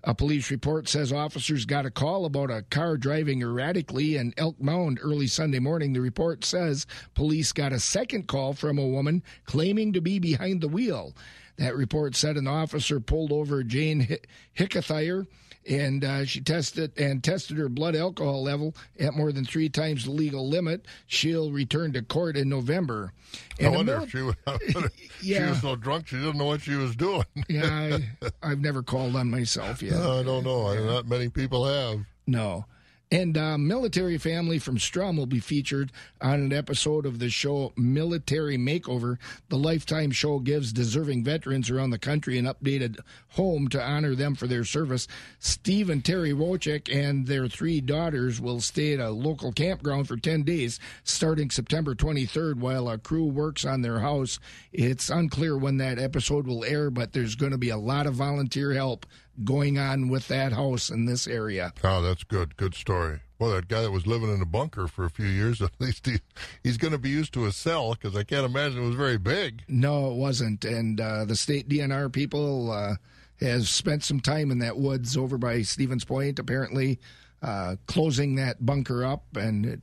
A 0.05 0.15
police 0.15 0.51
report 0.51 0.88
says 0.88 1.12
officers 1.12 1.65
got 1.65 1.87
a 1.87 1.91
call 1.91 2.25
about 2.25 2.51
a 2.51 2.62
car 2.62 2.97
driving 2.97 3.41
erratically 3.43 4.17
in 4.17 4.35
Elk 4.37 4.61
Mound 4.61 4.99
early 5.01 5.29
Sunday 5.29 5.61
morning. 5.61 5.93
The 5.93 6.01
report 6.01 6.45
says 6.45 6.87
police 7.15 7.53
got 7.53 7.73
a 7.73 7.79
second 7.79 8.27
call 8.27 8.53
from 8.53 8.79
a 8.79 8.87
woman 8.87 9.23
claiming 9.45 9.93
to 9.93 10.01
be 10.01 10.19
behind 10.19 10.61
the 10.61 10.69
wheel. 10.69 11.15
That 11.57 11.77
report 11.77 12.17
said 12.17 12.37
an 12.37 12.49
officer 12.49 12.99
pulled 12.99 13.31
over 13.31 13.62
Jane 13.62 14.01
Hi- 14.01 14.19
Hickathier 14.55 15.27
and 15.68 16.05
uh, 16.05 16.25
she 16.25 16.40
tested 16.40 16.92
and 16.98 17.22
tested 17.22 17.57
her 17.57 17.68
blood 17.68 17.94
alcohol 17.96 18.42
level 18.42 18.75
at 18.98 19.14
more 19.14 19.33
than 19.33 19.44
three 19.44 19.68
times 19.68 20.05
the 20.05 20.11
legal 20.11 20.48
limit. 20.48 20.87
She'll 21.07 21.53
return 21.53 21.92
to 21.92 22.03
court 22.03 22.37
in 22.37 22.48
November. 22.48 23.12
I 23.61 23.64
And 23.64 23.66
a 23.75 23.77
wonder 23.77 23.94
mil- 23.96 24.05
if 24.05 24.11
she 24.11 24.22
was, 24.22 24.90
she 25.22 25.40
was 25.40 25.61
so 25.61 25.77
drunk 25.77 26.09
she 26.09 26.16
didn't 26.16 26.37
know 26.38 26.46
what 26.46 26.61
she 26.62 26.75
was 26.75 26.96
doing. 26.96 27.25
yeah, 27.48 27.98
I, 28.22 28.29
I've 28.42 28.61
never 28.61 28.83
called 28.83 29.16
on 29.16 29.31
myself 29.31 29.83
yet. 29.83 29.94
I 30.01 30.22
don't 30.22 30.44
know. 30.44 30.66
I- 30.68 30.77
Not 30.85 31.07
many 31.07 31.29
people 31.29 31.64
have. 31.66 32.01
No. 32.27 32.64
And 33.12 33.37
a 33.37 33.59
military 33.59 34.16
family 34.16 34.59
from 34.59 34.79
Strum 34.79 35.18
will 35.18 35.27
be 35.27 35.38
featured 35.38 35.92
on 36.22 36.40
an 36.40 36.51
episode 36.51 37.05
of 37.05 37.18
the 37.18 37.29
show 37.29 37.75
Military 37.77 38.57
Makeover. 38.57 39.18
The 39.51 39.59
Lifetime 39.59 40.12
show 40.12 40.38
gives 40.38 40.72
deserving 40.72 41.22
veterans 41.22 41.68
around 41.68 41.90
the 41.90 41.98
country 41.98 42.38
an 42.38 42.46
updated 42.46 43.01
home 43.29 43.68
to 43.68 43.83
honor 43.83 44.14
them 44.14 44.35
for 44.35 44.46
their 44.46 44.64
service. 44.64 45.09
Steve 45.38 45.90
and 45.90 46.03
Terry 46.03 46.33
Wojcik 46.33 46.88
and 46.90 47.27
their 47.27 47.48
three 47.48 47.83
daughters 47.83 48.40
will 48.40 48.62
stay 48.62 48.94
at 48.94 49.01
a 49.01 49.11
local 49.11 49.53
campground 49.53 50.09
for 50.09 50.16
10 50.16 50.44
days 50.44 50.81
starting 51.05 51.51
September 51.51 51.94
23rd 51.94 52.55
while 52.55 52.88
a 52.88 52.96
crew 52.96 53.27
works 53.27 53.66
on 53.66 53.83
their 53.83 53.98
house. 53.98 54.38
It's 54.72 55.11
unclear 55.11 55.59
when 55.59 55.77
that 55.77 55.98
episode 55.98 56.46
will 56.46 56.64
air, 56.64 56.88
but 56.88 57.12
there's 57.12 57.35
going 57.35 57.53
to 57.53 57.59
be 57.59 57.68
a 57.68 57.77
lot 57.77 58.07
of 58.07 58.14
volunteer 58.14 58.72
help 58.72 59.05
going 59.45 59.79
on 59.79 60.09
with 60.09 60.29
that 60.29 60.53
house 60.53 60.90
in 60.90 61.07
this 61.07 61.27
area. 61.27 61.73
Oh, 61.83 62.03
that's 62.03 62.25
good. 62.25 62.57
Good 62.57 62.75
story. 62.75 63.21
Well, 63.38 63.51
that 63.51 63.68
guy 63.68 63.83
that 63.83 63.90
was 63.90 64.07
living 64.07 64.33
in 64.33 64.40
a 64.40 64.47
bunker 64.47 64.87
for 64.87 65.05
a 65.05 65.11
few 65.11 65.27
years, 65.27 65.61
at 65.62 65.73
least 65.79 66.07
he, 66.07 66.21
he's 66.62 66.77
going 66.77 66.92
to 66.92 66.99
be 66.99 67.11
used 67.11 67.33
to 67.35 67.47
a 67.47 67.53
cell 67.53 67.95
because 67.95 68.16
I 68.16 68.25
can't 68.25 68.47
imagine 68.47 68.83
it 68.83 68.87
was 68.87 68.95
very 68.95 69.18
big. 69.18 69.64
No, 69.68 70.11
it 70.11 70.14
wasn't. 70.14 70.64
And 70.64 71.01
uh, 71.01 71.25
the 71.25 71.37
state 71.37 71.68
DNR 71.68 72.12
people 72.12 72.71
uh, 72.71 72.97
has 73.40 73.68
spent 73.68 74.05
some 74.05 74.21
time 74.21 74.51
in 74.51 74.59
that 74.61 74.77
woods 74.77 75.16
over 75.16 75.38
by 75.38 75.62
Stevens 75.62 76.05
Point, 76.05 76.38
apparently 76.38 77.01
uh, 77.42 77.77
closing 77.87 78.37
that 78.37 78.64
bunker 78.64 79.05
up, 79.05 79.25
and 79.37 79.66
it, 79.66 79.81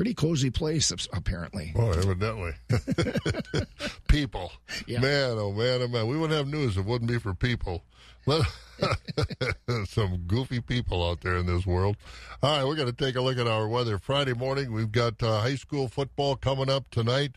pretty 0.00 0.14
cozy 0.14 0.48
place 0.48 0.90
apparently. 1.12 1.74
Oh, 1.76 1.90
evidently. 1.90 2.52
people, 4.08 4.50
man, 4.88 5.36
oh 5.36 5.52
man, 5.52 5.82
oh 5.82 5.88
man, 5.88 6.06
we 6.06 6.16
wouldn't 6.16 6.38
have 6.38 6.48
news 6.48 6.78
if 6.78 6.86
it 6.86 6.88
wouldn't 6.88 7.10
be 7.10 7.18
for 7.18 7.34
people. 7.34 7.84
Some 9.84 10.22
goofy 10.26 10.62
people 10.62 11.06
out 11.06 11.20
there 11.20 11.36
in 11.36 11.44
this 11.44 11.66
world. 11.66 11.98
All 12.42 12.56
right, 12.56 12.66
we're 12.66 12.76
going 12.76 12.90
to 12.90 12.94
take 12.94 13.14
a 13.14 13.20
look 13.20 13.36
at 13.36 13.46
our 13.46 13.68
weather. 13.68 13.98
Friday 13.98 14.32
morning, 14.32 14.72
we've 14.72 14.90
got 14.90 15.22
uh, 15.22 15.42
high 15.42 15.56
school 15.56 15.86
football 15.86 16.34
coming 16.34 16.70
up 16.70 16.88
tonight, 16.90 17.32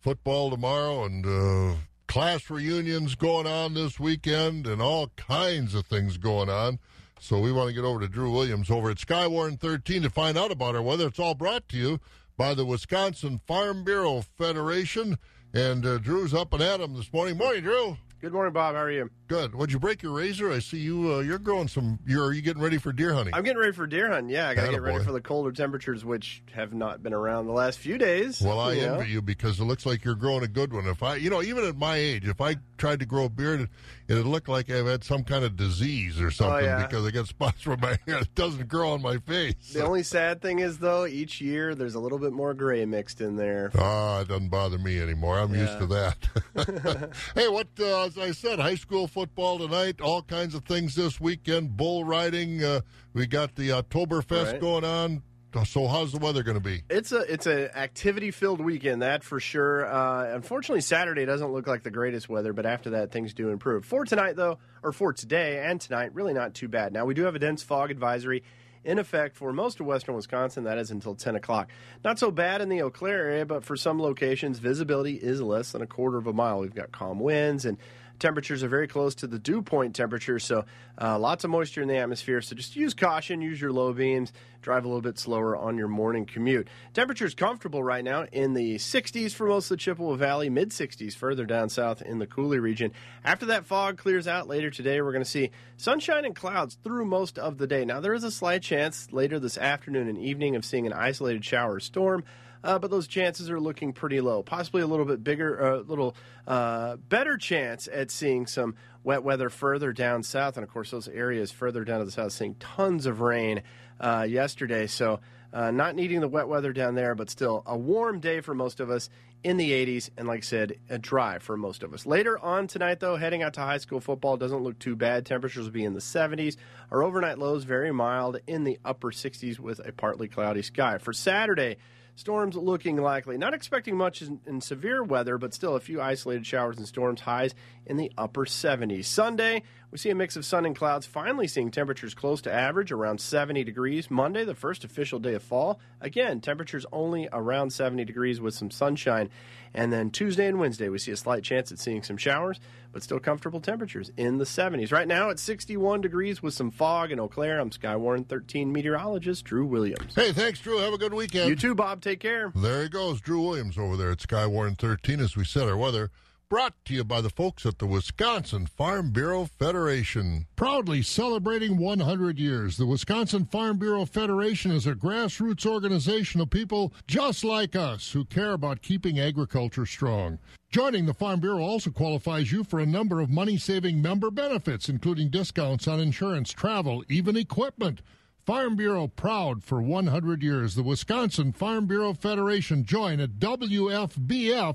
football 0.00 0.50
tomorrow, 0.50 1.02
and 1.02 1.26
uh, 1.26 1.76
class 2.06 2.48
reunions 2.48 3.16
going 3.16 3.48
on 3.48 3.74
this 3.74 3.98
weekend, 3.98 4.68
and 4.68 4.80
all 4.80 5.08
kinds 5.16 5.74
of 5.74 5.84
things 5.86 6.16
going 6.16 6.48
on. 6.48 6.78
So 7.20 7.40
we 7.40 7.52
want 7.52 7.68
to 7.68 7.74
get 7.74 7.84
over 7.84 8.00
to 8.00 8.08
Drew 8.08 8.30
Williams 8.30 8.70
over 8.70 8.90
at 8.90 8.98
Skywarn 8.98 9.58
13 9.58 10.02
to 10.02 10.10
find 10.10 10.36
out 10.36 10.50
about 10.50 10.74
our 10.74 10.82
weather. 10.82 11.06
It's 11.06 11.18
all 11.18 11.34
brought 11.34 11.68
to 11.70 11.76
you 11.76 12.00
by 12.36 12.54
the 12.54 12.66
Wisconsin 12.66 13.40
Farm 13.46 13.84
Bureau 13.84 14.22
Federation. 14.36 15.16
And 15.54 15.86
uh, 15.86 15.98
Drew's 15.98 16.34
up 16.34 16.52
and 16.52 16.62
at 16.62 16.80
him 16.80 16.94
this 16.94 17.12
morning. 17.12 17.38
Morning, 17.38 17.62
Drew. 17.62 17.96
Good 18.24 18.32
morning, 18.32 18.54
Bob. 18.54 18.74
How 18.74 18.80
are 18.80 18.90
you? 18.90 19.10
Good. 19.28 19.54
Would 19.54 19.70
you 19.70 19.78
break 19.78 20.02
your 20.02 20.12
razor? 20.12 20.50
I 20.50 20.58
see 20.58 20.78
you. 20.78 21.12
Uh, 21.12 21.18
you're 21.20 21.38
growing 21.38 21.68
some. 21.68 21.98
You're 22.06 22.24
are 22.28 22.32
you 22.32 22.40
getting 22.40 22.62
ready 22.62 22.78
for 22.78 22.90
deer 22.90 23.12
hunting? 23.12 23.34
I'm 23.34 23.42
getting 23.44 23.60
ready 23.60 23.72
for 23.72 23.86
deer 23.86 24.10
hunting. 24.10 24.30
Yeah, 24.30 24.48
I 24.48 24.54
got 24.54 24.64
to 24.64 24.70
get 24.70 24.80
ready 24.80 25.04
for 25.04 25.12
the 25.12 25.20
colder 25.20 25.52
temperatures, 25.52 26.06
which 26.06 26.42
have 26.54 26.72
not 26.72 27.02
been 27.02 27.12
around 27.12 27.46
the 27.46 27.52
last 27.52 27.78
few 27.78 27.98
days. 27.98 28.40
Well, 28.40 28.58
I 28.58 28.72
you 28.72 28.86
know. 28.86 28.94
envy 28.94 29.10
you 29.10 29.20
because 29.20 29.60
it 29.60 29.64
looks 29.64 29.84
like 29.84 30.06
you're 30.06 30.14
growing 30.14 30.42
a 30.42 30.48
good 30.48 30.72
one. 30.72 30.86
If 30.86 31.02
I, 31.02 31.16
you 31.16 31.28
know, 31.28 31.42
even 31.42 31.64
at 31.64 31.76
my 31.76 31.96
age, 31.96 32.26
if 32.26 32.40
I 32.40 32.56
tried 32.78 33.00
to 33.00 33.04
grow 33.06 33.26
a 33.26 33.28
beard, 33.28 33.68
it'd 34.08 34.26
look 34.26 34.48
like 34.48 34.70
I've 34.70 34.86
had 34.86 35.02
some 35.04 35.24
kind 35.24 35.44
of 35.44 35.56
disease 35.56 36.20
or 36.20 36.30
something 36.30 36.64
Oh, 36.64 36.78
yeah. 36.78 36.86
because 36.86 37.06
I 37.06 37.10
got 37.10 37.26
spots 37.26 37.66
where 37.66 37.76
my 37.76 37.98
hair 38.06 38.20
doesn't 38.34 38.68
grow 38.68 38.92
on 38.92 39.02
my 39.02 39.18
face. 39.18 39.72
The 39.72 39.84
only 39.84 40.02
sad 40.02 40.42
thing 40.42 40.58
is, 40.58 40.78
though, 40.78 41.06
each 41.06 41.40
year 41.40 41.74
there's 41.74 41.94
a 41.94 42.00
little 42.00 42.18
bit 42.18 42.32
more 42.32 42.54
gray 42.54 42.84
mixed 42.84 43.20
in 43.20 43.36
there. 43.36 43.70
Ah, 43.78 44.20
it 44.20 44.28
doesn't 44.28 44.48
bother 44.50 44.78
me 44.78 45.00
anymore. 45.00 45.38
I'm 45.38 45.54
used 45.54 45.78
to 45.78 45.86
that. 45.86 46.28
hey, 47.34 47.48
what, 47.48 47.68
uh, 47.80 48.04
as 48.04 48.18
I 48.18 48.30
said, 48.32 48.58
high 48.58 48.74
school 48.76 49.06
football 49.06 49.58
tonight, 49.58 50.00
all 50.00 50.22
kinds 50.22 50.54
of 50.54 50.64
things 50.64 50.94
this 50.94 51.20
weekend, 51.20 51.76
bull 51.76 52.04
riding. 52.04 52.62
Uh, 52.62 52.80
we 53.12 53.26
got 53.26 53.54
the 53.56 53.70
Oktoberfest 53.70 54.52
Right. 54.52 54.60
going 54.60 54.84
on. 54.84 55.22
So, 55.62 55.86
how's 55.86 56.10
the 56.10 56.18
weather 56.18 56.42
going 56.42 56.56
to 56.56 56.60
be? 56.60 56.82
It's 56.90 57.12
a 57.12 57.20
it's 57.32 57.46
an 57.46 57.68
activity 57.76 58.32
filled 58.32 58.60
weekend, 58.60 59.02
that 59.02 59.22
for 59.22 59.38
sure. 59.38 59.86
Uh, 59.86 60.34
unfortunately, 60.34 60.80
Saturday 60.80 61.24
doesn't 61.24 61.52
look 61.52 61.68
like 61.68 61.84
the 61.84 61.90
greatest 61.92 62.28
weather, 62.28 62.52
but 62.52 62.66
after 62.66 62.90
that, 62.90 63.12
things 63.12 63.34
do 63.34 63.50
improve. 63.50 63.84
For 63.84 64.04
tonight, 64.04 64.34
though, 64.34 64.58
or 64.82 64.92
for 64.92 65.12
today 65.12 65.64
and 65.64 65.80
tonight, 65.80 66.12
really 66.14 66.34
not 66.34 66.54
too 66.54 66.66
bad. 66.66 66.92
Now 66.92 67.04
we 67.04 67.14
do 67.14 67.22
have 67.22 67.36
a 67.36 67.38
dense 67.38 67.62
fog 67.62 67.92
advisory 67.92 68.42
in 68.84 68.98
effect 68.98 69.36
for 69.36 69.52
most 69.52 69.80
of 69.80 69.86
western 69.86 70.14
Wisconsin. 70.14 70.64
That 70.64 70.78
is 70.78 70.90
until 70.90 71.14
10 71.14 71.36
o'clock. 71.36 71.70
Not 72.04 72.18
so 72.18 72.30
bad 72.30 72.60
in 72.60 72.68
the 72.68 72.82
Eau 72.82 72.90
Claire 72.90 73.30
area, 73.30 73.46
but 73.46 73.64
for 73.64 73.76
some 73.76 74.00
locations, 74.00 74.58
visibility 74.58 75.14
is 75.14 75.40
less 75.40 75.72
than 75.72 75.82
a 75.82 75.86
quarter 75.86 76.18
of 76.18 76.26
a 76.26 76.32
mile. 76.32 76.60
We've 76.60 76.74
got 76.74 76.92
calm 76.92 77.20
winds 77.20 77.64
and 77.64 77.78
temperatures 78.18 78.62
are 78.62 78.68
very 78.68 78.88
close 78.88 79.14
to 79.16 79.26
the 79.26 79.38
dew 79.38 79.62
point 79.62 79.94
temperature, 79.94 80.38
so 80.38 80.64
uh, 81.00 81.18
lots 81.18 81.44
of 81.44 81.50
moisture 81.50 81.82
in 81.82 81.88
the 81.88 81.96
atmosphere. 81.96 82.40
So 82.40 82.54
just 82.56 82.76
use 82.76 82.94
caution, 82.94 83.40
use 83.40 83.60
your 83.60 83.72
low 83.72 83.92
beams, 83.92 84.32
drive 84.62 84.84
a 84.84 84.88
little 84.88 85.02
bit 85.02 85.18
slower 85.18 85.56
on 85.56 85.76
your 85.76 85.88
morning 85.88 86.24
commute. 86.24 86.68
Temperatures 86.92 87.34
comfortable 87.34 87.82
right 87.82 88.04
now 88.04 88.26
in 88.32 88.54
the 88.54 88.76
60s 88.76 89.32
for 89.32 89.46
most 89.46 89.66
of 89.66 89.70
the 89.70 89.76
Chippewa 89.76 90.14
Valley, 90.14 90.48
mid 90.48 90.70
60s 90.70 91.14
further 91.14 91.44
down 91.44 91.68
south 91.68 92.02
in 92.02 92.18
the 92.18 92.26
Coulee 92.26 92.58
region. 92.58 92.92
After 93.24 93.46
that 93.46 93.64
fog 93.66 93.98
clears 93.98 94.26
out 94.26 94.48
later 94.48 94.70
today, 94.70 95.00
we're 95.00 95.12
going 95.12 95.24
to 95.24 95.30
see 95.30 95.50
sunshine 95.76 96.24
and 96.24 96.34
clouds 96.34 96.78
through 96.82 97.04
most 97.04 97.38
of 97.38 97.58
the 97.58 97.66
day. 97.66 97.84
Now, 97.84 98.00
there 98.00 98.14
is 98.14 98.24
a 98.24 98.30
slight 98.30 98.62
chance 98.62 99.12
later 99.12 99.38
this 99.38 99.58
afternoon 99.58 100.08
and 100.08 100.18
evening 100.18 100.56
of 100.56 100.64
seeing 100.64 100.86
an 100.86 100.92
isolated 100.92 101.44
shower 101.44 101.74
or 101.74 101.80
storm. 101.80 102.24
Uh, 102.64 102.78
but 102.78 102.90
those 102.90 103.06
chances 103.06 103.50
are 103.50 103.60
looking 103.60 103.92
pretty 103.92 104.20
low. 104.22 104.42
Possibly 104.42 104.80
a 104.80 104.86
little 104.86 105.04
bit 105.04 105.22
bigger, 105.22 105.58
a 105.58 105.80
little 105.80 106.16
uh, 106.48 106.96
better 106.96 107.36
chance 107.36 107.88
at 107.92 108.10
seeing 108.10 108.46
some 108.46 108.74
wet 109.04 109.22
weather 109.22 109.50
further 109.50 109.92
down 109.92 110.22
south. 110.22 110.56
And 110.56 110.64
of 110.64 110.72
course, 110.72 110.90
those 110.90 111.06
areas 111.06 111.52
further 111.52 111.84
down 111.84 111.98
to 111.98 112.06
the 112.06 112.10
south 112.10 112.32
seeing 112.32 112.54
tons 112.54 113.04
of 113.04 113.20
rain 113.20 113.62
uh, 114.00 114.26
yesterday. 114.28 114.86
So, 114.86 115.20
uh, 115.52 115.70
not 115.70 115.94
needing 115.94 116.20
the 116.20 116.26
wet 116.26 116.48
weather 116.48 116.72
down 116.72 116.96
there, 116.96 117.14
but 117.14 117.30
still 117.30 117.62
a 117.64 117.76
warm 117.76 118.18
day 118.18 118.40
for 118.40 118.54
most 118.54 118.80
of 118.80 118.90
us 118.90 119.08
in 119.44 119.56
the 119.56 119.70
80s. 119.70 120.10
And 120.16 120.26
like 120.26 120.38
I 120.38 120.40
said, 120.40 120.78
a 120.88 120.98
dry 120.98 121.38
for 121.38 121.56
most 121.56 121.84
of 121.84 121.94
us. 121.94 122.06
Later 122.06 122.36
on 122.38 122.66
tonight, 122.66 122.98
though, 122.98 123.14
heading 123.14 123.42
out 123.42 123.54
to 123.54 123.60
high 123.60 123.78
school 123.78 124.00
football 124.00 124.36
doesn't 124.36 124.64
look 124.64 124.78
too 124.80 124.96
bad. 124.96 125.26
Temperatures 125.26 125.66
will 125.66 125.72
be 125.72 125.84
in 125.84 125.94
the 125.94 126.00
70s. 126.00 126.56
Our 126.90 127.04
overnight 127.04 127.38
lows 127.38 127.62
very 127.62 127.92
mild 127.92 128.40
in 128.48 128.64
the 128.64 128.80
upper 128.84 129.12
60s 129.12 129.60
with 129.60 129.86
a 129.86 129.92
partly 129.92 130.26
cloudy 130.26 130.62
sky. 130.62 130.98
For 130.98 131.12
Saturday, 131.12 131.76
Storms 132.16 132.56
looking 132.56 132.96
likely. 132.96 133.36
Not 133.36 133.54
expecting 133.54 133.96
much 133.96 134.22
in, 134.22 134.40
in 134.46 134.60
severe 134.60 135.02
weather, 135.02 135.36
but 135.36 135.52
still 135.52 135.74
a 135.74 135.80
few 135.80 136.00
isolated 136.00 136.46
showers 136.46 136.78
and 136.78 136.86
storms. 136.86 137.22
Highs 137.22 137.54
in 137.86 137.96
the 137.96 138.12
upper 138.16 138.44
70s. 138.44 139.06
Sunday, 139.06 139.62
we 139.94 139.98
see 139.98 140.10
a 140.10 140.14
mix 140.16 140.34
of 140.34 140.44
sun 140.44 140.66
and 140.66 140.74
clouds. 140.74 141.06
Finally, 141.06 141.46
seeing 141.46 141.70
temperatures 141.70 142.14
close 142.14 142.40
to 142.40 142.52
average, 142.52 142.90
around 142.90 143.20
70 143.20 143.62
degrees. 143.62 144.10
Monday, 144.10 144.44
the 144.44 144.52
first 144.52 144.82
official 144.82 145.20
day 145.20 145.34
of 145.34 145.42
fall. 145.44 145.78
Again, 146.00 146.40
temperatures 146.40 146.84
only 146.90 147.28
around 147.32 147.70
70 147.70 148.04
degrees 148.04 148.40
with 148.40 148.54
some 148.54 148.72
sunshine. 148.72 149.30
And 149.72 149.92
then 149.92 150.10
Tuesday 150.10 150.48
and 150.48 150.58
Wednesday, 150.58 150.88
we 150.88 150.98
see 150.98 151.12
a 151.12 151.16
slight 151.16 151.44
chance 151.44 151.70
at 151.70 151.78
seeing 151.78 152.02
some 152.02 152.16
showers, 152.16 152.58
but 152.90 153.04
still 153.04 153.20
comfortable 153.20 153.60
temperatures 153.60 154.10
in 154.16 154.38
the 154.38 154.44
70s. 154.44 154.90
Right 154.90 155.06
now, 155.06 155.28
it's 155.28 155.42
61 155.42 156.00
degrees 156.00 156.42
with 156.42 156.54
some 156.54 156.72
fog 156.72 157.12
in 157.12 157.20
Eau 157.20 157.28
Claire. 157.28 157.60
I'm 157.60 157.70
Skywarn 157.70 158.26
13 158.26 158.72
meteorologist 158.72 159.44
Drew 159.44 159.64
Williams. 159.64 160.12
Hey, 160.16 160.32
thanks, 160.32 160.58
Drew. 160.58 160.78
Have 160.78 160.92
a 160.92 160.98
good 160.98 161.14
weekend. 161.14 161.48
You 161.48 161.54
too, 161.54 161.76
Bob. 161.76 162.00
Take 162.00 162.18
care. 162.18 162.50
There 162.56 162.82
he 162.82 162.88
goes, 162.88 163.20
Drew 163.20 163.42
Williams 163.42 163.78
over 163.78 163.96
there 163.96 164.10
at 164.10 164.18
Skywarn 164.18 164.76
13 164.76 165.20
as 165.20 165.36
we 165.36 165.44
set 165.44 165.68
our 165.68 165.76
weather. 165.76 166.10
Brought 166.50 166.84
to 166.84 166.94
you 166.94 167.04
by 167.04 167.22
the 167.22 167.30
folks 167.30 167.64
at 167.64 167.78
the 167.78 167.86
Wisconsin 167.86 168.66
Farm 168.66 169.12
Bureau 169.12 169.46
Federation. 169.46 170.46
Proudly 170.56 171.00
celebrating 171.00 171.78
100 171.78 172.38
years, 172.38 172.76
the 172.76 172.84
Wisconsin 172.84 173.46
Farm 173.46 173.78
Bureau 173.78 174.04
Federation 174.04 174.70
is 174.70 174.86
a 174.86 174.94
grassroots 174.94 175.64
organization 175.64 176.42
of 176.42 176.50
people 176.50 176.92
just 177.08 177.44
like 177.44 177.74
us 177.74 178.12
who 178.12 178.26
care 178.26 178.52
about 178.52 178.82
keeping 178.82 179.18
agriculture 179.18 179.86
strong. 179.86 180.38
Joining 180.70 181.06
the 181.06 181.14
Farm 181.14 181.40
Bureau 181.40 181.62
also 181.62 181.90
qualifies 181.90 182.52
you 182.52 182.62
for 182.62 182.78
a 182.78 182.86
number 182.86 183.20
of 183.20 183.30
money 183.30 183.56
saving 183.56 184.02
member 184.02 184.30
benefits, 184.30 184.90
including 184.90 185.30
discounts 185.30 185.88
on 185.88 185.98
insurance, 185.98 186.50
travel, 186.50 187.02
even 187.08 187.38
equipment. 187.38 188.02
Farm 188.44 188.76
Bureau 188.76 189.08
proud 189.08 189.64
for 189.64 189.80
100 189.80 190.42
years. 190.42 190.74
The 190.74 190.82
Wisconsin 190.82 191.52
Farm 191.52 191.86
Bureau 191.86 192.12
Federation. 192.12 192.84
Join 192.84 193.18
at 193.18 193.38
WFBF.com. 193.38 194.74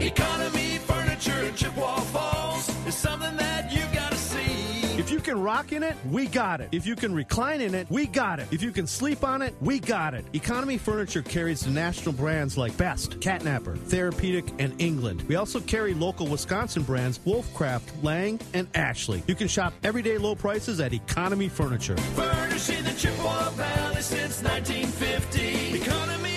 Economy 0.00 0.76
Furniture 0.78 1.42
in 1.42 1.54
Chippewa 1.54 2.00
Falls 2.00 2.68
is 2.86 2.94
something 2.94 3.34
that 3.38 3.72
you've 3.72 3.92
gotta 3.94 4.16
see. 4.16 4.98
If 4.98 5.10
you 5.10 5.20
can 5.20 5.40
rock 5.40 5.72
in 5.72 5.82
it, 5.82 5.96
we 6.10 6.26
got 6.26 6.60
it. 6.60 6.68
If 6.70 6.86
you 6.86 6.94
can 6.96 7.14
recline 7.14 7.62
in 7.62 7.74
it, 7.74 7.90
we 7.90 8.06
got 8.06 8.38
it. 8.38 8.46
If 8.50 8.62
you 8.62 8.72
can 8.72 8.86
sleep 8.86 9.24
on 9.24 9.40
it, 9.40 9.54
we 9.62 9.78
got 9.78 10.12
it. 10.12 10.26
Economy 10.34 10.76
Furniture 10.76 11.22
carries 11.22 11.60
the 11.60 11.70
national 11.70 12.12
brands 12.12 12.58
like 12.58 12.76
Best, 12.76 13.20
Catnapper, 13.22 13.76
Therapeutic, 13.76 14.44
and 14.58 14.78
England. 14.78 15.22
We 15.28 15.36
also 15.36 15.60
carry 15.60 15.94
local 15.94 16.26
Wisconsin 16.26 16.82
brands 16.82 17.18
Wolfcraft, 17.24 18.04
Lang, 18.04 18.38
and 18.52 18.68
Ashley. 18.74 19.22
You 19.26 19.34
can 19.34 19.48
shop 19.48 19.72
everyday 19.82 20.18
low 20.18 20.34
prices 20.34 20.78
at 20.80 20.92
Economy 20.92 21.48
Furniture. 21.48 21.96
Furnishing 21.96 22.84
the 22.84 22.92
Chippewa 22.92 23.48
Valley 23.50 24.02
since 24.02 24.42
1950. 24.42 25.80
Economy 25.80 26.22
me. 26.22 26.36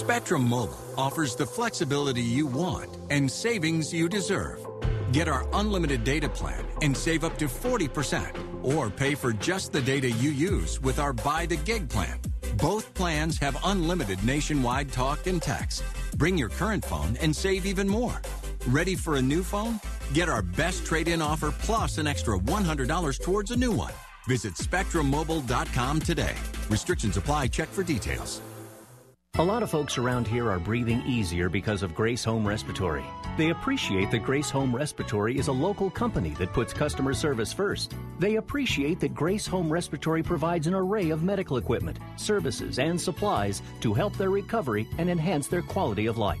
Spectrum 0.00 0.48
Mobile 0.48 0.78
offers 0.96 1.36
the 1.36 1.44
flexibility 1.44 2.22
you 2.22 2.46
want 2.46 2.88
and 3.10 3.30
savings 3.30 3.92
you 3.92 4.08
deserve. 4.08 4.66
Get 5.12 5.28
our 5.28 5.46
unlimited 5.52 6.04
data 6.04 6.26
plan 6.26 6.64
and 6.80 6.96
save 6.96 7.22
up 7.22 7.36
to 7.36 7.44
40%, 7.44 8.64
or 8.64 8.88
pay 8.88 9.14
for 9.14 9.34
just 9.34 9.72
the 9.72 9.82
data 9.82 10.10
you 10.10 10.30
use 10.30 10.80
with 10.80 10.98
our 10.98 11.12
Buy 11.12 11.44
the 11.44 11.58
Gig 11.58 11.86
plan. 11.90 12.18
Both 12.56 12.94
plans 12.94 13.36
have 13.40 13.58
unlimited 13.62 14.24
nationwide 14.24 14.90
talk 14.90 15.26
and 15.26 15.40
text. 15.40 15.84
Bring 16.16 16.38
your 16.38 16.48
current 16.48 16.82
phone 16.82 17.18
and 17.20 17.36
save 17.36 17.66
even 17.66 17.86
more. 17.86 18.22
Ready 18.68 18.94
for 18.94 19.16
a 19.16 19.22
new 19.22 19.42
phone? 19.42 19.80
Get 20.14 20.30
our 20.30 20.42
best 20.42 20.86
trade 20.86 21.08
in 21.08 21.20
offer 21.20 21.50
plus 21.50 21.98
an 21.98 22.06
extra 22.06 22.38
$100 22.38 23.22
towards 23.22 23.50
a 23.50 23.56
new 23.56 23.72
one. 23.72 23.92
Visit 24.26 24.54
SpectrumMobile.com 24.54 26.00
today. 26.00 26.36
Restrictions 26.70 27.18
apply. 27.18 27.48
Check 27.48 27.68
for 27.68 27.82
details. 27.82 28.40
A 29.38 29.44
lot 29.44 29.62
of 29.62 29.70
folks 29.70 29.96
around 29.96 30.26
here 30.26 30.50
are 30.50 30.58
breathing 30.58 31.02
easier 31.06 31.48
because 31.48 31.84
of 31.84 31.94
Grace 31.94 32.24
Home 32.24 32.46
Respiratory. 32.46 33.04
They 33.38 33.50
appreciate 33.50 34.10
that 34.10 34.24
Grace 34.24 34.50
Home 34.50 34.74
Respiratory 34.74 35.38
is 35.38 35.46
a 35.46 35.52
local 35.52 35.88
company 35.88 36.30
that 36.30 36.52
puts 36.52 36.74
customer 36.74 37.14
service 37.14 37.52
first. 37.52 37.94
They 38.18 38.36
appreciate 38.36 38.98
that 39.00 39.14
Grace 39.14 39.46
Home 39.46 39.72
Respiratory 39.72 40.24
provides 40.24 40.66
an 40.66 40.74
array 40.74 41.10
of 41.10 41.22
medical 41.22 41.58
equipment, 41.58 42.00
services, 42.16 42.80
and 42.80 43.00
supplies 43.00 43.62
to 43.80 43.94
help 43.94 44.14
their 44.16 44.30
recovery 44.30 44.88
and 44.98 45.08
enhance 45.08 45.46
their 45.46 45.62
quality 45.62 46.06
of 46.06 46.18
life. 46.18 46.40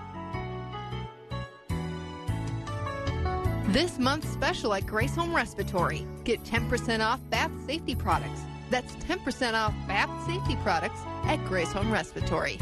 This 3.71 3.97
month's 3.97 4.27
special 4.27 4.73
at 4.73 4.85
Grace 4.85 5.15
Home 5.15 5.33
Respiratory. 5.33 6.05
Get 6.25 6.43
10% 6.43 6.99
off 6.99 7.21
bath 7.29 7.51
safety 7.65 7.95
products. 7.95 8.41
That's 8.69 8.93
10% 8.95 9.53
off 9.53 9.73
bath 9.87 10.09
safety 10.27 10.57
products 10.57 10.99
at 11.23 11.37
Grace 11.45 11.71
Home 11.71 11.89
Respiratory. 11.89 12.59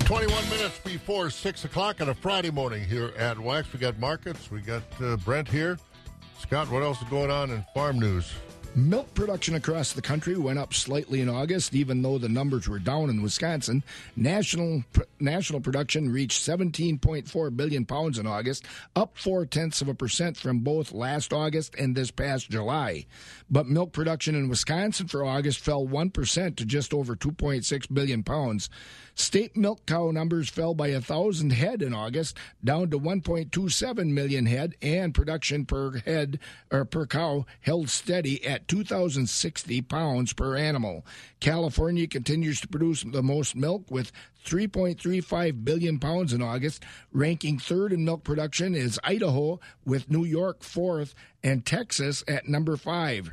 21 0.00 0.50
minutes 0.50 0.80
before 0.80 1.30
6 1.30 1.64
o'clock 1.64 2.00
on 2.00 2.08
a 2.08 2.14
Friday 2.16 2.50
morning 2.50 2.82
here 2.82 3.12
at 3.16 3.38
Wax. 3.38 3.72
We 3.72 3.78
got 3.78 3.96
markets. 4.00 4.50
We 4.50 4.60
got 4.60 4.82
uh, 5.00 5.16
Brent 5.18 5.46
here. 5.46 5.78
Scott, 6.40 6.68
what 6.68 6.82
else 6.82 7.00
is 7.00 7.08
going 7.08 7.30
on 7.30 7.52
in 7.52 7.64
farm 7.72 8.00
news? 8.00 8.32
Milk 8.78 9.14
production 9.14 9.54
across 9.54 9.94
the 9.94 10.02
country 10.02 10.36
went 10.36 10.58
up 10.58 10.74
slightly 10.74 11.22
in 11.22 11.30
August, 11.30 11.74
even 11.74 12.02
though 12.02 12.18
the 12.18 12.28
numbers 12.28 12.68
were 12.68 12.78
down 12.78 13.08
in 13.08 13.22
Wisconsin. 13.22 13.82
National 14.16 14.84
national 15.18 15.62
production 15.62 16.12
reached 16.12 16.42
17.4 16.42 17.56
billion 17.56 17.86
pounds 17.86 18.18
in 18.18 18.26
August, 18.26 18.66
up 18.94 19.16
four 19.16 19.46
tenths 19.46 19.80
of 19.80 19.88
a 19.88 19.94
percent 19.94 20.36
from 20.36 20.58
both 20.58 20.92
last 20.92 21.32
August 21.32 21.74
and 21.76 21.96
this 21.96 22.10
past 22.10 22.50
July. 22.50 23.06
But 23.48 23.66
milk 23.66 23.92
production 23.92 24.34
in 24.34 24.50
Wisconsin 24.50 25.08
for 25.08 25.24
August 25.24 25.60
fell 25.60 25.86
one 25.86 26.10
percent 26.10 26.58
to 26.58 26.66
just 26.66 26.92
over 26.92 27.16
2.6 27.16 27.94
billion 27.94 28.22
pounds. 28.22 28.68
State 29.14 29.56
milk 29.56 29.86
cow 29.86 30.10
numbers 30.10 30.50
fell 30.50 30.74
by 30.74 30.88
a 30.88 31.00
thousand 31.00 31.50
head 31.50 31.80
in 31.80 31.94
August, 31.94 32.36
down 32.62 32.90
to 32.90 32.98
1.27 32.98 34.10
million 34.10 34.44
head, 34.44 34.74
and 34.82 35.14
production 35.14 35.64
per 35.64 35.96
head 36.00 36.38
or 36.70 36.84
per 36.84 37.06
cow 37.06 37.46
held 37.62 37.88
steady 37.88 38.44
at 38.44 38.65
2,060 38.68 39.82
pounds 39.82 40.32
per 40.32 40.56
animal. 40.56 41.04
California 41.40 42.06
continues 42.06 42.60
to 42.60 42.68
produce 42.68 43.02
the 43.02 43.22
most 43.22 43.56
milk 43.56 43.90
with 43.90 44.12
3.35 44.44 45.64
billion 45.64 45.98
pounds 45.98 46.32
in 46.32 46.42
August. 46.42 46.84
Ranking 47.12 47.58
third 47.58 47.92
in 47.92 48.04
milk 48.04 48.24
production 48.24 48.74
is 48.74 49.00
Idaho, 49.02 49.60
with 49.84 50.10
New 50.10 50.24
York 50.24 50.62
fourth 50.62 51.14
and 51.42 51.64
Texas 51.64 52.22
at 52.28 52.48
number 52.48 52.76
five. 52.76 53.32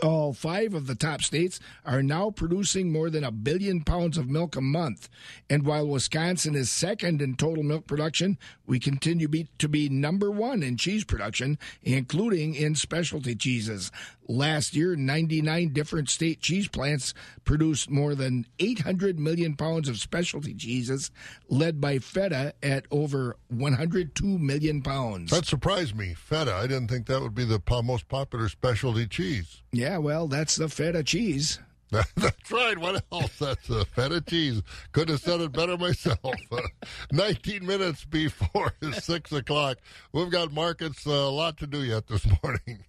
All 0.00 0.32
five 0.32 0.72
of 0.72 0.86
the 0.86 0.94
top 0.94 1.20
states 1.20 1.60
are 1.84 2.02
now 2.02 2.30
producing 2.30 2.90
more 2.90 3.10
than 3.10 3.24
a 3.24 3.30
billion 3.30 3.82
pounds 3.82 4.16
of 4.16 4.26
milk 4.26 4.56
a 4.56 4.62
month. 4.62 5.10
And 5.50 5.66
while 5.66 5.86
Wisconsin 5.86 6.54
is 6.54 6.70
second 6.70 7.20
in 7.20 7.36
total 7.36 7.62
milk 7.62 7.86
production, 7.86 8.38
we 8.66 8.78
continue 8.78 9.28
be, 9.28 9.48
to 9.58 9.68
be 9.68 9.90
number 9.90 10.30
one 10.30 10.62
in 10.62 10.78
cheese 10.78 11.04
production, 11.04 11.58
including 11.82 12.54
in 12.54 12.74
specialty 12.74 13.34
cheeses. 13.34 13.92
Last 14.28 14.74
year, 14.74 14.96
99 14.96 15.74
different 15.74 16.08
state 16.08 16.40
cheese 16.40 16.68
plants 16.68 17.12
produced 17.44 17.90
more 17.90 18.14
than 18.14 18.46
800 18.60 19.18
million 19.18 19.56
pounds 19.56 19.90
of 19.90 19.98
specialty 19.98 20.54
cheeses, 20.54 21.10
led 21.50 21.82
by 21.82 21.98
feta 21.98 22.54
at 22.62 22.86
over 22.90 23.36
102 23.48 24.24
million 24.38 24.80
pounds. 24.80 25.32
That 25.32 25.44
surprised 25.44 25.94
me. 25.96 26.14
Feta. 26.14 26.54
I 26.54 26.66
didn't 26.66 26.88
think 26.88 27.06
that 27.08 27.20
would 27.20 27.34
be 27.34 27.44
the 27.44 27.60
most 27.84 28.08
popular 28.08 28.48
specialty 28.48 29.06
cheese. 29.06 29.62
Yeah, 29.72 29.81
well, 29.98 30.28
that's 30.28 30.56
the 30.56 30.68
feta 30.68 31.02
cheese. 31.02 31.58
That's 32.16 32.50
right. 32.50 32.78
What 32.78 33.04
else? 33.12 33.38
That's 33.38 33.70
uh, 33.70 33.84
feta 33.94 34.22
cheese. 34.22 34.62
Could 34.92 35.10
have 35.10 35.20
said 35.20 35.42
it 35.42 35.52
better 35.52 35.76
myself. 35.76 36.34
19 37.12 37.66
minutes 37.66 38.06
before 38.06 38.72
6 38.92 39.32
o'clock. 39.32 39.76
We've 40.12 40.30
got 40.30 40.52
markets, 40.52 41.06
uh, 41.06 41.10
a 41.10 41.28
lot 41.28 41.58
to 41.58 41.66
do 41.66 41.84
yet 41.84 42.06
this 42.06 42.26
morning. 42.42 42.84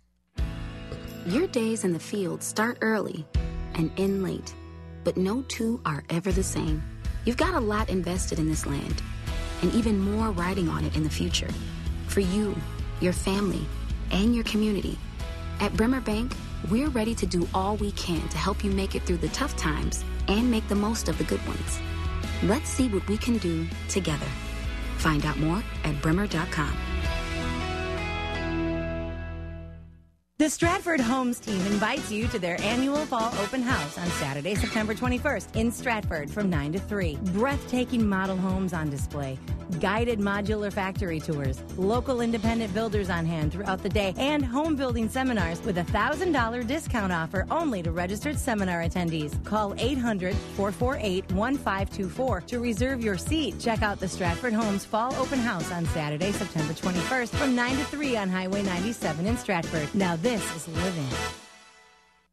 Your 1.26 1.48
days 1.48 1.84
in 1.84 1.92
the 1.92 2.00
field 2.00 2.42
start 2.42 2.78
early 2.80 3.26
and 3.76 3.92
end 3.98 4.24
late, 4.24 4.54
but 5.04 5.18
no 5.18 5.42
two 5.44 5.82
are 5.86 6.06
ever 6.10 6.32
the 6.32 6.44
same. 6.44 6.82
You've 7.26 7.38
got 7.38 7.56
a 7.56 7.60
lot 7.60 7.90
invested 7.90 8.40
in 8.40 8.48
this 8.48 8.66
land, 8.66 9.02
and 9.62 9.74
even 9.74 10.00
more 10.00 10.32
riding 10.32 10.70
on 10.70 10.86
it 10.86 10.96
in 10.96 11.04
the 11.04 11.10
future. 11.10 11.50
For 12.08 12.22
you, 12.22 12.56
your 13.02 13.14
family, 13.14 13.66
and 14.12 14.34
your 14.34 14.44
community. 14.46 14.98
At 15.60 15.76
Bremer 15.76 16.02
Bank, 16.02 16.34
we're 16.70 16.90
ready 16.90 17.14
to 17.16 17.26
do 17.26 17.48
all 17.54 17.76
we 17.78 17.92
can 17.92 18.28
to 18.30 18.38
help 18.38 18.64
you 18.64 18.72
make 18.72 18.96
it 18.96 19.04
through 19.04 19.18
the 19.18 19.28
tough 19.30 19.56
times 19.58 20.04
and 20.28 20.50
make 20.50 20.68
the 20.68 20.76
most 20.76 21.10
of 21.10 21.18
the 21.18 21.24
good 21.26 21.46
ones. 21.46 21.80
Let's 22.44 22.70
see 22.70 22.88
what 22.88 23.08
we 23.08 23.18
can 23.18 23.38
do 23.38 23.68
together. 23.90 24.28
Find 24.98 25.26
out 25.26 25.38
more 25.40 25.62
at 25.84 26.02
bremer.com. 26.02 26.74
The 30.40 30.50
Stratford 30.50 31.00
Homes 31.00 31.40
team 31.40 31.62
invites 31.68 32.12
you 32.12 32.28
to 32.30 32.40
their 32.40 32.60
annual 32.62 33.06
fall 33.06 33.32
open 33.44 33.62
house 33.62 34.00
on 34.00 34.08
Saturday, 34.08 34.56
September 34.56 34.96
21st 34.96 35.56
in 35.56 35.72
Stratford 35.72 36.28
from 36.28 36.50
9 36.50 36.74
to 36.74 36.80
3. 36.80 37.20
Breathtaking 37.34 38.10
model 38.10 38.36
homes 38.36 38.74
on 38.74 38.90
display, 38.90 39.38
guided 39.80 40.18
modular 40.18 40.74
factory 40.74 41.20
tours, 41.20 41.62
local 41.78 42.20
independent 42.22 42.74
builders 42.74 43.12
on 43.12 43.28
hand 43.28 43.52
throughout 43.52 43.84
the 43.84 43.90
day, 43.90 44.16
and 44.18 44.44
home 44.44 44.76
building 44.76 45.08
seminars 45.08 45.62
with 45.62 45.78
a 45.78 45.84
$1,000 45.84 46.66
discount 46.66 47.14
offer 47.14 47.46
only 47.52 47.84
to 47.84 47.92
registered 47.92 48.40
seminar 48.40 48.82
attendees. 48.82 49.32
Call 49.46 49.76
800 49.78 50.36
448 50.56 51.32
1524 51.32 52.42
to 52.42 52.60
reserve 52.60 53.04
your 53.04 53.20
seat. 53.20 53.60
Check 53.60 53.84
out 53.84 54.00
the 54.00 54.08
Stratford 54.08 54.54
Homes 54.54 54.84
Fall 54.84 55.14
Open 55.18 55.38
House 55.38 55.72
on 55.72 55.86
Saturday, 55.86 56.32
September 56.32 56.74
21st 56.74 57.30
from 57.30 57.54
9 57.54 57.78
to 57.78 57.84
3 57.86 58.18
on 58.18 58.30
Highway 58.30 58.64
97 58.64 59.28
in 59.28 59.38
Stratford. 59.38 59.94
Now, 59.94 60.18
this 60.24 60.33
is 60.34 60.68
living. 60.68 61.43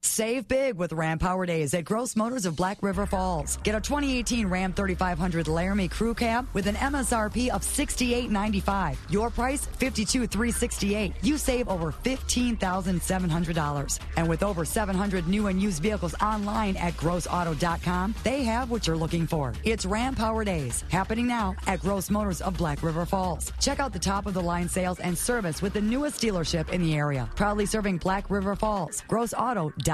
Save 0.02 0.48
big 0.48 0.76
with 0.76 0.94
Ram 0.94 1.18
Power 1.18 1.44
Days 1.44 1.74
at 1.74 1.84
Gross 1.84 2.16
Motors 2.16 2.46
of 2.46 2.56
Black 2.56 2.82
River 2.82 3.04
Falls. 3.04 3.58
Get 3.58 3.74
a 3.74 3.80
2018 3.82 4.46
Ram 4.46 4.72
3500 4.72 5.46
Laramie 5.46 5.88
Crew 5.88 6.14
Cab 6.14 6.48
with 6.54 6.66
an 6.66 6.74
MSRP 6.76 7.50
of 7.50 7.60
$68.95. 7.60 8.96
Your 9.10 9.28
price 9.28 9.66
$52,368. 9.78 11.12
You 11.22 11.36
save 11.36 11.68
over 11.68 11.92
$15,700. 11.92 13.98
And 14.16 14.26
with 14.26 14.42
over 14.42 14.64
700 14.64 15.28
new 15.28 15.48
and 15.48 15.60
used 15.60 15.82
vehicles 15.82 16.14
online 16.22 16.78
at 16.78 16.94
grossauto.com, 16.94 18.14
they 18.24 18.42
have 18.44 18.70
what 18.70 18.86
you're 18.86 18.96
looking 18.96 19.26
for. 19.26 19.52
It's 19.64 19.84
Ram 19.84 20.14
Power 20.14 20.44
Days 20.44 20.82
happening 20.88 21.26
now 21.26 21.54
at 21.66 21.80
Gross 21.80 22.08
Motors 22.08 22.40
of 22.40 22.56
Black 22.56 22.82
River 22.82 23.04
Falls. 23.04 23.52
Check 23.60 23.80
out 23.80 23.92
the 23.92 23.98
top 23.98 24.24
of 24.24 24.32
the 24.32 24.40
line 24.40 24.68
sales 24.68 24.98
and 25.00 25.16
service 25.16 25.60
with 25.60 25.74
the 25.74 25.82
newest 25.82 26.22
dealership 26.22 26.70
in 26.70 26.80
the 26.80 26.94
area. 26.94 27.28
Proudly 27.36 27.66
serving 27.66 27.98
Black 27.98 28.30
River 28.30 28.56
Falls. 28.56 29.02
grossauto.com. 29.06 29.89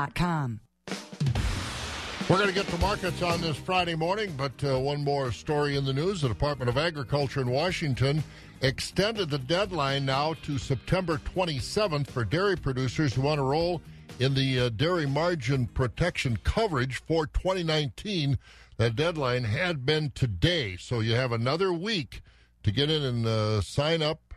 We're 2.29 2.39
going 2.39 2.49
to 2.49 2.55
get 2.55 2.67
to 2.69 2.79
markets 2.79 3.23
on 3.23 3.41
this 3.41 3.57
Friday 3.57 3.95
morning, 3.95 4.35
but 4.37 4.53
uh, 4.65 4.79
one 4.79 5.05
more 5.05 5.31
story 5.31 5.77
in 5.77 5.85
the 5.85 5.93
news. 5.93 6.23
The 6.23 6.29
Department 6.29 6.69
of 6.69 6.77
Agriculture 6.77 7.41
in 7.41 7.49
Washington 7.49 8.23
extended 8.63 9.31
the 9.31 9.39
deadline 9.39 10.05
now 10.05 10.35
to 10.43 10.59
September 10.59 11.19
27th 11.19 12.09
for 12.09 12.25
dairy 12.25 12.57
producers 12.57 13.15
who 13.15 13.23
want 13.23 13.39
to 13.39 13.43
roll 13.43 13.81
in 14.19 14.35
the 14.35 14.61
uh, 14.61 14.69
dairy 14.71 15.07
margin 15.07 15.67
protection 15.67 16.37
coverage 16.43 17.01
for 17.07 17.27
2019. 17.29 18.39
That 18.79 18.97
deadline 18.97 19.45
had 19.45 19.87
been 19.87 20.11
today, 20.15 20.77
so 20.77 21.01
you 21.01 21.15
have 21.15 21.33
another 21.33 21.73
week 21.73 22.23
to 22.65 22.73
get 22.73 22.91
in 22.91 23.03
and 23.03 23.27
uh, 23.27 23.61
sign 23.61 24.03
up 24.03 24.35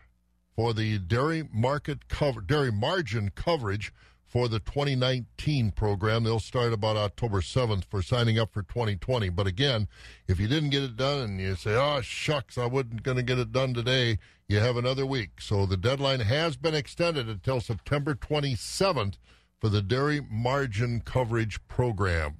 for 0.56 0.74
the 0.74 1.00
dairy 1.00 1.50
market 1.52 2.08
cover, 2.08 2.40
dairy 2.42 2.72
margin 2.72 3.32
coverage 3.34 3.92
for 4.30 4.48
the 4.48 4.60
2019 4.60 5.72
program. 5.72 6.24
They'll 6.24 6.40
start 6.40 6.72
about 6.72 6.96
October 6.96 7.42
7th 7.42 7.86
for 7.86 8.04
signing 8.04 8.38
up 8.38 8.54
for 8.54 8.62
2020. 8.62 9.30
But 9.30 9.48
again, 9.48 9.88
if 10.28 10.40
you 10.40 10.48
didn't 10.48 10.70
get 10.70 10.84
it 10.84 10.96
done 10.96 11.22
and 11.22 11.40
you 11.42 11.56
say, 11.56 11.76
oh, 11.76 12.02
shucks, 12.02 12.58
I 12.58 12.68
wasn't 12.68 13.02
going 13.02 13.18
to 13.18 13.24
get 13.24 13.40
it 13.40 13.52
done 13.52 13.74
today, 13.74 14.20
you 14.48 14.60
have 14.60 14.78
another 14.78 15.06
week. 15.06 15.42
So 15.42 15.66
the 15.66 15.78
deadline 15.78 16.20
has 16.20 16.58
been 16.58 16.76
extended 16.76 17.28
until 17.28 17.60
September 17.60 18.14
27th 18.14 19.16
for 19.60 19.70
the 19.70 19.82
dairy 19.82 20.22
margin 20.30 21.02
coverage 21.04 21.60
program. 21.68 22.38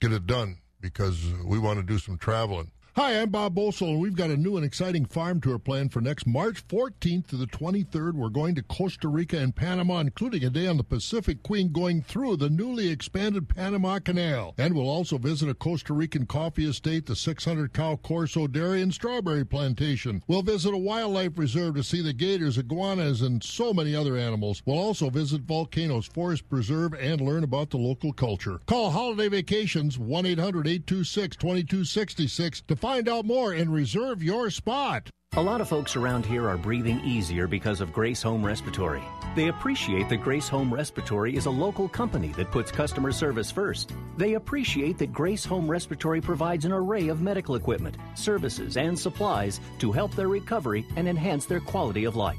Get 0.00 0.12
it 0.12 0.26
done 0.26 0.58
because 0.80 1.22
we 1.44 1.58
want 1.58 1.78
to 1.78 1.84
do 1.84 1.98
some 1.98 2.16
traveling. 2.16 2.70
Hi, 2.98 3.20
I'm 3.20 3.28
Bob 3.28 3.54
Bosold, 3.54 3.90
and 3.90 4.00
we've 4.00 4.16
got 4.16 4.30
a 4.30 4.38
new 4.38 4.56
and 4.56 4.64
exciting 4.64 5.04
farm 5.04 5.38
tour 5.42 5.58
planned 5.58 5.92
for 5.92 6.00
next 6.00 6.26
March 6.26 6.66
14th 6.66 7.26
to 7.26 7.36
the 7.36 7.46
23rd. 7.46 8.14
We're 8.14 8.30
going 8.30 8.54
to 8.54 8.62
Costa 8.62 9.08
Rica 9.08 9.36
and 9.36 9.54
Panama, 9.54 9.98
including 9.98 10.42
a 10.44 10.48
day 10.48 10.66
on 10.66 10.78
the 10.78 10.82
Pacific 10.82 11.42
Queen 11.42 11.72
going 11.72 12.00
through 12.00 12.38
the 12.38 12.48
newly 12.48 12.88
expanded 12.88 13.50
Panama 13.50 13.98
Canal. 13.98 14.54
And 14.56 14.74
we'll 14.74 14.88
also 14.88 15.18
visit 15.18 15.50
a 15.50 15.54
Costa 15.54 15.92
Rican 15.92 16.24
coffee 16.24 16.64
estate, 16.64 17.04
the 17.04 17.14
600 17.14 17.74
cow 17.74 17.96
Corso 17.96 18.46
Dairy 18.46 18.80
and 18.80 18.94
Strawberry 18.94 19.44
Plantation. 19.44 20.22
We'll 20.26 20.40
visit 20.40 20.72
a 20.72 20.78
wildlife 20.78 21.36
reserve 21.36 21.74
to 21.74 21.82
see 21.82 22.00
the 22.00 22.14
gators, 22.14 22.56
iguanas, 22.56 23.20
and 23.20 23.44
so 23.44 23.74
many 23.74 23.94
other 23.94 24.16
animals. 24.16 24.62
We'll 24.64 24.78
also 24.78 25.10
visit 25.10 25.42
Volcanoes 25.42 26.06
Forest 26.06 26.48
Preserve 26.48 26.94
and 26.94 27.20
learn 27.20 27.44
about 27.44 27.68
the 27.68 27.76
local 27.76 28.14
culture. 28.14 28.58
Call 28.64 28.90
Holiday 28.90 29.28
Vacations 29.28 29.98
1 29.98 30.24
800 30.24 30.66
826 30.66 31.36
2266 31.36 32.62
to 32.62 32.85
find 32.86 33.08
out 33.08 33.24
more 33.24 33.52
and 33.52 33.74
reserve 33.74 34.22
your 34.22 34.48
spot. 34.48 35.10
A 35.36 35.42
lot 35.42 35.60
of 35.60 35.68
folks 35.68 35.96
around 35.96 36.24
here 36.24 36.48
are 36.48 36.56
breathing 36.56 37.00
easier 37.00 37.48
because 37.48 37.80
of 37.80 37.92
Grace 37.92 38.22
Home 38.22 38.46
Respiratory. 38.46 39.02
They 39.34 39.48
appreciate 39.48 40.08
that 40.08 40.18
Grace 40.18 40.46
Home 40.50 40.72
Respiratory 40.72 41.34
is 41.34 41.46
a 41.46 41.50
local 41.50 41.88
company 41.88 42.28
that 42.36 42.52
puts 42.52 42.70
customer 42.70 43.10
service 43.10 43.50
first. 43.50 43.92
They 44.16 44.34
appreciate 44.34 44.98
that 44.98 45.12
Grace 45.12 45.44
Home 45.46 45.68
Respiratory 45.68 46.20
provides 46.20 46.64
an 46.64 46.70
array 46.70 47.08
of 47.08 47.20
medical 47.20 47.56
equipment, 47.56 47.96
services, 48.14 48.76
and 48.76 48.96
supplies 48.96 49.58
to 49.80 49.90
help 49.90 50.14
their 50.14 50.28
recovery 50.28 50.86
and 50.94 51.08
enhance 51.08 51.44
their 51.44 51.58
quality 51.58 52.04
of 52.04 52.14
life. 52.14 52.38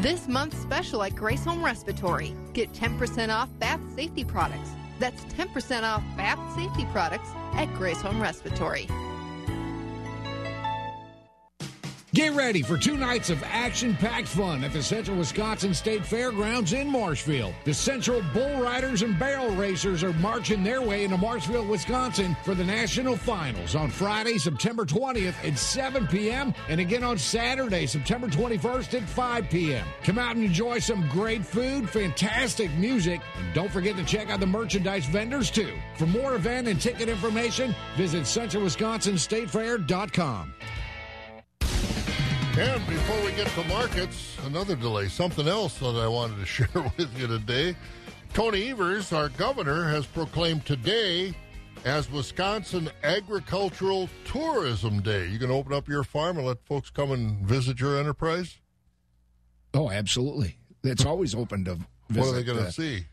This 0.00 0.28
month's 0.28 0.56
special 0.58 1.02
at 1.02 1.16
Grace 1.16 1.44
Home 1.44 1.64
Respiratory. 1.64 2.32
Get 2.52 2.72
10% 2.72 3.34
off 3.34 3.48
bath 3.58 3.80
safety 3.96 4.22
products. 4.22 4.70
That's 5.00 5.20
10% 5.24 5.82
off 5.82 6.04
bath 6.16 6.38
safety 6.54 6.86
products 6.92 7.28
at 7.54 7.66
Grace 7.74 8.00
Home 8.02 8.22
Respiratory. 8.22 8.86
Get 12.14 12.32
ready 12.32 12.62
for 12.62 12.78
two 12.78 12.96
nights 12.96 13.28
of 13.28 13.42
action 13.44 13.94
packed 13.94 14.28
fun 14.28 14.64
at 14.64 14.72
the 14.72 14.82
Central 14.82 15.18
Wisconsin 15.18 15.74
State 15.74 16.06
Fairgrounds 16.06 16.72
in 16.72 16.90
Marshfield. 16.90 17.54
The 17.66 17.74
Central 17.74 18.22
Bull 18.32 18.62
Riders 18.62 19.02
and 19.02 19.18
Barrel 19.18 19.50
Racers 19.50 20.02
are 20.02 20.14
marching 20.14 20.64
their 20.64 20.80
way 20.80 21.04
into 21.04 21.18
Marshfield, 21.18 21.68
Wisconsin 21.68 22.34
for 22.44 22.54
the 22.54 22.64
national 22.64 23.14
finals 23.14 23.76
on 23.76 23.90
Friday, 23.90 24.38
September 24.38 24.86
20th 24.86 25.34
at 25.46 25.58
7 25.58 26.06
p.m. 26.06 26.54
and 26.70 26.80
again 26.80 27.04
on 27.04 27.18
Saturday, 27.18 27.84
September 27.84 28.28
21st 28.28 29.02
at 29.02 29.06
5 29.06 29.50
p.m. 29.50 29.86
Come 30.02 30.18
out 30.18 30.34
and 30.34 30.46
enjoy 30.46 30.78
some 30.78 31.06
great 31.08 31.44
food, 31.44 31.90
fantastic 31.90 32.70
music, 32.78 33.20
and 33.36 33.52
don't 33.52 33.70
forget 33.70 33.98
to 33.98 34.04
check 34.04 34.30
out 34.30 34.40
the 34.40 34.46
merchandise 34.46 35.04
vendors 35.04 35.50
too. 35.50 35.74
For 35.98 36.06
more 36.06 36.36
event 36.36 36.68
and 36.68 36.80
ticket 36.80 37.10
information, 37.10 37.74
visit 37.98 38.22
centralwisconsinstatefair.com. 38.22 40.54
And 42.58 42.84
before 42.88 43.24
we 43.24 43.30
get 43.36 43.46
to 43.46 43.62
markets, 43.68 44.36
another 44.44 44.74
delay. 44.74 45.06
Something 45.06 45.46
else 45.46 45.78
that 45.78 45.94
I 45.94 46.08
wanted 46.08 46.40
to 46.40 46.44
share 46.64 46.66
with 46.74 47.16
you 47.16 47.28
today. 47.28 47.76
Tony 48.34 48.70
Evers, 48.70 49.12
our 49.12 49.28
governor, 49.28 49.84
has 49.84 50.06
proclaimed 50.06 50.66
today 50.66 51.36
as 51.84 52.10
Wisconsin 52.10 52.90
Agricultural 53.04 54.10
Tourism 54.24 55.00
Day. 55.02 55.28
You 55.28 55.38
can 55.38 55.52
open 55.52 55.72
up 55.72 55.86
your 55.86 56.02
farm 56.02 56.36
and 56.36 56.48
let 56.48 56.58
folks 56.66 56.90
come 56.90 57.12
and 57.12 57.46
visit 57.46 57.78
your 57.78 57.96
enterprise? 57.96 58.58
Oh, 59.72 59.88
absolutely. 59.88 60.58
It's 60.82 61.06
always 61.06 61.36
open 61.36 61.64
to 61.66 61.74
visit. 62.08 62.20
What 62.20 62.26
are 62.26 62.32
they 62.32 62.42
going 62.42 62.58
to 62.58 62.64
uh, 62.64 62.70
see? 62.72 63.04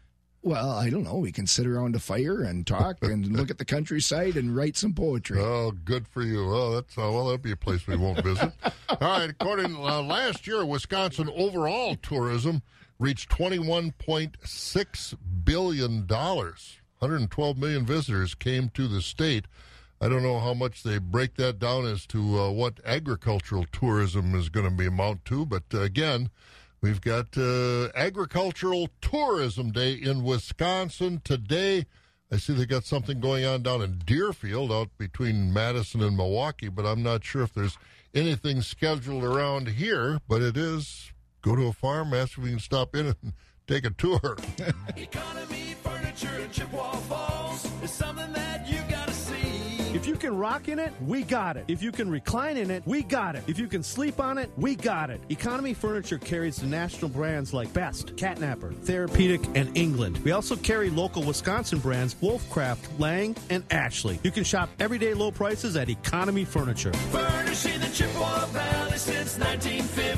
Well, 0.46 0.70
I 0.70 0.92
don't 0.92 1.04
know. 1.06 1.16
We 1.16 1.32
can 1.32 1.48
sit 1.48 1.66
around 1.66 1.96
a 1.96 2.00
fire 2.00 2.44
and 2.44 2.68
talk 2.68 2.98
and 3.02 3.26
look 3.36 3.50
at 3.50 3.58
the 3.58 3.66
countryside 3.66 4.36
and 4.38 4.56
write 4.56 4.78
some 4.78 4.94
poetry. 4.94 5.40
Oh, 5.42 5.72
good 5.72 6.08
for 6.08 6.22
you. 6.22 6.46
Well, 6.48 6.74
that's 6.74 6.96
uh, 6.96 7.10
well, 7.12 7.26
that'd 7.26 7.42
be 7.42 7.52
a 7.52 7.56
place 7.56 7.88
we 7.88 7.96
won't 7.96 8.24
visit. 8.24 8.52
All 8.90 8.98
right. 9.02 9.32
According 9.32 9.76
uh, 9.76 10.04
last 10.04 10.46
year, 10.46 10.64
Wisconsin 10.64 11.32
overall 11.36 11.96
tourism 11.96 12.62
reached 13.00 13.32
twenty-one 13.32 13.94
point 13.94 14.38
six 14.44 15.16
billion 15.44 16.06
dollars. 16.06 16.78
112 17.00 17.58
million 17.58 17.84
visitors 17.84 18.36
came 18.36 18.70
to 18.70 18.88
the 18.88 19.02
state. 19.02 19.46
I 20.00 20.10
don't 20.10 20.24
know 20.24 20.40
how 20.40 20.54
much 20.54 20.84
they 20.84 21.00
break 21.00 21.36
that 21.36 21.58
down 21.58 21.86
as 21.86 22.06
to 22.08 22.40
uh, 22.40 22.52
what 22.52 22.80
agricultural 22.86 23.66
tourism 23.72 24.36
is 24.36 24.50
going 24.50 24.70
to 24.70 24.76
be 24.76 24.86
amount 24.86 25.26
to, 25.26 25.46
but 25.46 25.64
uh, 25.74 25.82
again, 25.82 26.30
we've 26.86 27.02
got 27.02 27.36
uh, 27.36 27.88
Agricultural 27.96 28.90
Tourism 29.02 29.72
Day 29.72 29.94
in 29.94 30.24
Wisconsin 30.24 31.20
today. 31.24 31.88
I 32.32 32.38
see 32.38 32.54
they 32.54 32.68
got 32.68 32.84
something 32.84 33.20
going 33.20 33.44
on 33.44 33.64
down 33.64 33.82
in 33.82 34.04
Deerfield, 34.06 34.72
out 34.72 34.90
between 35.00 35.52
Madison 35.52 36.04
and 36.04 36.16
Milwaukee, 36.16 36.70
but 36.70 36.86
I'm 36.86 37.02
not 37.02 37.24
sure 37.24 37.42
if 37.42 37.56
there's 37.56 37.80
anything 38.14 38.62
scheduled 38.62 39.24
around 39.24 39.70
here. 39.70 40.20
But 40.28 40.44
it 40.44 40.58
is 40.58 41.12
go 41.42 41.56
to 41.56 41.66
a 41.66 41.74
farm, 41.74 42.14
ask 42.14 42.38
if 42.38 42.44
we 42.44 42.52
can 42.52 42.60
stop 42.60 42.96
in 42.96 43.08
and 43.08 43.34
take 43.66 43.84
a 43.84 43.90
tour. 43.90 44.38
Economy 44.96 45.76
Furniture 45.82 46.48
Chippewa 46.52 46.92
Falls 46.98 47.68
is 47.82 47.90
something 47.90 48.32
that 48.34 48.55
you 50.16 50.30
can 50.30 50.38
rock 50.38 50.70
in 50.70 50.80
it, 50.80 50.94
we 51.02 51.24
got 51.24 51.58
it. 51.58 51.66
If 51.68 51.84
you 51.84 51.92
can 51.92 52.10
recline 52.10 52.56
in 52.56 52.72
it, 52.72 52.84
we 52.86 53.04
got 53.04 53.36
it. 53.36 53.44
If 53.48 53.60
you 53.60 53.68
can 53.68 53.84
sleep 53.84 54.22
on 54.22 54.38
it, 54.38 54.50
we 54.56 54.74
got 54.74 55.10
it. 55.10 55.20
Economy 55.28 55.74
Furniture 55.74 56.18
carries 56.18 56.56
the 56.56 56.68
national 56.68 57.10
brands 57.10 57.54
like 57.54 57.74
Best, 57.74 58.16
Catnapper, 58.16 58.72
Therapeutic, 58.72 59.42
and 59.56 59.78
England. 59.78 60.20
We 60.20 60.32
also 60.32 60.56
carry 60.56 60.90
local 60.90 61.22
Wisconsin 61.22 61.80
brands 61.80 62.16
Wolfcraft, 62.22 62.98
Lang, 62.98 63.36
and 63.50 63.66
Ashley. 63.72 64.18
You 64.24 64.32
can 64.32 64.46
shop 64.46 64.70
everyday 64.80 65.14
low 65.14 65.32
prices 65.32 65.76
at 65.76 65.90
Economy 65.90 66.46
Furniture. 66.46 66.94
Furnishing 67.12 67.82
the 67.82 67.88
Chippewa 67.88 68.46
Valley 68.46 68.98
since 68.98 69.38
1950. 69.38 70.15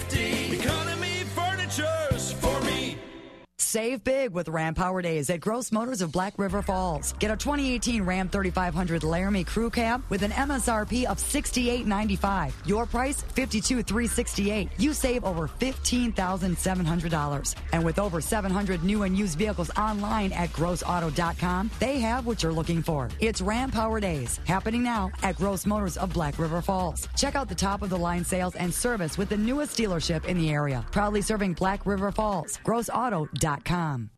Save 3.68 4.04
big 4.06 4.32
with 4.32 4.48
Ram 4.48 4.74
Power 4.74 5.02
Days 5.02 5.30
at 5.30 5.42
Gross 5.42 5.74
Motors 5.74 6.02
of 6.02 6.10
Black 6.10 6.40
River 6.40 6.62
Falls. 6.62 7.12
Get 7.20 7.32
a 7.32 7.36
2018 7.36 8.02
Ram 8.02 8.30
3500 8.30 9.04
Laramie 9.04 9.44
Crew 9.44 9.70
Cab 9.70 10.02
with 10.08 10.24
an 10.24 10.32
MSRP 10.32 11.04
of 11.04 11.18
$68.95. 11.18 12.54
Your 12.66 12.86
price 12.86 13.26
$52,368. 13.36 14.70
You 14.78 14.94
save 14.94 15.26
over 15.26 15.50
$15,700. 15.50 17.56
And 17.74 17.84
with 17.84 18.00
over 18.00 18.22
700 18.22 18.86
new 18.86 19.04
and 19.04 19.18
used 19.18 19.38
vehicles 19.38 19.70
online 19.72 20.32
at 20.32 20.54
grossauto.com, 20.54 21.70
they 21.82 22.00
have 22.00 22.26
what 22.26 22.42
you're 22.42 22.54
looking 22.54 22.82
for. 22.82 23.10
It's 23.20 23.42
Ram 23.42 23.70
Power 23.70 24.00
Days 24.00 24.40
happening 24.46 24.82
now 24.82 25.12
at 25.24 25.36
Gross 25.36 25.66
Motors 25.66 25.98
of 25.98 26.14
Black 26.14 26.40
River 26.40 26.62
Falls. 26.62 27.10
Check 27.18 27.36
out 27.36 27.50
the 27.50 27.56
top 27.56 27.82
of 27.82 27.90
the 27.90 27.98
line 27.98 28.24
sales 28.24 28.56
and 28.56 28.74
service 28.74 29.18
with 29.18 29.28
the 29.28 29.36
newest 29.36 29.78
dealership 29.78 30.24
in 30.24 30.38
the 30.38 30.52
area. 30.52 30.86
Proudly 30.94 31.22
serving 31.22 31.52
Black 31.52 31.86
River 31.86 32.14
Falls. 32.14 32.60
grossauto.com 32.64 33.57
bremerbank.com. 33.64 34.10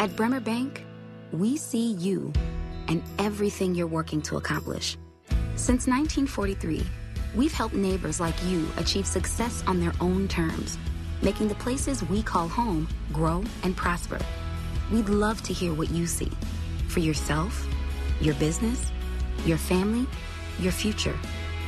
At 0.00 0.16
Bremer 0.16 0.40
Bank, 0.40 0.84
we 1.32 1.56
see 1.56 1.92
you 1.92 2.32
and 2.88 3.02
everything 3.18 3.74
you're 3.74 3.86
working 3.86 4.20
to 4.22 4.36
accomplish. 4.36 4.96
Since 5.56 5.86
1943, 5.86 6.84
we've 7.34 7.52
helped 7.52 7.74
neighbors 7.74 8.20
like 8.20 8.34
you 8.44 8.66
achieve 8.76 9.06
success 9.06 9.62
on 9.66 9.80
their 9.80 9.92
own 10.00 10.28
terms, 10.28 10.78
making 11.22 11.48
the 11.48 11.54
places 11.54 12.02
we 12.04 12.22
call 12.22 12.48
home 12.48 12.88
grow 13.12 13.42
and 13.62 13.76
prosper. 13.76 14.18
We'd 14.92 15.08
love 15.08 15.42
to 15.42 15.52
hear 15.52 15.72
what 15.72 15.90
you 15.90 16.06
see 16.06 16.30
for 16.88 17.00
yourself, 17.00 17.66
your 18.20 18.34
business, 18.34 18.92
your 19.46 19.58
family, 19.58 20.06
your 20.58 20.72
future. 20.72 21.16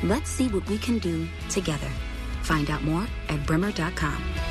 Let's 0.03 0.31
see 0.31 0.49
what 0.49 0.69
we 0.69 0.79
can 0.79 0.99
do 0.99 1.27
together. 1.49 1.91
Find 2.43 2.71
out 2.71 2.83
more 2.83 3.07
at 3.29 3.45
Bremer.com. 3.47 4.46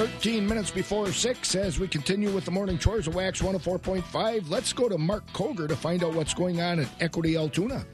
13 0.00 0.48
minutes 0.48 0.70
before 0.70 1.12
6 1.12 1.54
as 1.56 1.78
we 1.78 1.86
continue 1.86 2.30
with 2.30 2.46
the 2.46 2.50
morning 2.50 2.78
chores 2.78 3.06
of 3.06 3.14
Wax 3.14 3.42
104.5. 3.42 4.48
Let's 4.48 4.72
go 4.72 4.88
to 4.88 4.96
Mark 4.96 5.30
Koger 5.34 5.68
to 5.68 5.76
find 5.76 6.02
out 6.02 6.14
what's 6.14 6.32
going 6.32 6.58
on 6.58 6.78
at 6.78 6.88
Equity 7.02 7.36
Altoona. 7.36 7.84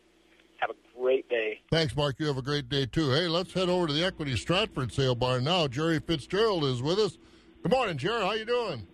Have 0.58 0.72
a 0.72 0.76
great 1.00 1.30
day. 1.30 1.62
Thanks, 1.72 1.96
Mark. 1.96 2.16
You 2.20 2.26
have 2.28 2.38
a 2.38 2.42
great 2.42 2.70
day, 2.70 2.86
too. 2.88 3.12
Hey, 3.12 3.28
let's 3.28 3.54
head 3.54 3.70
over 3.70 3.86
to 3.88 3.94
the 3.94 4.04
Equity 4.04 4.36
Stratford 4.36 4.92
sale 4.92 5.16
barn 5.16 5.44
now. 5.44 5.68
Jerry 5.68 6.00
Fitzgerald 6.00 6.64
is 6.66 6.82
with 6.82 6.98
us. 6.98 7.18
Good 7.62 7.72
morning, 7.72 7.98
Jerry. 7.98 8.22
How 8.22 8.34
you 8.34 8.46
doing? 8.46 8.88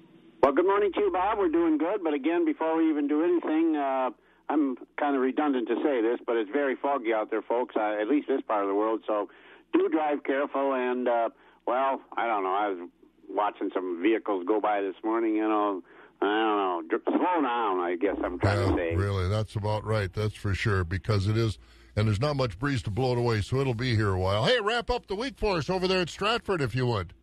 Well, 0.44 0.54
good 0.54 0.68
morning 0.68 0.92
to 0.94 1.00
you, 1.00 1.12
Bob. 1.12 1.38
We're 1.38 1.50
doing 1.50 1.78
good, 1.78 2.04
but 2.04 2.14
again, 2.14 2.46
before 2.46 2.78
we 2.78 2.90
even 2.90 3.08
do 3.08 3.24
anything, 3.24 3.76
uh, 3.76 4.12
I'm 4.50 4.78
kind 5.00 5.16
of 5.16 5.22
redundant 5.22 5.68
to 5.68 5.76
say 5.84 6.02
this, 6.02 6.20
but 6.26 6.36
it's 6.36 6.50
very 6.52 6.76
foggy 6.76 7.14
out 7.14 7.30
there, 7.32 7.42
folks. 7.42 7.76
Uh, 7.76 7.98
at 8.00 8.08
least 8.08 8.28
this 8.28 8.42
part 8.42 8.64
of 8.64 8.70
the 8.70 8.76
world. 8.76 9.02
So 9.08 9.30
do 9.74 9.90
drive 9.90 10.24
careful. 10.24 10.74
And 10.74 11.08
uh, 11.08 11.30
well, 11.66 12.02
I 12.16 12.28
don't 12.28 12.44
know. 12.44 12.54
I 12.54 12.70
was 12.70 12.90
watching 13.30 13.72
some 13.74 14.02
vehicles 14.02 14.46
go 14.48 14.60
by 14.62 14.82
this 14.82 14.96
morning. 15.04 15.36
You 15.36 15.48
know, 15.48 15.82
I 16.22 16.26
don't 16.26 16.90
know. 16.90 17.00
Slow 17.08 17.42
down. 17.42 17.80
I 17.80 17.96
guess 18.00 18.16
I'm 18.24 18.40
trying 18.40 18.70
to 18.70 18.78
say. 18.78 18.96
Really, 18.96 19.30
that's 19.30 19.56
about 19.56 19.84
right. 19.86 20.12
That's 20.14 20.36
for 20.36 20.54
sure 20.54 20.84
because 20.84 21.28
it 21.28 21.38
is, 21.38 21.58
and 21.96 22.08
there's 22.08 22.22
not 22.22 22.36
much 22.36 22.60
breeze 22.60 22.84
to 22.84 22.92
blow 22.92 23.14
it 23.14 23.18
away, 23.18 23.42
so 23.42 23.58
it'll 23.58 23.74
be 23.74 23.96
here 23.96 24.10
a 24.10 24.20
while. 24.20 24.46
Hey, 24.46 24.60
wrap 24.62 24.90
up 24.90 25.08
the 25.08 25.16
week 25.16 25.38
for 25.38 25.58
us 25.58 25.70
over 25.70 25.88
there 25.88 26.02
at 26.02 26.10
Stratford, 26.10 26.62
if 26.62 26.76
you 26.76 26.86
would. 26.86 27.14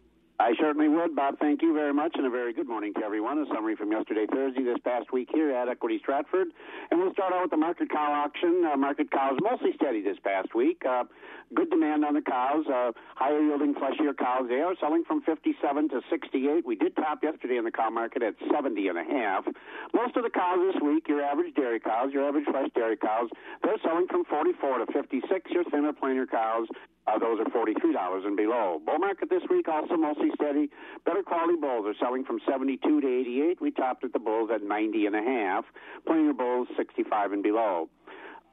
I 0.43 0.55
certainly 0.59 0.89
would, 0.89 1.15
Bob. 1.15 1.39
Thank 1.39 1.63
you 1.63 1.73
very 1.73 1.95
much, 1.95 2.17
and 2.17 2.27
a 2.27 2.31
very 2.31 2.53
good 2.53 2.67
morning 2.67 2.93
to 2.95 3.05
everyone. 3.05 3.39
A 3.39 3.47
summary 3.55 3.77
from 3.77 3.93
yesterday, 3.93 4.27
Thursday, 4.27 4.65
this 4.65 4.79
past 4.83 5.13
week 5.13 5.29
here 5.33 5.55
at 5.55 5.69
Equity 5.69 6.01
Stratford. 6.03 6.49
And 6.91 6.99
we'll 6.99 7.13
start 7.13 7.33
out 7.33 7.43
with 7.43 7.53
the 7.53 7.57
market 7.57 7.89
cow 7.89 8.11
auction. 8.11 8.67
Uh, 8.67 8.77
market 8.77 9.13
cows 9.13 9.39
mostly 9.41 9.71
steady 9.77 10.03
this 10.03 10.17
past 10.25 10.53
week. 10.53 10.83
Uh, 10.85 11.05
good 11.55 11.71
demand 11.71 12.05
on 12.05 12.15
the 12.15 12.23
cows. 12.23 12.67
Uh, 12.67 12.91
higher 13.15 13.41
yielding, 13.41 13.73
fleshier 13.75 14.19
cows. 14.19 14.47
They 14.49 14.59
are 14.59 14.75
selling 14.81 15.05
from 15.07 15.23
57 15.23 15.89
to 15.91 16.01
68. 16.11 16.67
We 16.67 16.75
did 16.75 16.97
top 16.97 17.23
yesterday 17.23 17.59
in 17.59 17.65
the 17.65 17.71
cow 17.71 17.91
market 17.91 18.25
at 18.25 18.35
70 18.53 18.89
and 18.89 18.99
a 18.99 19.05
half. 19.05 19.47
Most 19.95 20.17
of 20.17 20.25
the 20.25 20.31
cows 20.31 20.59
this 20.73 20.83
week, 20.83 21.07
your 21.07 21.23
average 21.23 21.55
dairy 21.55 21.79
cows, 21.79 22.11
your 22.13 22.27
average 22.27 22.47
fresh 22.51 22.69
dairy 22.75 22.97
cows, 22.97 23.31
they're 23.63 23.79
selling 23.85 24.09
from 24.11 24.25
44 24.25 24.79
to 24.79 24.87
56. 24.93 25.51
Your 25.53 25.63
thinner, 25.71 25.93
plainer 25.93 26.27
cows, 26.27 26.67
uh, 27.07 27.19
those 27.19 27.41
are 27.41 27.51
$43 27.51 28.27
and 28.27 28.37
below. 28.37 28.81
Bull 28.85 28.99
market 28.99 29.29
this 29.29 29.43
week 29.51 29.67
also 29.69 29.97
mostly 29.97 30.31
steady. 30.35 30.71
Better 31.05 31.23
quality 31.23 31.59
bulls 31.61 31.85
are 31.87 31.95
selling 31.99 32.25
from 32.25 32.39
72 32.49 33.01
to 33.01 33.07
88. 33.07 33.61
We 33.61 33.71
topped 33.73 34.05
at 34.05 34.13
the 34.13 34.21
bulls 34.21 34.51
at 34.55 34.63
90 34.63 35.07
and 35.07 35.17
a 35.17 35.23
half. 35.23 35.65
Plainer 36.07 36.33
bulls 36.33 36.69
65 36.77 37.33
and 37.33 37.43
below. 37.43 37.89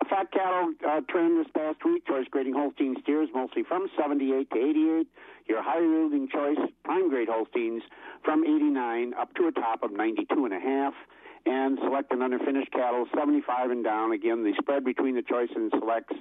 A 0.02 0.06
fat 0.06 0.32
cattle 0.32 0.74
uh, 0.88 1.02
trend 1.10 1.39
this 1.39 1.52
past 1.54 1.84
week, 1.86 2.08
choice 2.08 2.26
grading 2.32 2.54
Holstein 2.54 2.95
steers 3.04 3.30
mostly 3.36 3.64
from 3.64 3.88
78 4.00 4.50
to 4.52 4.58
88. 4.58 5.08
Your 5.47 5.62
higher 5.62 5.84
yielding 5.84 6.28
choice 6.30 6.58
prime 6.84 7.10
grade 7.10 7.28
Holsteins 7.30 7.84
from 8.24 8.43
89 8.43 9.14
up 9.14 9.34
to 9.36 9.47
a 9.47 9.52
top 9.52 9.84
of 9.84 9.91
92 9.91 10.45
and 10.45 10.54
a 10.54 10.60
half 10.60 10.93
and 11.50 11.80
select 11.82 12.12
and 12.12 12.22
underfinished 12.22 12.72
cattle 12.72 13.06
75 13.18 13.72
and 13.72 13.84
down. 13.84 14.12
Again, 14.12 14.43
the 14.43 14.54
spread 14.62 14.86
between 14.86 15.16
the 15.16 15.24
choice 15.24 15.50
and 15.56 15.72
selects 15.80 16.16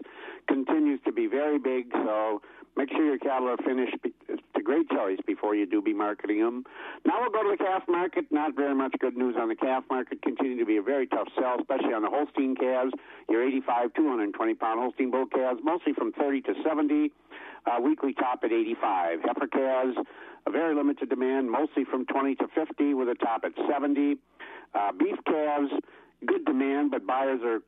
continues 0.49 1.01
to 1.05 1.13
be 1.13 1.27
very 1.27 1.59
big, 1.59 1.93
so 1.93 2.41
make 2.77 2.89
sure 2.91 3.05
your 3.05 3.19
cattle 3.19 3.49
are 3.49 3.59
finished. 3.59 3.97
It's 4.29 4.43
a 4.57 4.63
great 4.63 4.89
choice 4.89 5.19
before 5.27 5.55
you 5.55 5.67
do 5.67 5.83
be 5.83 5.93
marketing 5.93 6.41
them. 6.41 6.65
Now 7.05 7.21
we'll 7.21 7.31
go 7.31 7.43
to 7.43 7.57
the 7.57 7.63
calf 7.63 7.83
market. 7.89 8.25
Not 8.31 8.57
very 8.57 8.75
much 8.75 8.95
good 9.01 9.17
news 9.17 9.37
on 9.39 9.49
the 9.49 9.57
calf 9.57 9.85
market. 9.91 10.23
Continue 10.23 10.59
to 10.59 10.65
be 10.65 10.79
a 10.79 10.83
very 10.83 11.07
tough 11.07 11.29
sell, 11.39 11.57
especially 11.61 11.93
on 11.93 12.03
the 12.03 12.11
Holstein 12.11 12.57
calves. 12.57 12.93
Your 13.29 13.47
85, 13.47 13.93
220 13.95 14.55
pound 14.55 14.81
Holstein 14.81 15.11
bull 15.11 15.27
calves, 15.27 15.61
mostly 15.63 15.93
from 15.93 16.13
30 16.13 16.41
to 16.43 16.55
70. 16.67 17.13
Uh, 17.67 17.81
weekly 17.83 18.15
top 18.15 18.41
at 18.45 18.53
85. 18.53 19.19
Heifer 19.25 19.47
calves, 19.47 19.97
a 20.49 20.51
very 20.51 20.75
limited 20.75 21.11
demand, 21.11 21.51
mostly 21.51 21.85
from 21.85 22.07
20 22.07 22.35
to 22.37 22.49
50, 22.55 22.95
with 22.95 23.09
a 23.09 23.15
top 23.15 23.45
at 23.45 23.53
70. 23.71 24.17
Uh, 24.75 24.93
beef 24.93 25.17
calves, 25.27 25.71
good 26.27 26.45
demand, 26.45 26.91
but 26.91 27.07
buyers 27.07 27.41
are 27.45 27.61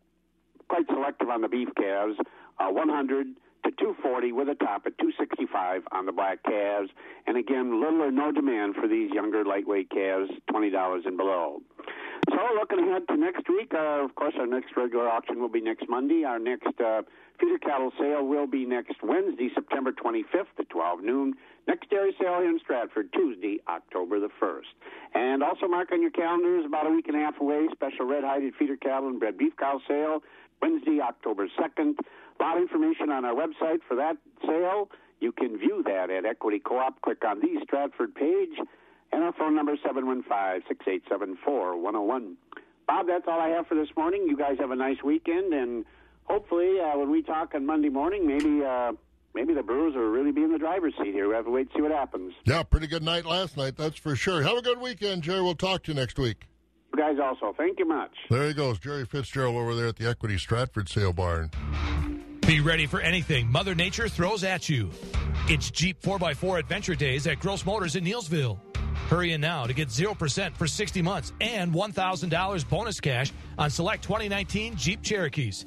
quite 0.69 0.87
selective 0.87 1.29
on 1.29 1.43
the 1.43 1.49
beef 1.49 1.69
calves. 1.77 2.17
Uh, 2.59 2.69
100 2.69 3.27
to 3.65 3.71
240 3.73 4.33
with 4.33 4.49
a 4.49 4.55
top 4.55 4.83
at 4.87 4.97
265 4.99 5.83
on 5.93 6.07
the 6.07 6.13
black 6.13 6.43
calves. 6.43 6.89
And 7.27 7.37
again, 7.37 7.81
little 7.81 8.03
or 8.03 8.11
no 8.11 8.33
demand 8.33 8.75
for 8.77 8.89
these 8.89 9.11
younger 9.13 9.45
lightweight 9.45 9.91
calves, 9.91 10.31
$20 10.51 11.07
and 11.07 11.17
below. 11.17 11.61
So 12.29 12.37
looking 12.59 12.81
ahead 12.81 13.09
to 13.09 13.17
next 13.17 13.49
week, 13.49 13.73
uh, 13.75 14.05
of 14.05 14.15
course, 14.15 14.35
our 14.39 14.47
next 14.47 14.77
regular 14.77 15.09
auction 15.09 15.41
will 15.41 15.49
be 15.49 15.61
next 15.61 15.89
Monday. 15.89 16.25
Our 16.25 16.39
next 16.39 16.79
uh, 16.81 17.03
feeder 17.41 17.59
cattle 17.59 17.93
sale 17.99 18.27
will 18.27 18.47
be 18.47 18.67
next 18.67 18.97
Wednesday, 19.03 19.49
September 19.55 19.93
25th 19.93 20.53
at 20.59 20.69
12 20.69 21.03
noon. 21.03 21.35
Next 21.67 21.89
dairy 21.89 22.15
sale 22.21 22.41
here 22.41 22.51
in 22.51 22.59
Stratford, 22.61 23.13
Tuesday, 23.13 23.61
October 23.69 24.21
the 24.21 24.29
1st. 24.41 24.69
And 25.15 25.43
also 25.43 25.67
mark 25.67 25.93
on 25.93 26.03
your 26.03 26.11
calendars 26.11 26.65
about 26.67 26.87
a 26.87 26.91
week 26.91 27.09
and 27.09 27.17
a 27.17 27.21
half 27.21 27.41
away, 27.41 27.69
special 27.73 28.07
red-hided 28.07 28.55
feeder 28.59 28.77
cattle 28.77 29.09
and 29.09 29.19
bred 29.19 29.39
beef 29.39 29.55
cow 29.59 29.81
sale, 29.89 30.23
Wednesday, 30.61 31.01
October 31.01 31.47
2nd. 31.59 31.95
A 31.99 32.43
lot 32.43 32.57
of 32.57 32.63
information 32.63 33.11
on 33.11 33.25
our 33.25 33.35
website 33.35 33.81
for 33.89 33.97
that 33.97 34.17
sale. 34.47 34.91
You 35.21 35.33
can 35.33 35.59
view 35.59 35.83
that 35.85 36.11
at 36.11 36.25
Equity 36.25 36.59
Co-op. 36.59 37.01
Click 37.03 37.25
on 37.27 37.41
the 37.41 37.61
Stratford 37.65 38.15
page. 38.15 38.59
And 39.13 39.25
our 39.25 39.33
phone 39.33 39.57
number 39.57 39.73
is 39.75 39.81
715-6874-101. 39.81 42.35
Bob, 42.87 43.07
that's 43.07 43.25
all 43.29 43.41
I 43.41 43.49
have 43.49 43.67
for 43.67 43.75
this 43.75 43.89
morning. 43.97 44.25
You 44.27 44.37
guys 44.37 44.57
have 44.59 44.71
a 44.71 44.77
nice 44.77 45.03
weekend, 45.05 45.53
and 45.53 45.85
hopefully 46.25 46.79
uh, 46.81 46.99
when 46.99 47.11
we 47.11 47.23
talk 47.23 47.55
on 47.55 47.67
Monday 47.67 47.89
morning, 47.89 48.27
maybe 48.27 48.65
uh, 48.65 48.93
maybe 49.35 49.55
the 49.55 49.63
Brewers 49.63 49.95
will 49.95 50.09
really 50.11 50.33
be 50.33 50.43
in 50.43 50.53
the 50.53 50.59
driver's 50.59 50.95
seat 51.01 51.13
here. 51.13 51.29
We 51.29 51.35
have 51.35 51.45
to 51.45 51.51
wait 51.51 51.63
and 51.63 51.71
see 51.77 51.83
what 51.83 51.93
happens. 51.93 52.33
Yeah, 52.45 52.63
pretty 52.63 52.87
good 52.89 53.03
night 53.03 53.25
last 53.25 53.57
night, 53.57 53.77
that's 53.77 53.99
for 53.99 54.17
sure. 54.17 54.43
Have 54.43 54.57
a 54.57 54.63
good 54.63 54.81
weekend, 54.81 55.23
Jerry. 55.23 55.43
We'll 55.43 55.55
talk 55.55 55.85
to 55.85 55.93
you 55.93 55.99
next 55.99 56.19
week. 56.19 56.47
You 56.93 56.99
guys 56.99 57.17
also. 57.23 57.55
Thank 57.57 57.79
you 57.79 57.87
much. 57.87 58.11
There 58.29 58.49
he 58.49 58.55
goes, 58.55 58.81
Jerry 58.81 59.05
Fitzgerald 59.05 59.55
over 59.55 59.77
there 59.77 59.87
at 59.87 59.97
the 59.97 60.09
Equity 60.09 60.39
Stratford 60.39 60.89
sale 60.89 61.13
barn. 61.13 61.51
Be 62.47 62.61
ready 62.61 62.87
for 62.87 63.01
anything 63.01 63.51
Mother 63.51 63.77
Nature 63.77 64.09
throws 64.09 64.43
at 64.43 64.69
you. 64.69 64.91
It's 65.49 65.71
Jeep 65.71 66.03
4x4 66.03 66.59
Adventure 66.59 66.97
Days 66.97 67.29
at 67.29 67.39
Gross 67.39 67.65
Motors 67.65 67.95
in 67.95 68.05
Neillsville. 68.05 68.59
Hurry 69.09 69.33
in 69.33 69.41
now 69.41 69.67
to 69.67 69.73
get 69.73 69.89
0% 69.89 70.55
for 70.55 70.67
60 70.67 71.03
months 71.03 71.33
and 71.41 71.73
$1,000 71.73 72.69
bonus 72.69 73.01
cash 73.01 73.33
on 73.59 73.71
select 73.71 74.03
2019 74.03 74.77
Jeep 74.77 75.03
Cherokees. 75.03 75.67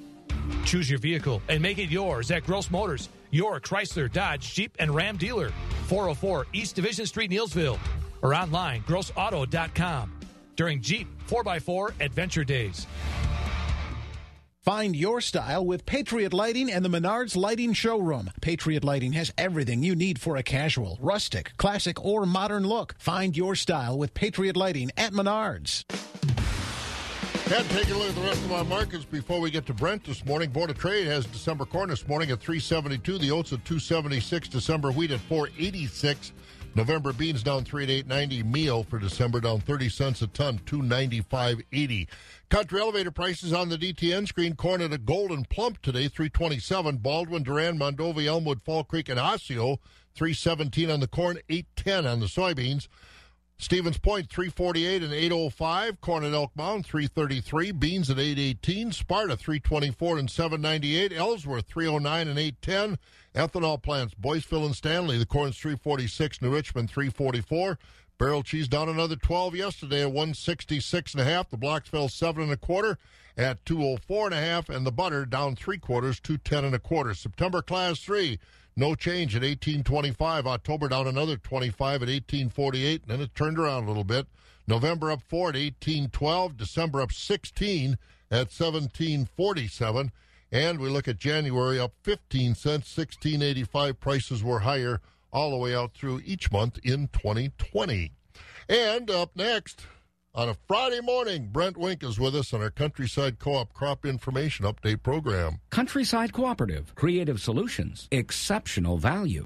Choose 0.66 0.90
your 0.90 1.00
vehicle 1.00 1.42
and 1.50 1.62
make 1.62 1.78
it 1.78 1.90
yours 1.90 2.32
at 2.32 2.46
Gross 2.46 2.72
Motors, 2.72 3.10
your 3.32 3.60
Chrysler, 3.60 4.12
Dodge, 4.12 4.54
Jeep, 4.54 4.76
and 4.80 4.94
Ram 4.94 5.18
dealer. 5.18 5.52
404 5.88 6.48
East 6.54 6.76
Division 6.76 7.06
Street, 7.06 7.32
Neillsville. 7.32 7.80
Or 8.22 8.34
online, 8.34 8.84
grossauto.com. 8.84 10.14
During 10.56 10.82
Jeep 10.82 11.08
4x4 11.28 11.94
Adventure 12.00 12.44
Days. 12.44 12.88
Find 14.64 14.96
your 14.96 15.20
style 15.20 15.66
with 15.66 15.86
Patriot 15.86 16.32
Lighting 16.32 16.72
and 16.72 16.86
the 16.86 16.90
Menards 16.90 17.36
Lighting 17.36 17.74
Showroom. 17.74 18.32
Patriot 18.40 18.82
Lighting 18.82 19.12
has 19.12 19.34
everything 19.38 19.84
you 19.84 19.94
need 19.94 20.20
for 20.20 20.38
a 20.38 20.44
casual, 20.44 20.98
rustic, 21.02 21.52
classic, 21.58 22.02
or 22.02 22.26
modern 22.26 22.66
look. 22.66 22.96
Find 22.98 23.36
your 23.36 23.56
style 23.56 23.98
with 23.98 24.14
Patriot 24.14 24.56
Lighting 24.56 24.90
at 24.96 25.12
Menards. 25.12 25.84
And 27.54 27.70
taking 27.72 27.96
a 27.96 27.98
look 27.98 28.08
at 28.08 28.16
the 28.16 28.22
rest 28.22 28.42
of 28.46 28.54
our 28.54 28.64
markets 28.64 29.04
before 29.04 29.42
we 29.42 29.52
get 29.52 29.66
to 29.66 29.74
Brent 29.74 30.06
this 30.06 30.24
morning. 30.24 30.50
Board 30.50 30.70
of 30.70 30.78
Trade 30.78 31.08
has 31.08 31.26
December 31.26 31.66
corn 31.66 31.90
this 31.90 32.08
morning 32.08 32.32
at 32.32 32.40
372. 32.40 33.18
The 33.18 33.32
oats 33.32 33.52
at 33.52 33.66
276. 33.66 34.48
December 34.48 34.94
wheat 34.94 35.12
at 35.12 35.20
486. 35.20 36.32
November 36.76 37.14
beans 37.14 37.44
down 37.44 37.64
3 37.64 37.84
at 37.84 37.90
890. 37.90 38.44
Meal 38.44 38.84
for 38.84 38.98
December 38.98 39.40
down 39.40 39.62
30 39.62 39.90
cents 39.90 40.22
a 40.22 40.28
ton, 40.28 40.60
295.80. 40.60 42.08
Country 42.50 42.82
elevator 42.82 43.12
prices 43.12 43.54
on 43.54 43.70
the 43.70 43.78
DTN 43.78 44.28
screen. 44.28 44.56
Corn 44.56 44.82
at 44.82 44.94
a 44.94 44.98
Gold'n 44.98 45.48
Plump 45.50 45.82
today, 45.82 46.08
327. 46.08 46.98
Baldwin, 46.98 47.44
Durand, 47.44 47.80
Mondovi, 47.80 48.26
Elmwood, 48.26 48.62
Fall 48.64 48.84
Creek, 48.84 49.10
and 49.10 49.20
Osseo, 49.20 49.80
317 50.16 50.90
on 50.90 51.00
the 51.00 51.08
corn, 51.08 51.38
810 51.50 52.06
on 52.06 52.20
the 52.20 52.26
soybeans. 52.26 52.88
Stevens 53.58 53.98
Point 53.98 54.30
348 54.30 55.04
and 55.04 55.14
805. 55.14 56.02
Corn 56.02 56.24
at 56.26 56.34
Elk 56.34 56.52
Mound 56.56 56.86
333. 56.86 57.72
Beans 57.72 58.10
at 58.10 58.20
818. 58.20 58.92
Sparta 58.92 59.38
324 59.38 60.18
and 60.18 60.30
798. 60.30 61.14
Ellsworth 61.14 61.68
309 61.68 62.28
and 62.28 62.40
810. 62.40 62.98
Ethanol 63.36 63.82
plants 63.82 64.14
Boyceville 64.14 64.66
and 64.66 64.76
Stanley. 64.76 65.18
The 65.18 65.26
corn's 65.26 65.58
346. 65.58 66.42
New 66.42 66.52
Richmond 66.52 66.90
344. 66.90 67.80
Barrel 68.20 68.44
cheese 68.44 68.68
down 68.68 68.90
another 68.90 69.16
12 69.16 69.56
yesterday 69.56 70.02
at 70.02 70.12
166 70.12 71.14
and 71.14 71.22
a 71.22 71.26
half. 71.26 71.50
The 71.50 71.58
blocks 71.58 71.90
fell 71.90 72.10
seven 72.10 72.44
and 72.44 72.52
a 72.52 72.58
quarter 72.58 73.00
at 73.36 73.66
204 73.66 74.28
and 74.28 74.36
a 74.36 74.38
half, 74.38 74.70
and 74.70 74.86
the 74.86 74.92
butter 74.92 75.26
down 75.26 75.56
three 75.56 75.80
quarters, 75.80 76.20
210 76.20 76.66
and 76.66 76.76
a 76.76 76.80
quarter. 76.80 77.16
September 77.16 77.62
class 77.62 78.00
three. 78.00 78.40
No 78.76 78.96
change 78.96 79.36
at 79.36 79.42
1825. 79.42 80.48
October 80.48 80.88
down 80.88 81.08
another 81.08 81.38
25 81.38 82.04
at 82.04 82.08
1848, 82.08 83.02
and 83.02 83.12
then 83.12 83.22
it 83.22 83.34
turned 83.36 83.58
around 83.58 83.86
a 83.86 83.88
little 83.88 84.04
bit. 84.04 84.28
November 84.68 85.12
up 85.12 85.22
4 85.24 85.50
at 85.50 85.56
1812. 85.56 86.58
December 86.58 87.02
up 87.02 87.12
16 87.12 87.98
at 88.32 88.52
1747. 88.52 90.12
And 90.54 90.80
we 90.80 90.88
look 90.88 91.08
at 91.08 91.18
January 91.18 91.80
up 91.80 91.94
15 92.04 92.54
cents, 92.54 92.96
1685. 92.96 94.00
Prices 94.00 94.44
were 94.44 94.60
higher 94.60 95.02
all 95.32 95.50
the 95.50 95.58
way 95.58 95.76
out 95.76 95.96
through 95.96 96.22
each 96.24 96.52
month 96.52 96.78
in 96.84 97.08
2020. 97.08 98.12
And 98.70 99.10
up 99.10 99.32
next, 99.36 99.88
on 100.36 100.50
a 100.50 100.54
Friday 100.68 101.02
morning, 101.02 101.50
Brent 101.52 101.76
Wink 101.76 102.04
is 102.04 102.20
with 102.20 102.36
us 102.36 102.54
on 102.54 102.62
our 102.62 102.70
Countryside 102.70 103.40
Co 103.40 103.56
op 103.56 103.74
Crop 103.74 104.06
Information 104.06 104.68
Update 104.68 105.02
program. 105.02 105.60
Countryside 105.72 106.34
Cooperative, 106.34 106.94
creative 106.94 107.42
solutions, 107.42 108.08
exceptional 108.12 109.00
value. 109.00 109.46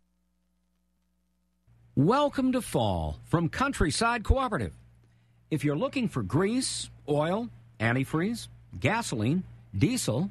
Welcome 1.95 2.51
to 2.51 2.61
fall 2.61 3.17
from 3.23 3.47
Countryside 3.47 4.25
Cooperative. 4.25 4.73
If 5.49 5.63
you're 5.63 5.77
looking 5.77 6.09
for 6.09 6.21
grease, 6.21 6.89
oil, 7.07 7.47
antifreeze, 7.79 8.49
gasoline, 8.81 9.43
diesel, 9.73 10.29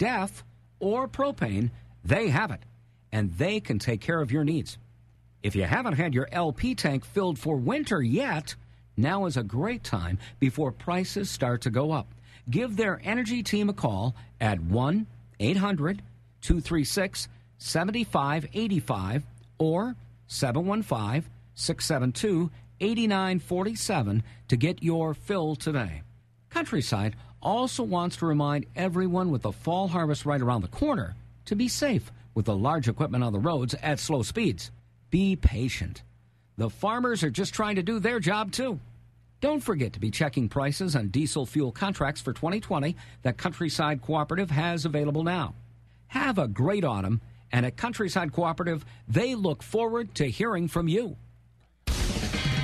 DEF, 0.00 0.42
or 0.80 1.06
propane, 1.06 1.70
they 2.02 2.30
have 2.30 2.50
it, 2.50 2.60
and 3.12 3.30
they 3.34 3.60
can 3.60 3.78
take 3.78 4.00
care 4.00 4.22
of 4.22 4.32
your 4.32 4.44
needs. 4.44 4.78
If 5.42 5.54
you 5.54 5.64
haven't 5.64 5.98
had 5.98 6.14
your 6.14 6.26
LP 6.32 6.74
tank 6.74 7.04
filled 7.04 7.38
for 7.38 7.56
winter 7.56 8.00
yet, 8.00 8.54
now 8.96 9.26
is 9.26 9.36
a 9.36 9.42
great 9.42 9.84
time 9.84 10.18
before 10.38 10.72
prices 10.72 11.28
start 11.28 11.60
to 11.62 11.70
go 11.70 11.92
up. 11.92 12.14
Give 12.48 12.74
their 12.74 12.98
energy 13.04 13.42
team 13.42 13.68
a 13.68 13.74
call 13.74 14.16
at 14.40 14.58
1 14.58 15.06
800 15.38 16.02
236 16.40 17.28
7585 17.58 19.22
or 19.58 19.96
715 20.28 21.30
672 21.54 22.50
8947 22.80 24.22
to 24.48 24.56
get 24.56 24.82
your 24.82 25.12
fill 25.12 25.56
today. 25.56 26.00
Countryside 26.48 27.16
also 27.42 27.82
wants 27.82 28.16
to 28.16 28.26
remind 28.26 28.66
everyone 28.76 29.30
with 29.30 29.42
the 29.42 29.52
fall 29.52 29.88
harvest 29.88 30.26
right 30.26 30.40
around 30.40 30.62
the 30.62 30.68
corner 30.68 31.14
to 31.46 31.56
be 31.56 31.68
safe 31.68 32.12
with 32.34 32.46
the 32.46 32.56
large 32.56 32.88
equipment 32.88 33.24
on 33.24 33.32
the 33.32 33.38
roads 33.38 33.74
at 33.82 33.98
slow 33.98 34.22
speeds. 34.22 34.70
Be 35.10 35.36
patient. 35.36 36.02
The 36.56 36.70
farmers 36.70 37.22
are 37.22 37.30
just 37.30 37.54
trying 37.54 37.76
to 37.76 37.82
do 37.82 37.98
their 37.98 38.20
job 38.20 38.52
too. 38.52 38.78
Don't 39.40 39.62
forget 39.62 39.94
to 39.94 40.00
be 40.00 40.10
checking 40.10 40.48
prices 40.50 40.94
on 40.94 41.08
diesel 41.08 41.46
fuel 41.46 41.72
contracts 41.72 42.20
for 42.20 42.34
2020 42.34 42.94
that 43.22 43.38
Countryside 43.38 44.02
Cooperative 44.02 44.50
has 44.50 44.84
available 44.84 45.24
now. 45.24 45.54
Have 46.08 46.38
a 46.38 46.48
great 46.48 46.84
autumn, 46.84 47.22
and 47.50 47.64
at 47.64 47.78
Countryside 47.78 48.32
Cooperative, 48.32 48.84
they 49.08 49.34
look 49.34 49.62
forward 49.62 50.14
to 50.16 50.26
hearing 50.26 50.68
from 50.68 50.88
you. 50.88 51.16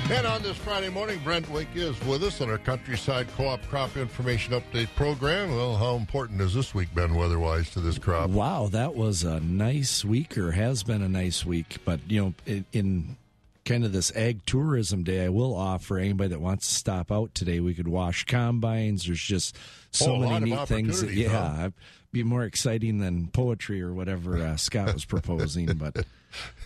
And 0.09 0.25
on 0.25 0.41
this 0.41 0.55
Friday 0.55 0.87
morning, 0.87 1.19
Brent 1.23 1.49
Wink 1.49 1.67
is 1.75 2.01
with 2.05 2.23
us 2.23 2.39
on 2.39 2.49
our 2.49 2.57
Countryside 2.57 3.27
Co-op 3.35 3.61
Crop 3.67 3.97
Information 3.97 4.53
Update 4.53 4.87
program. 4.95 5.53
Well, 5.53 5.75
how 5.75 5.95
important 5.97 6.39
has 6.39 6.53
this 6.53 6.73
week 6.73 6.93
been 6.95 7.13
weather-wise 7.15 7.69
to 7.71 7.81
this 7.81 7.97
crop? 7.97 8.29
Wow, 8.29 8.67
that 8.71 8.95
was 8.95 9.23
a 9.23 9.41
nice 9.41 10.05
week, 10.05 10.37
or 10.37 10.51
has 10.51 10.83
been 10.83 11.01
a 11.01 11.09
nice 11.09 11.45
week. 11.45 11.77
But 11.83 11.99
you 12.07 12.21
know, 12.21 12.33
in, 12.45 12.65
in 12.71 13.17
kind 13.65 13.83
of 13.83 13.91
this 13.91 14.15
ag 14.15 14.45
tourism 14.45 15.03
day, 15.03 15.25
I 15.25 15.29
will 15.29 15.53
offer 15.53 15.97
anybody 15.97 16.29
that 16.29 16.39
wants 16.39 16.69
to 16.69 16.73
stop 16.73 17.11
out 17.11 17.35
today. 17.35 17.59
We 17.59 17.73
could 17.73 17.89
wash 17.89 18.23
combines. 18.23 19.07
There's 19.07 19.21
just 19.21 19.57
so 19.91 20.13
Oh, 20.15 20.19
many 20.19 20.51
neat 20.51 20.67
things. 20.69 21.01
That, 21.01 21.11
yeah, 21.11 21.29
huh? 21.29 21.59
it'd 21.59 21.73
be 22.13 22.23
more 22.23 22.43
exciting 22.45 22.99
than 22.99 23.27
poetry 23.27 23.81
or 23.81 23.93
whatever 23.93 24.37
uh, 24.37 24.55
Scott 24.55 24.93
was 24.93 25.03
proposing. 25.03 25.65
But 25.65 26.05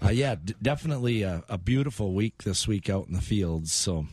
uh, 0.03 0.09
yeah, 0.09 0.35
d- 0.35 0.55
definitely 0.61 1.23
a, 1.23 1.43
a 1.49 1.57
beautiful 1.57 2.13
week 2.13 2.43
this 2.43 2.67
week 2.67 2.89
out 2.89 3.07
in 3.07 3.13
the 3.13 3.21
fields. 3.21 3.71
So 3.71 4.07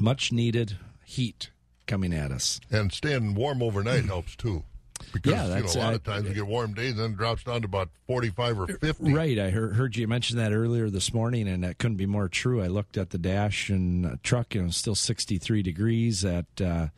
much 0.00 0.32
needed 0.32 0.78
heat 1.04 1.50
coming 1.86 2.12
at 2.12 2.30
us. 2.30 2.60
And 2.70 2.92
staying 2.92 3.34
warm 3.34 3.62
overnight 3.62 4.04
helps 4.06 4.36
too. 4.36 4.64
Because 5.12 5.32
Yeah, 5.32 5.56
you 5.56 5.62
know, 5.62 5.70
a 5.70 5.78
lot 5.78 5.92
uh, 5.92 5.96
of 5.96 6.02
times 6.02 6.28
you 6.28 6.34
get 6.34 6.46
warm 6.46 6.74
days, 6.74 6.92
and 6.92 7.00
then 7.00 7.10
it 7.12 7.16
drops 7.16 7.44
down 7.44 7.62
to 7.62 7.66
about 7.66 7.88
45 8.08 8.60
or 8.60 8.66
50. 8.66 9.12
Right. 9.12 9.38
I 9.38 9.50
heard, 9.50 9.74
heard 9.74 9.96
you 9.96 10.08
mention 10.08 10.36
that 10.38 10.52
earlier 10.52 10.90
this 10.90 11.14
morning, 11.14 11.48
and 11.48 11.62
that 11.62 11.78
couldn't 11.78 11.96
be 11.96 12.06
more 12.06 12.28
true. 12.28 12.60
I 12.62 12.66
looked 12.66 12.96
at 12.96 13.10
the 13.10 13.18
dash 13.18 13.70
and 13.70 14.04
uh, 14.04 14.16
truck, 14.22 14.54
and 14.54 14.64
it 14.64 14.66
was 14.66 14.76
still 14.76 14.96
63 14.96 15.62
degrees 15.62 16.24
at 16.24 16.46
uh, 16.60 16.88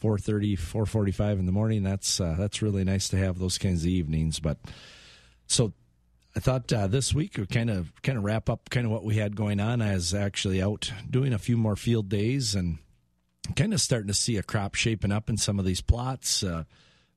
4.30, 0.00 0.58
4.45 0.58 1.38
in 1.38 1.46
the 1.46 1.52
morning. 1.52 1.82
That's 1.82 2.20
uh, 2.20 2.36
that's 2.38 2.62
really 2.62 2.84
nice 2.84 3.08
to 3.08 3.16
have 3.16 3.38
those 3.38 3.58
kinds 3.58 3.82
of 3.82 3.88
evenings. 3.88 4.40
But 4.40 4.58
so 5.46 5.72
I 6.38 6.40
thought 6.40 6.72
uh, 6.72 6.86
this 6.86 7.12
week 7.12 7.36
would 7.36 7.48
kind 7.48 7.68
of 7.68 7.92
kind 8.00 8.16
of 8.16 8.22
wrap 8.22 8.48
up 8.48 8.70
kind 8.70 8.86
of 8.86 8.92
what 8.92 9.02
we 9.02 9.16
had 9.16 9.34
going 9.34 9.58
on. 9.58 9.82
I 9.82 9.94
was 9.94 10.14
actually 10.14 10.62
out 10.62 10.92
doing 11.10 11.32
a 11.32 11.38
few 11.38 11.56
more 11.56 11.74
field 11.74 12.08
days 12.08 12.54
and 12.54 12.78
kind 13.56 13.74
of 13.74 13.80
starting 13.80 14.06
to 14.06 14.14
see 14.14 14.36
a 14.36 14.44
crop 14.44 14.76
shaping 14.76 15.10
up 15.10 15.28
in 15.28 15.36
some 15.36 15.58
of 15.58 15.64
these 15.64 15.80
plots. 15.80 16.44
Uh, 16.44 16.62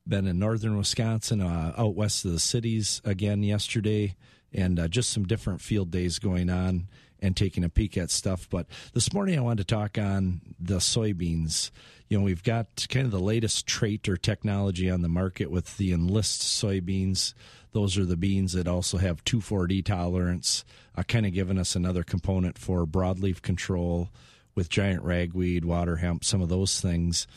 been 0.08 0.26
in 0.26 0.40
northern 0.40 0.76
Wisconsin, 0.76 1.40
uh, 1.40 1.72
out 1.78 1.94
west 1.94 2.26
of 2.26 2.32
the 2.32 2.40
cities 2.40 3.00
again 3.06 3.44
yesterday, 3.44 4.16
and 4.52 4.80
uh, 4.80 4.88
just 4.88 5.12
some 5.12 5.28
different 5.28 5.62
field 5.62 5.92
days 5.92 6.18
going 6.18 6.50
on 6.50 6.88
and 7.20 7.38
taking 7.38 7.64
a 7.64 7.70
peek 7.70 8.00
at 8.00 8.10
stuff. 8.10 8.50
But 8.50 8.66
this 8.96 9.14
morning 9.14 9.38
I 9.38 9.44
wanted 9.44 9.68
to 9.68 9.76
talk 9.76 10.00
on 10.00 10.42
the 10.60 10.78
soybeans. 10.78 11.70
You 12.10 12.18
know, 12.18 12.24
we've 12.24 12.44
got 12.44 12.88
kind 12.90 13.06
of 13.06 13.12
the 13.12 13.20
latest 13.20 13.68
trait 13.68 14.10
or 14.10 14.18
technology 14.18 14.90
on 14.90 15.04
the 15.04 15.08
market 15.10 15.52
with 15.52 15.78
the 15.78 15.94
Enlist 15.94 16.42
soybeans. 16.42 17.36
Those 17.74 17.98
are 17.98 18.06
the 18.06 18.18
beans 18.18 18.54
that 18.54 18.68
also 18.68 18.98
have 18.98 19.24
2,4-D 19.24 19.84
tolerance, 19.84 20.66
uh, 20.96 21.04
kind 21.04 21.26
of 21.26 21.34
giving 21.34 21.58
us 21.58 21.76
another 21.76 22.04
component 22.04 22.58
for 22.58 22.86
broadleaf 22.86 23.42
control 23.42 24.10
with 24.56 24.70
giant 24.70 25.04
ragweed, 25.04 25.64
water 25.64 25.98
hemp, 25.98 26.24
some 26.26 26.42
of 26.42 26.50
those 26.50 26.82
things 26.82 27.28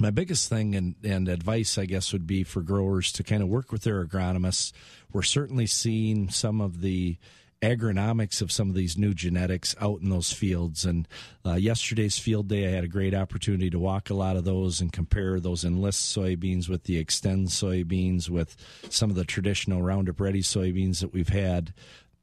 my 0.00 0.10
biggest 0.10 0.48
thing 0.48 0.74
and, 0.74 0.94
and 1.04 1.28
advice, 1.28 1.78
I 1.78 1.86
guess, 1.86 2.12
would 2.12 2.26
be 2.26 2.42
for 2.42 2.62
growers 2.62 3.12
to 3.12 3.22
kind 3.22 3.42
of 3.42 3.48
work 3.48 3.70
with 3.70 3.82
their 3.82 4.04
agronomists. 4.04 4.72
We're 5.12 5.22
certainly 5.22 5.66
seeing 5.66 6.30
some 6.30 6.60
of 6.60 6.80
the 6.80 7.16
agronomics 7.64 8.42
of 8.42 8.52
some 8.52 8.68
of 8.68 8.74
these 8.74 8.98
new 8.98 9.14
genetics 9.14 9.74
out 9.80 10.00
in 10.00 10.10
those 10.10 10.32
fields. 10.32 10.84
And 10.84 11.08
uh, 11.44 11.54
yesterday's 11.54 12.18
field 12.18 12.48
day, 12.48 12.66
I 12.68 12.70
had 12.70 12.84
a 12.84 12.88
great 12.88 13.14
opportunity 13.14 13.70
to 13.70 13.78
walk 13.78 14.10
a 14.10 14.14
lot 14.14 14.36
of 14.36 14.44
those 14.44 14.80
and 14.80 14.92
compare 14.92 15.40
those 15.40 15.64
Enlist 15.64 16.14
soybeans 16.14 16.68
with 16.68 16.84
the 16.84 17.02
Xtend 17.02 17.48
soybeans, 17.48 18.28
with 18.28 18.56
some 18.90 19.10
of 19.10 19.16
the 19.16 19.24
traditional 19.24 19.82
Roundup 19.82 20.20
Ready 20.20 20.42
soybeans 20.42 21.00
that 21.00 21.12
we've 21.12 21.28
had 21.30 21.72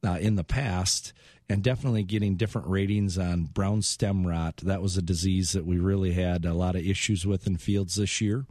uh, 0.04 0.18
in 0.20 0.36
the 0.36 0.44
past 0.44 1.12
and 1.48 1.62
definitely 1.62 2.02
getting 2.02 2.36
different 2.36 2.68
ratings 2.68 3.18
on 3.18 3.44
brown 3.44 3.82
stem 3.82 4.26
rot. 4.26 4.58
That 4.58 4.80
was 4.80 4.96
a 4.96 5.02
disease 5.02 5.52
that 5.52 5.66
we 5.66 5.78
really 5.78 6.12
had 6.12 6.44
a 6.44 6.54
lot 6.54 6.76
of 6.76 6.86
issues 6.86 7.26
with 7.26 7.46
in 7.46 7.56
fields 7.56 7.96
this 7.96 8.20
year. 8.20 8.46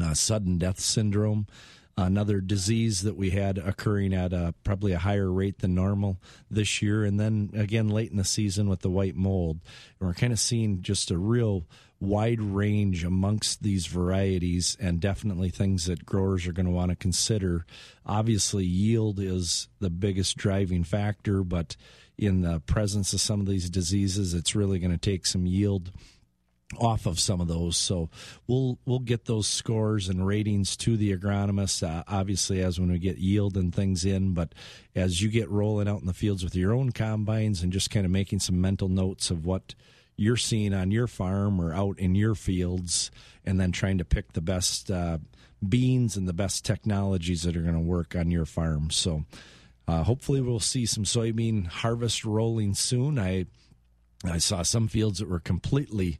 Uh, 0.00 0.14
sudden 0.14 0.56
death 0.56 0.80
syndrome, 0.80 1.46
another 1.96 2.40
disease 2.40 3.02
that 3.02 3.16
we 3.16 3.30
had 3.30 3.58
occurring 3.58 4.14
at 4.14 4.32
a, 4.32 4.54
probably 4.64 4.92
a 4.92 4.98
higher 4.98 5.30
rate 5.30 5.58
than 5.58 5.74
normal 5.74 6.18
this 6.50 6.80
year. 6.80 7.04
And 7.04 7.20
then 7.20 7.50
again, 7.54 7.88
late 7.88 8.10
in 8.10 8.16
the 8.16 8.24
season 8.24 8.68
with 8.68 8.80
the 8.80 8.90
white 8.90 9.16
mold. 9.16 9.60
And 10.00 10.08
we're 10.08 10.14
kind 10.14 10.32
of 10.32 10.40
seeing 10.40 10.82
just 10.82 11.10
a 11.10 11.18
real 11.18 11.66
wide 12.00 12.40
range 12.40 13.04
amongst 13.04 13.62
these 13.62 13.86
varieties 13.86 14.76
and 14.80 15.00
definitely 15.00 15.50
things 15.50 15.86
that 15.86 16.04
growers 16.04 16.46
are 16.46 16.52
going 16.52 16.66
to 16.66 16.72
want 16.72 16.90
to 16.90 16.96
consider. 16.96 17.64
Obviously, 18.04 18.64
yield 18.64 19.20
is 19.20 19.68
the 19.78 19.90
biggest 19.90 20.36
driving 20.36 20.82
factor, 20.82 21.44
but 21.44 21.76
in 22.18 22.42
the 22.42 22.60
presence 22.60 23.12
of 23.12 23.20
some 23.20 23.40
of 23.40 23.46
these 23.46 23.70
diseases, 23.70 24.34
it's 24.34 24.56
really 24.56 24.78
going 24.80 24.90
to 24.90 24.98
take 24.98 25.26
some 25.26 25.46
yield 25.46 25.92
off 26.78 27.06
of 27.06 27.20
some 27.20 27.40
of 27.40 27.48
those. 27.48 27.76
So 27.76 28.08
we'll 28.46 28.78
we'll 28.84 28.98
get 28.98 29.26
those 29.26 29.46
scores 29.46 30.08
and 30.08 30.26
ratings 30.26 30.76
to 30.78 30.96
the 30.96 31.16
agronomists. 31.16 31.86
Uh, 31.86 32.02
obviously, 32.08 32.62
as 32.62 32.78
when 32.78 32.90
we 32.90 32.98
get 32.98 33.18
yield 33.18 33.56
and 33.56 33.74
things 33.74 34.04
in, 34.04 34.34
but 34.34 34.54
as 34.94 35.22
you 35.22 35.28
get 35.28 35.50
rolling 35.50 35.88
out 35.88 36.00
in 36.00 36.06
the 36.06 36.14
fields 36.14 36.44
with 36.44 36.54
your 36.54 36.72
own 36.72 36.90
combines 36.90 37.62
and 37.62 37.72
just 37.72 37.90
kind 37.90 38.06
of 38.06 38.12
making 38.12 38.40
some 38.40 38.60
mental 38.60 38.88
notes 38.88 39.30
of 39.30 39.44
what 39.44 39.74
you're 40.16 40.36
seeing 40.36 40.74
on 40.74 40.90
your 40.90 41.06
farm 41.06 41.60
or 41.60 41.72
out 41.72 41.98
in 41.98 42.14
your 42.14 42.34
fields, 42.34 43.10
and 43.44 43.60
then 43.60 43.72
trying 43.72 43.98
to 43.98 44.04
pick 44.04 44.32
the 44.32 44.40
best 44.40 44.90
uh, 44.90 45.18
beans 45.66 46.16
and 46.16 46.28
the 46.28 46.32
best 46.32 46.64
technologies 46.64 47.42
that 47.42 47.56
are 47.56 47.62
going 47.62 47.74
to 47.74 47.80
work 47.80 48.16
on 48.16 48.30
your 48.30 48.46
farm. 48.46 48.90
So. 48.90 49.24
Uh, 49.88 50.04
hopefully, 50.04 50.40
we'll 50.40 50.60
see 50.60 50.86
some 50.86 51.02
soybean 51.02 51.66
harvest 51.66 52.24
rolling 52.24 52.72
soon. 52.72 53.18
I 53.18 53.46
I 54.24 54.38
saw 54.38 54.62
some 54.62 54.88
fields 54.88 55.18
that 55.18 55.28
were 55.28 55.40
completely 55.40 56.18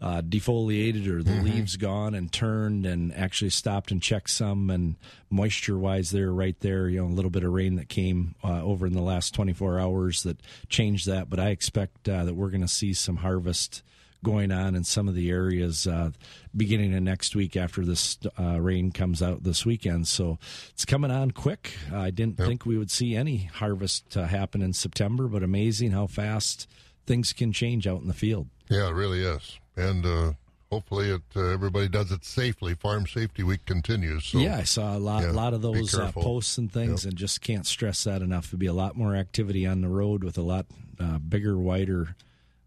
uh, 0.00 0.20
defoliated 0.22 1.06
or 1.08 1.22
the 1.22 1.30
Mm-hmm. 1.30 1.44
leaves 1.44 1.76
gone 1.76 2.14
and 2.14 2.30
turned 2.32 2.84
and 2.86 3.14
actually 3.14 3.50
stopped 3.50 3.90
and 3.90 4.02
checked 4.02 4.30
some 4.30 4.68
and 4.70 4.96
moisture 5.30 5.78
wise 5.78 6.10
they're 6.10 6.32
right 6.32 6.58
there 6.60 6.88
you 6.88 7.00
know 7.00 7.06
a 7.06 7.14
little 7.14 7.30
bit 7.30 7.42
of 7.44 7.52
rain 7.52 7.76
that 7.76 7.88
came 7.88 8.34
uh, 8.44 8.62
over 8.62 8.86
in 8.86 8.92
the 8.92 9.00
last 9.02 9.34
24 9.34 9.78
hours 9.80 10.22
that 10.22 10.38
changed 10.68 11.06
that. 11.06 11.28
But 11.30 11.40
i 11.40 11.48
expect 11.48 12.08
uh, 12.08 12.24
that 12.24 12.34
we're 12.34 12.50
going 12.50 12.60
to 12.60 12.68
see 12.68 12.92
some 12.94 13.16
harvest 13.16 13.82
going 14.24 14.50
on 14.50 14.74
in 14.74 14.82
some 14.82 15.08
of 15.08 15.14
the 15.14 15.30
areas 15.30 15.86
uh, 15.86 16.10
beginning 16.56 16.94
of 16.94 17.02
next 17.02 17.36
week 17.36 17.56
after 17.56 17.84
this 17.84 18.18
uh, 18.40 18.60
rain 18.60 18.90
comes 18.90 19.22
out 19.22 19.44
this 19.44 19.64
weekend. 19.64 20.08
So 20.08 20.38
it's 20.70 20.84
coming 20.84 21.10
on 21.10 21.30
quick. 21.30 21.74
I 21.92 22.10
didn't 22.10 22.36
think 22.38 22.66
we 22.66 22.76
would 22.78 22.90
see 22.90 23.14
any 23.14 23.44
harvest 23.44 24.16
uh, 24.16 24.24
happen 24.24 24.62
in 24.62 24.72
september 24.72 25.28
but 25.28 25.42
amazing 25.42 25.92
how 25.92 26.06
fast 26.06 26.66
things 27.06 27.32
can 27.32 27.52
change 27.52 27.86
out 27.86 28.00
in 28.00 28.08
the 28.08 28.14
field. 28.14 28.48
Yeah, 28.68 28.88
it 28.88 28.94
really 28.94 29.22
is. 29.22 29.58
And 29.76 30.06
uh, 30.06 30.32
hopefully 30.70 31.10
it 31.10 31.22
uh, 31.34 31.48
everybody 31.48 31.88
does 31.88 32.12
it 32.12 32.24
safely. 32.24 32.74
Farm 32.74 33.06
Safety 33.06 33.42
Week 33.42 33.64
continues. 33.66 34.24
So, 34.24 34.38
yeah, 34.38 34.56
I 34.56 34.64
saw 34.64 34.96
a 34.96 34.98
lot, 34.98 35.22
yeah, 35.22 35.30
lot 35.30 35.54
of 35.54 35.62
those 35.62 35.94
uh, 35.94 36.12
posts 36.12 36.58
and 36.58 36.72
things, 36.72 37.04
and 37.04 37.16
just 37.16 37.40
can't 37.40 37.66
stress 37.66 38.04
that 38.04 38.22
enough. 38.22 38.50
There'd 38.50 38.58
be 38.58 38.66
a 38.66 38.72
lot 38.72 38.96
more 38.96 39.14
activity 39.14 39.66
on 39.66 39.80
the 39.80 39.88
road 39.88 40.24
with 40.24 40.38
a 40.38 40.42
lot 40.42 40.66
uh, 40.98 41.18
bigger, 41.18 41.58
wider 41.58 42.16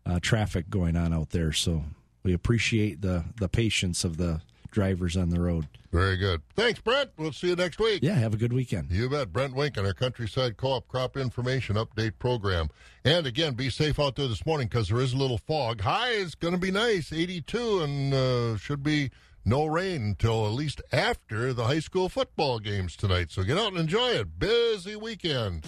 uh, 0.06 0.20
traffic 0.22 0.70
going 0.70 0.96
on 0.96 1.14
out 1.14 1.32
there. 1.32 1.52
So 1.52 1.84
we 2.24 2.34
appreciate 2.34 3.02
the 3.02 3.26
the 3.40 3.50
patience 3.50 4.04
of 4.04 4.18
the 4.18 4.42
drivers 4.72 5.18
on 5.18 5.30
the 5.30 5.40
road. 5.40 5.68
Very 5.92 6.18
good. 6.18 6.42
Thanks, 6.56 6.80
Brent. 6.80 7.12
We'll 7.18 7.32
see 7.32 7.48
you 7.48 7.56
next 7.56 7.80
week. 7.80 8.02
Yeah, 8.04 8.14
have 8.14 8.34
a 8.34 8.38
good 8.38 8.54
weekend. 8.54 8.92
You 8.92 9.10
bet. 9.10 9.34
Brent 9.34 9.56
Wink 9.56 9.78
on 9.78 9.86
our 9.86 9.94
Countryside 9.94 10.56
Co-op 10.58 10.88
Crop 10.88 11.18
Information 11.18 11.76
Update 11.76 12.14
Program. 12.20 12.70
And 13.04 13.26
again, 13.26 13.54
be 13.54 13.70
safe 13.70 14.00
out 14.00 14.16
there 14.16 14.28
this 14.28 14.46
morning 14.46 14.68
because 14.68 14.90
there 14.90 15.02
is 15.02 15.14
a 15.14 15.18
little 15.18 15.40
fog. 15.40 15.82
High 15.82 16.12
is 16.12 16.36
going 16.36 16.54
to 16.54 16.60
be 16.60 16.72
nice, 16.72 17.12
82, 17.12 17.82
and 17.82 18.14
uh, 18.14 18.58
should 18.58 18.84
be 18.84 19.10
no 19.46 19.66
rain 19.66 20.04
until 20.04 20.46
at 20.46 20.52
least 20.52 20.82
after 20.92 21.54
the 21.54 21.66
high 21.66 21.80
school 21.80 22.08
football 22.08 22.60
games 22.60 22.96
tonight. 22.96 23.32
So 23.32 23.44
get 23.44 23.58
out 23.58 23.70
and 23.70 23.78
enjoy 23.78 24.10
it. 24.10 24.38
Busy 24.38 24.96
weekend. 24.96 25.66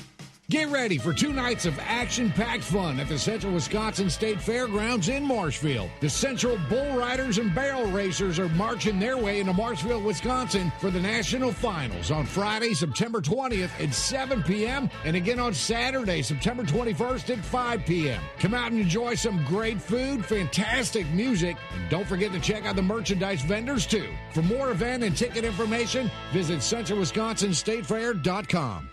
Get 0.51 0.67
ready 0.67 0.97
for 0.97 1.13
two 1.13 1.31
nights 1.31 1.65
of 1.65 1.79
action 1.79 2.29
packed 2.29 2.65
fun 2.65 2.99
at 2.99 3.07
the 3.07 3.17
Central 3.17 3.53
Wisconsin 3.53 4.09
State 4.09 4.41
Fairgrounds 4.41 5.07
in 5.07 5.23
Marshfield. 5.23 5.89
The 6.01 6.09
Central 6.09 6.59
Bull 6.67 6.93
Riders 6.93 7.37
and 7.37 7.55
Barrel 7.55 7.89
Racers 7.89 8.37
are 8.37 8.49
marching 8.49 8.99
their 8.99 9.17
way 9.17 9.39
into 9.39 9.53
Marshfield, 9.53 10.03
Wisconsin 10.03 10.69
for 10.81 10.91
the 10.91 10.99
national 10.99 11.53
finals 11.53 12.11
on 12.11 12.25
Friday, 12.25 12.73
September 12.73 13.21
20th 13.21 13.69
at 13.81 13.93
7 13.93 14.43
p.m. 14.43 14.89
and 15.05 15.15
again 15.15 15.39
on 15.39 15.53
Saturday, 15.53 16.21
September 16.21 16.63
21st 16.63 17.37
at 17.37 17.45
5 17.45 17.85
p.m. 17.85 18.21
Come 18.39 18.53
out 18.53 18.73
and 18.73 18.81
enjoy 18.81 19.15
some 19.15 19.41
great 19.45 19.81
food, 19.81 20.25
fantastic 20.25 21.07
music, 21.11 21.55
and 21.73 21.89
don't 21.89 22.05
forget 22.05 22.33
to 22.33 22.41
check 22.41 22.65
out 22.65 22.75
the 22.75 22.81
merchandise 22.81 23.41
vendors 23.41 23.87
too. 23.87 24.09
For 24.33 24.41
more 24.41 24.71
event 24.71 25.05
and 25.05 25.15
ticket 25.15 25.45
information, 25.45 26.11
visit 26.33 26.59
centralwisconsinstatefair.com. 26.59 28.90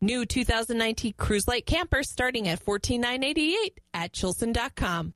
New 0.00 0.24
2019 0.24 1.14
Cruise 1.16 1.48
Light 1.48 1.66
Camper 1.66 2.02
starting 2.02 2.46
at 2.46 2.60
14,988 2.60 3.80
at 3.94 4.12
Chilson.com. 4.12 5.14